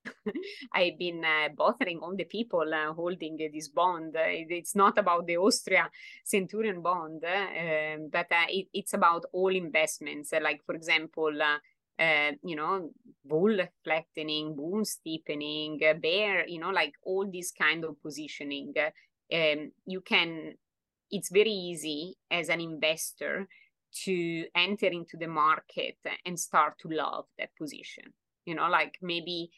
i've 0.73 0.97
been 0.97 1.23
uh, 1.23 1.49
bothering 1.55 1.99
all 1.99 2.15
the 2.15 2.25
people 2.25 2.73
uh, 2.73 2.93
holding 2.93 3.37
uh, 3.41 3.49
this 3.53 3.69
bond. 3.69 4.15
It's 4.15 4.75
not 4.75 4.97
about 4.97 5.27
the 5.27 5.37
austria 5.37 5.89
centurion 6.23 6.81
bond 6.81 7.23
um, 7.25 8.09
but 8.11 8.31
uh, 8.31 8.47
it, 8.49 8.67
it's 8.73 8.93
about 8.93 9.25
all 9.33 9.53
investments. 9.55 10.31
Like 10.31 10.61
for 10.65 10.75
example 10.75 11.31
uh, 11.99 12.31
you 12.43 12.55
know, 12.55 12.91
bull 13.25 13.57
flattening, 13.83 14.55
bull 14.55 14.85
steepening, 14.85 15.79
uh, 15.83 15.93
bear, 15.95 16.47
you 16.47 16.59
know, 16.59 16.69
like 16.69 16.93
all 17.03 17.29
this 17.31 17.51
kind 17.51 17.83
of 17.83 18.01
positioning. 18.01 18.73
Um, 19.33 19.71
you 19.85 20.01
can, 20.01 20.53
it's 21.09 21.31
very 21.31 21.51
easy 21.51 22.15
as 22.29 22.49
an 22.49 22.61
investor 22.61 23.47
to 24.05 24.45
enter 24.55 24.87
into 24.87 25.17
the 25.17 25.27
market 25.27 25.97
and 26.25 26.39
start 26.39 26.77
to 26.79 26.89
love 26.89 27.25
that 27.37 27.49
position. 27.57 28.13
You 28.45 28.55
know 28.55 28.69
like 28.69 28.97
maybe 29.01 29.51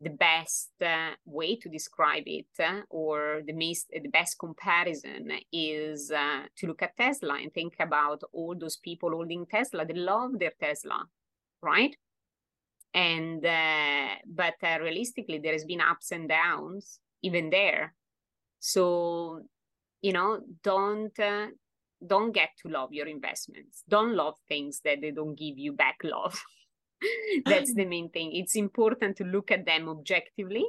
the 0.00 0.10
best 0.10 0.70
uh, 0.84 1.10
way 1.24 1.54
to 1.54 1.68
describe 1.68 2.24
it 2.26 2.46
uh, 2.58 2.80
or 2.90 3.42
the 3.46 3.52
most 3.52 3.86
the 3.90 4.08
best 4.08 4.36
comparison 4.38 5.30
is 5.52 6.10
uh, 6.10 6.42
to 6.56 6.66
look 6.66 6.82
at 6.82 6.96
tesla 6.96 7.38
and 7.40 7.54
think 7.54 7.74
about 7.78 8.20
all 8.32 8.56
those 8.58 8.76
people 8.78 9.10
holding 9.10 9.46
tesla 9.46 9.86
they 9.86 9.94
love 9.94 10.40
their 10.40 10.50
tesla 10.60 11.06
right? 11.62 11.96
And 12.92 13.44
uh, 13.44 14.16
but 14.26 14.54
uh, 14.62 14.78
realistically 14.80 15.38
there 15.38 15.52
has 15.52 15.64
been 15.64 15.80
ups 15.80 16.12
and 16.12 16.28
downs 16.28 16.98
even 17.22 17.48
there. 17.48 17.94
So 18.58 19.42
you 20.02 20.12
know 20.12 20.40
don't 20.62 21.18
uh, 21.18 21.46
don't 22.06 22.32
get 22.32 22.50
to 22.62 22.68
love 22.68 22.92
your 22.92 23.06
investments. 23.06 23.82
Don't 23.88 24.14
love 24.14 24.34
things 24.48 24.80
that 24.84 25.00
they 25.00 25.10
don't 25.10 25.38
give 25.38 25.58
you 25.58 25.72
back 25.72 25.98
love. 26.02 26.40
That's 27.44 27.74
the 27.74 27.84
main 27.84 28.10
thing. 28.10 28.32
It's 28.32 28.56
important 28.56 29.16
to 29.16 29.24
look 29.24 29.50
at 29.50 29.66
them 29.66 29.88
objectively 29.88 30.66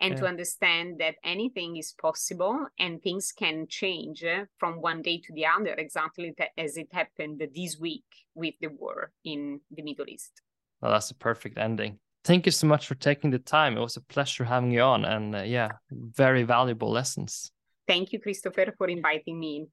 and 0.00 0.14
yeah. 0.14 0.20
to 0.20 0.26
understand 0.26 0.98
that 0.98 1.14
anything 1.24 1.76
is 1.76 1.92
possible 1.92 2.66
and 2.78 3.02
things 3.02 3.32
can 3.32 3.66
change 3.68 4.24
uh, 4.24 4.44
from 4.58 4.80
one 4.80 5.02
day 5.02 5.18
to 5.18 5.32
the 5.32 5.46
other, 5.46 5.74
exactly 5.78 6.34
as 6.58 6.76
it 6.76 6.88
happened 6.92 7.42
this 7.54 7.78
week 7.78 8.04
with 8.34 8.54
the 8.60 8.68
war 8.68 9.12
in 9.24 9.60
the 9.70 9.82
Middle 9.82 10.08
East. 10.08 10.42
Well, 10.80 10.92
that's 10.92 11.10
a 11.10 11.14
perfect 11.14 11.56
ending. 11.58 11.98
Thank 12.24 12.44
you 12.44 12.52
so 12.52 12.66
much 12.66 12.86
for 12.86 12.96
taking 12.96 13.30
the 13.30 13.38
time. 13.38 13.76
It 13.76 13.80
was 13.80 13.96
a 13.96 14.00
pleasure 14.00 14.44
having 14.44 14.72
you 14.72 14.80
on, 14.80 15.04
and 15.04 15.34
uh, 15.34 15.42
yeah, 15.42 15.68
very 15.90 16.42
valuable 16.42 16.90
lessons. 16.90 17.52
Thank 17.86 18.12
you, 18.12 18.20
Christopher, 18.20 18.74
for 18.76 18.88
inviting 18.88 19.38
me 19.38 19.56
in. 19.56 19.68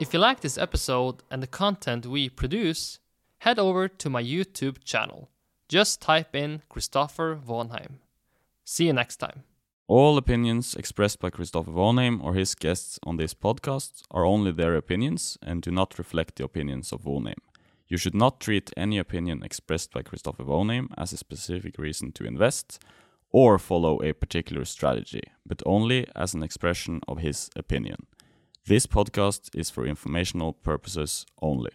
If 0.00 0.12
you 0.14 0.20
like 0.20 0.40
this 0.40 0.56
episode 0.56 1.22
and 1.30 1.42
the 1.42 1.46
content 1.46 2.06
we 2.06 2.28
produce, 2.28 3.00
head 3.38 3.58
over 3.58 3.88
to 3.88 4.08
my 4.08 4.22
YouTube 4.22 4.84
channel. 4.84 5.28
Just 5.68 6.00
type 6.00 6.36
in 6.36 6.62
Christopher 6.68 7.36
Vonheim. 7.36 7.98
See 8.64 8.86
you 8.86 8.92
next 8.92 9.16
time. 9.16 9.42
All 9.86 10.18
opinions 10.18 10.74
expressed 10.76 11.18
by 11.18 11.30
Christopher 11.30 11.70
Vonheim 11.70 12.22
or 12.22 12.34
his 12.34 12.54
guests 12.54 12.98
on 13.02 13.16
this 13.16 13.34
podcast 13.34 14.02
are 14.10 14.24
only 14.24 14.52
their 14.52 14.76
opinions 14.76 15.38
and 15.42 15.62
do 15.62 15.70
not 15.70 15.98
reflect 15.98 16.36
the 16.36 16.44
opinions 16.44 16.92
of 16.92 17.02
Vonheim. 17.02 17.40
You 17.88 17.96
should 17.96 18.14
not 18.14 18.38
treat 18.38 18.70
any 18.76 18.98
opinion 18.98 19.42
expressed 19.42 19.92
by 19.92 20.02
Christopher 20.02 20.44
Vonheim 20.44 20.88
as 20.96 21.12
a 21.12 21.16
specific 21.16 21.78
reason 21.78 22.12
to 22.12 22.24
invest 22.24 22.78
or 23.30 23.58
follow 23.58 24.02
a 24.02 24.12
particular 24.12 24.64
strategy, 24.64 25.22
but 25.46 25.62
only 25.66 26.06
as 26.14 26.34
an 26.34 26.42
expression 26.42 27.00
of 27.06 27.18
his 27.18 27.50
opinion. 27.56 28.06
This 28.66 28.86
podcast 28.86 29.54
is 29.54 29.70
for 29.70 29.86
informational 29.86 30.52
purposes 30.52 31.26
only. 31.40 31.70